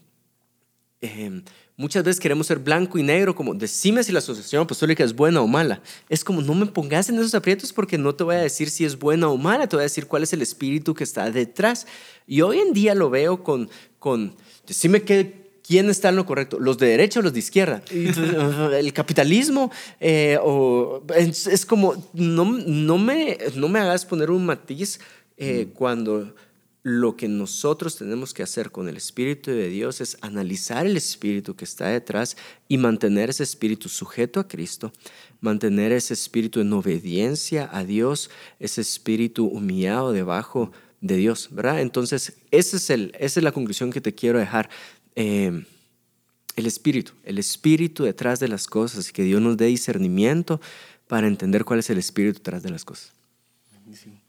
Muchas 1.82 2.04
veces 2.04 2.20
queremos 2.20 2.46
ser 2.46 2.60
blanco 2.60 2.96
y 2.96 3.02
negro, 3.02 3.34
como 3.34 3.54
decime 3.54 4.04
si 4.04 4.12
la 4.12 4.20
asociación 4.20 4.62
apostólica 4.62 5.02
es 5.02 5.12
buena 5.12 5.40
o 5.40 5.48
mala. 5.48 5.82
Es 6.08 6.22
como 6.22 6.40
no 6.40 6.54
me 6.54 6.66
pongas 6.66 7.08
en 7.08 7.16
esos 7.16 7.34
aprietos 7.34 7.72
porque 7.72 7.98
no 7.98 8.14
te 8.14 8.22
voy 8.22 8.36
a 8.36 8.38
decir 8.38 8.70
si 8.70 8.84
es 8.84 8.96
buena 8.96 9.28
o 9.28 9.36
mala, 9.36 9.66
te 9.66 9.74
voy 9.74 9.82
a 9.82 9.90
decir 9.90 10.06
cuál 10.06 10.22
es 10.22 10.32
el 10.32 10.42
espíritu 10.42 10.94
que 10.94 11.02
está 11.02 11.28
detrás. 11.28 11.88
Y 12.24 12.40
hoy 12.42 12.60
en 12.60 12.72
día 12.72 12.94
lo 12.94 13.10
veo 13.10 13.42
con, 13.42 13.68
con 13.98 14.36
decime 14.64 15.02
quién 15.02 15.90
está 15.90 16.10
en 16.10 16.14
lo 16.14 16.24
correcto, 16.24 16.60
los 16.60 16.78
de 16.78 16.86
derecha 16.86 17.18
o 17.18 17.22
los 17.24 17.32
de 17.32 17.40
izquierda. 17.40 17.82
El 17.90 18.92
capitalismo, 18.92 19.72
eh, 19.98 20.38
o, 20.40 21.02
es, 21.16 21.66
como, 21.66 21.96
no, 22.12 22.44
no, 22.44 22.96
me, 22.96 23.38
no 23.56 23.68
me 23.68 23.80
hagas 23.80 24.06
poner 24.06 24.30
un 24.30 24.46
matiz 24.46 25.00
eh, 25.36 25.66
cuando 25.74 26.32
lo 26.82 27.16
que 27.16 27.28
nosotros 27.28 27.96
tenemos 27.96 28.34
que 28.34 28.42
hacer 28.42 28.72
con 28.72 28.88
el 28.88 28.96
Espíritu 28.96 29.52
de 29.52 29.68
Dios 29.68 30.00
es 30.00 30.18
analizar 30.20 30.84
el 30.84 30.96
Espíritu 30.96 31.54
que 31.54 31.64
está 31.64 31.86
detrás 31.86 32.36
y 32.66 32.76
mantener 32.76 33.30
ese 33.30 33.44
Espíritu 33.44 33.88
sujeto 33.88 34.40
a 34.40 34.48
Cristo, 34.48 34.92
mantener 35.40 35.92
ese 35.92 36.14
Espíritu 36.14 36.60
en 36.60 36.72
obediencia 36.72 37.68
a 37.72 37.84
Dios, 37.84 38.30
ese 38.58 38.80
Espíritu 38.80 39.46
humillado 39.46 40.12
debajo 40.12 40.72
de 41.00 41.16
Dios, 41.16 41.48
¿verdad? 41.52 41.80
Entonces, 41.80 42.38
ese 42.50 42.76
es 42.76 42.90
el, 42.90 43.12
esa 43.18 43.38
es 43.38 43.44
la 43.44 43.52
conclusión 43.52 43.92
que 43.92 44.00
te 44.00 44.14
quiero 44.14 44.38
dejar. 44.38 44.68
Eh, 45.14 45.64
el 46.56 46.66
Espíritu, 46.66 47.12
el 47.24 47.38
Espíritu 47.38 48.04
detrás 48.04 48.40
de 48.40 48.48
las 48.48 48.66
cosas, 48.66 49.12
que 49.12 49.22
Dios 49.22 49.40
nos 49.40 49.56
dé 49.56 49.66
discernimiento 49.66 50.60
para 51.06 51.26
entender 51.26 51.64
cuál 51.64 51.78
es 51.78 51.90
el 51.90 51.98
Espíritu 51.98 52.38
detrás 52.38 52.62
de 52.62 52.70
las 52.70 52.84
cosas. 52.84 53.12
Buenísimo, 53.72 54.20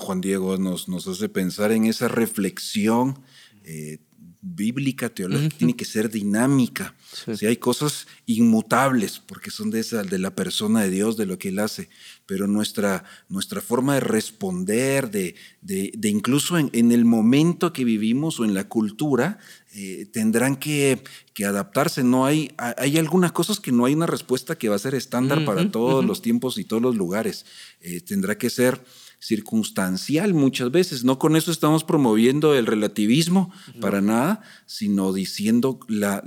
Juan 0.00 0.20
Diego, 0.20 0.56
nos, 0.58 0.88
nos 0.88 1.06
hace 1.06 1.28
pensar 1.28 1.72
en 1.72 1.84
esa 1.84 2.08
reflexión 2.08 3.18
eh, 3.64 3.98
bíblica, 4.44 5.08
teológica, 5.08 5.56
tiene 5.56 5.76
que 5.76 5.84
ser 5.84 6.10
dinámica. 6.10 6.96
Si 7.36 7.46
hay 7.46 7.58
cosas 7.58 8.08
inmutables, 8.26 9.20
porque 9.20 9.52
son 9.52 9.70
de, 9.70 9.78
esa, 9.78 10.02
de 10.02 10.18
la 10.18 10.34
persona 10.34 10.82
de 10.82 10.90
Dios, 10.90 11.16
de 11.16 11.26
lo 11.26 11.38
que 11.38 11.50
Él 11.50 11.60
hace, 11.60 11.88
pero 12.26 12.48
nuestra, 12.48 13.04
nuestra 13.28 13.60
forma 13.60 13.94
de 13.94 14.00
responder, 14.00 15.12
de, 15.12 15.36
de, 15.60 16.08
incluso 16.08 16.58
en, 16.58 16.90
el 16.90 17.04
momento 17.04 17.72
que 17.72 17.84
vivimos 17.84 18.40
o 18.40 18.44
en 18.44 18.52
la 18.52 18.68
cultura, 18.68 19.38
eh, 19.74 20.06
tendrán 20.12 20.56
que, 20.56 21.04
que, 21.34 21.44
adaptarse. 21.44 22.02
No 22.02 22.26
hay, 22.26 22.52
hay 22.58 22.98
algunas 22.98 23.30
cosas 23.30 23.60
que 23.60 23.70
no 23.70 23.84
hay 23.84 23.94
una 23.94 24.06
respuesta 24.06 24.58
que 24.58 24.68
va 24.68 24.74
a 24.74 24.80
ser 24.80 24.96
estándar 24.96 25.44
para 25.44 25.70
todos 25.70 26.04
los 26.04 26.20
tiempos 26.20 26.58
y 26.58 26.64
todos 26.64 26.82
los 26.82 26.96
lugares. 26.96 27.46
Eh, 27.80 28.00
tendrá 28.00 28.36
que 28.36 28.50
ser 28.50 28.82
circunstancial 29.22 30.34
muchas 30.34 30.72
veces. 30.72 31.04
No 31.04 31.18
con 31.18 31.36
eso 31.36 31.52
estamos 31.52 31.84
promoviendo 31.84 32.56
el 32.56 32.66
relativismo 32.66 33.52
para 33.80 34.00
nada, 34.00 34.42
sino 34.66 35.12
diciendo 35.12 35.78
la, 35.88 36.24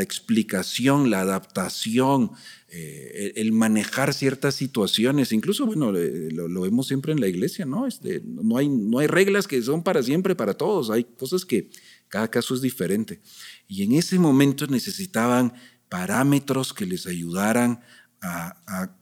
explicación, 0.00 1.08
la 1.08 1.20
adaptación, 1.20 2.32
eh, 2.68 3.34
el 3.36 3.52
manejar 3.52 4.12
ciertas 4.12 4.56
situaciones. 4.56 5.30
Incluso, 5.30 5.66
bueno, 5.66 5.92
lo, 5.92 6.60
vemos 6.62 6.88
siempre 6.88 7.12
en 7.12 7.20
la 7.20 7.28
iglesia, 7.28 7.64
¿no? 7.64 7.86
Este, 7.86 8.20
no, 8.24 8.56
hay, 8.56 8.68
no 8.68 8.98
hay 8.98 9.06
reglas 9.06 9.46
que 9.46 9.62
son 9.62 9.84
para 9.84 10.02
siempre, 10.02 10.34
para 10.34 10.54
todos. 10.54 10.90
Hay 10.90 11.04
cosas 11.04 11.44
que 11.44 11.70
cada 12.08 12.28
caso 12.28 12.56
es 12.56 12.60
diferente. 12.60 13.20
Y 13.68 13.84
en 13.84 13.92
ese 13.92 14.18
momento 14.18 14.66
necesitaban 14.66 15.52
parámetros 15.88 16.74
que 16.74 16.86
les 16.86 17.06
ayudaran 17.06 17.82
a, 18.20 18.56
a 18.66 18.96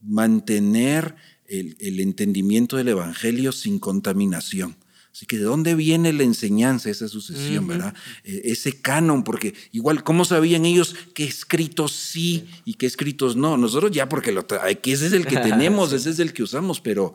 mantener 0.00 1.14
el, 1.50 2.00
entendimiento 2.00 2.76
del 2.76 2.88
Evangelio 2.88 3.52
sin 3.52 3.78
contaminación. 3.78 4.76
Así 5.12 5.26
que 5.26 5.38
de 5.38 5.44
dónde 5.44 5.74
viene 5.74 6.12
la 6.12 6.22
enseñanza, 6.22 6.88
esa 6.88 7.08
sucesión, 7.08 7.66
¿verdad? 7.66 7.94
E, 8.22 8.42
ese 8.44 8.80
canon, 8.80 9.24
porque 9.24 9.54
igual, 9.72 10.04
¿cómo 10.04 10.24
sabían 10.24 10.64
ellos 10.64 10.94
qué 11.14 11.24
escritos 11.24 11.92
sí 11.92 12.48
y 12.64 12.74
qué 12.74 12.86
escritos 12.86 13.34
no? 13.34 13.56
Nosotros 13.56 13.90
ya, 13.90 14.08
porque 14.08 14.30
lo 14.30 14.46
ese 14.84 15.06
es 15.06 15.12
el 15.12 15.26
que 15.26 15.36
tenemos, 15.38 15.92
ese 15.92 16.10
es 16.10 16.20
el 16.20 16.32
que 16.32 16.44
usamos, 16.44 16.80
pero 16.80 17.14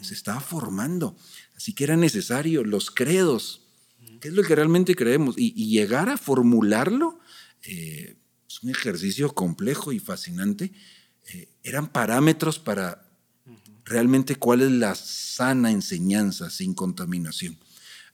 se 0.00 0.14
estaba 0.14 0.40
formando. 0.40 1.16
Así 1.56 1.72
que 1.72 1.84
era 1.84 1.96
necesario 1.96 2.64
los 2.64 2.90
credos, 2.90 3.62
qué 4.20 4.28
es 4.28 4.34
lo 4.34 4.42
que 4.42 4.56
realmente 4.56 4.96
creemos, 4.96 5.36
y, 5.38 5.52
llegar 5.68 6.08
a 6.08 6.18
formularlo 6.18 7.20
eh, 7.62 8.16
es 8.48 8.62
un 8.62 8.70
ejercicio 8.70 9.32
complejo 9.32 9.92
y 9.92 10.00
fascinante. 10.00 10.72
Eh, 11.32 11.48
eran 11.62 11.92
parámetros 11.92 12.58
para 12.58 13.07
realmente 13.88 14.36
cuál 14.36 14.62
es 14.62 14.70
la 14.70 14.94
sana 14.94 15.70
enseñanza 15.70 16.50
sin 16.50 16.74
contaminación. 16.74 17.58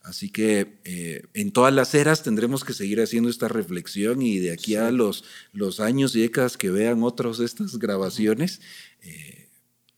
Así 0.03 0.29
que 0.29 0.77
eh, 0.85 1.23
en 1.33 1.51
todas 1.51 1.73
las 1.73 1.95
eras 1.95 2.23
tendremos 2.23 2.63
que 2.63 2.75
seguir 2.75 3.01
haciendo 3.01 3.31
esta 3.31 3.49
reflexión 3.49 4.21
y 4.21 4.39
de 4.39 4.53
aquí 4.53 4.77
a 4.77 4.91
los, 4.91 5.25
los 5.53 5.81
años 5.81 6.15
y 6.15 6.21
décadas 6.21 6.59
que 6.59 6.71
vean 6.71 7.03
otros 7.03 7.41
estas 7.41 7.79
grabaciones, 7.79 8.61
eh, 9.01 9.49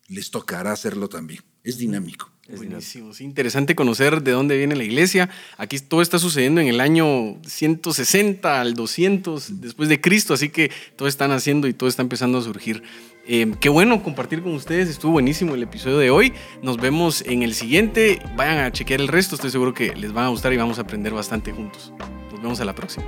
les 0.07 0.31
tocará 0.31 0.71
hacerlo 0.71 1.09
también. 1.09 1.43
Es 1.65 1.79
dinámico. 1.79 2.31
Es 2.49 2.59
Buenísimo, 2.59 3.11
es 3.11 3.21
interesante 3.21 3.75
conocer 3.75 4.23
de 4.23 4.31
dónde 4.31 4.57
viene 4.57 4.77
la 4.77 4.85
iglesia. 4.85 5.29
Aquí 5.57 5.81
todo 5.81 6.01
está 6.01 6.21
sucediendo 6.21 6.61
en 6.61 6.69
el 6.69 6.81
año 6.81 7.41
160 7.45 8.61
al 8.61 8.75
200 8.75 9.61
después 9.61 9.89
de 9.89 10.01
Cristo, 10.01 10.35
así 10.35 10.51
que 10.51 10.71
todo 10.95 11.09
está 11.09 11.27
naciendo 11.27 11.67
y 11.67 11.75
todo 11.75 11.89
está 11.89 12.03
empezando 12.03 12.39
a 12.39 12.43
surgir. 12.43 12.85
Eh, 13.29 13.53
qué 13.59 13.69
bueno 13.69 14.03
compartir 14.03 14.43
con 14.43 14.55
ustedes, 14.55 14.89
estuvo 14.89 15.13
buenísimo 15.13 15.55
el 15.55 15.63
episodio 15.63 15.99
de 15.99 16.11
hoy. 16.11 16.33
Nos 16.63 16.77
vemos 16.77 17.23
en 17.27 17.43
el 17.43 17.55
siguiente. 17.55 18.21
Vayan 18.37 18.59
a 18.59 18.71
chequear 18.71 19.01
el 19.01 19.09
resto, 19.09 19.35
estoy 19.35 19.51
seguro 19.51 19.75
que 19.75 19.95
les 19.97 20.17
va 20.17 20.27
a 20.27 20.29
gustar 20.29 20.53
y 20.53 20.57
vamos 20.57 20.79
a 20.79 20.83
aprender 20.83 21.13
bastante 21.13 21.53
juntos. 21.53 21.93
Nos 22.31 22.41
vemos 22.41 22.61
a 22.61 22.65
la 22.65 22.75
próxima. 22.75 23.05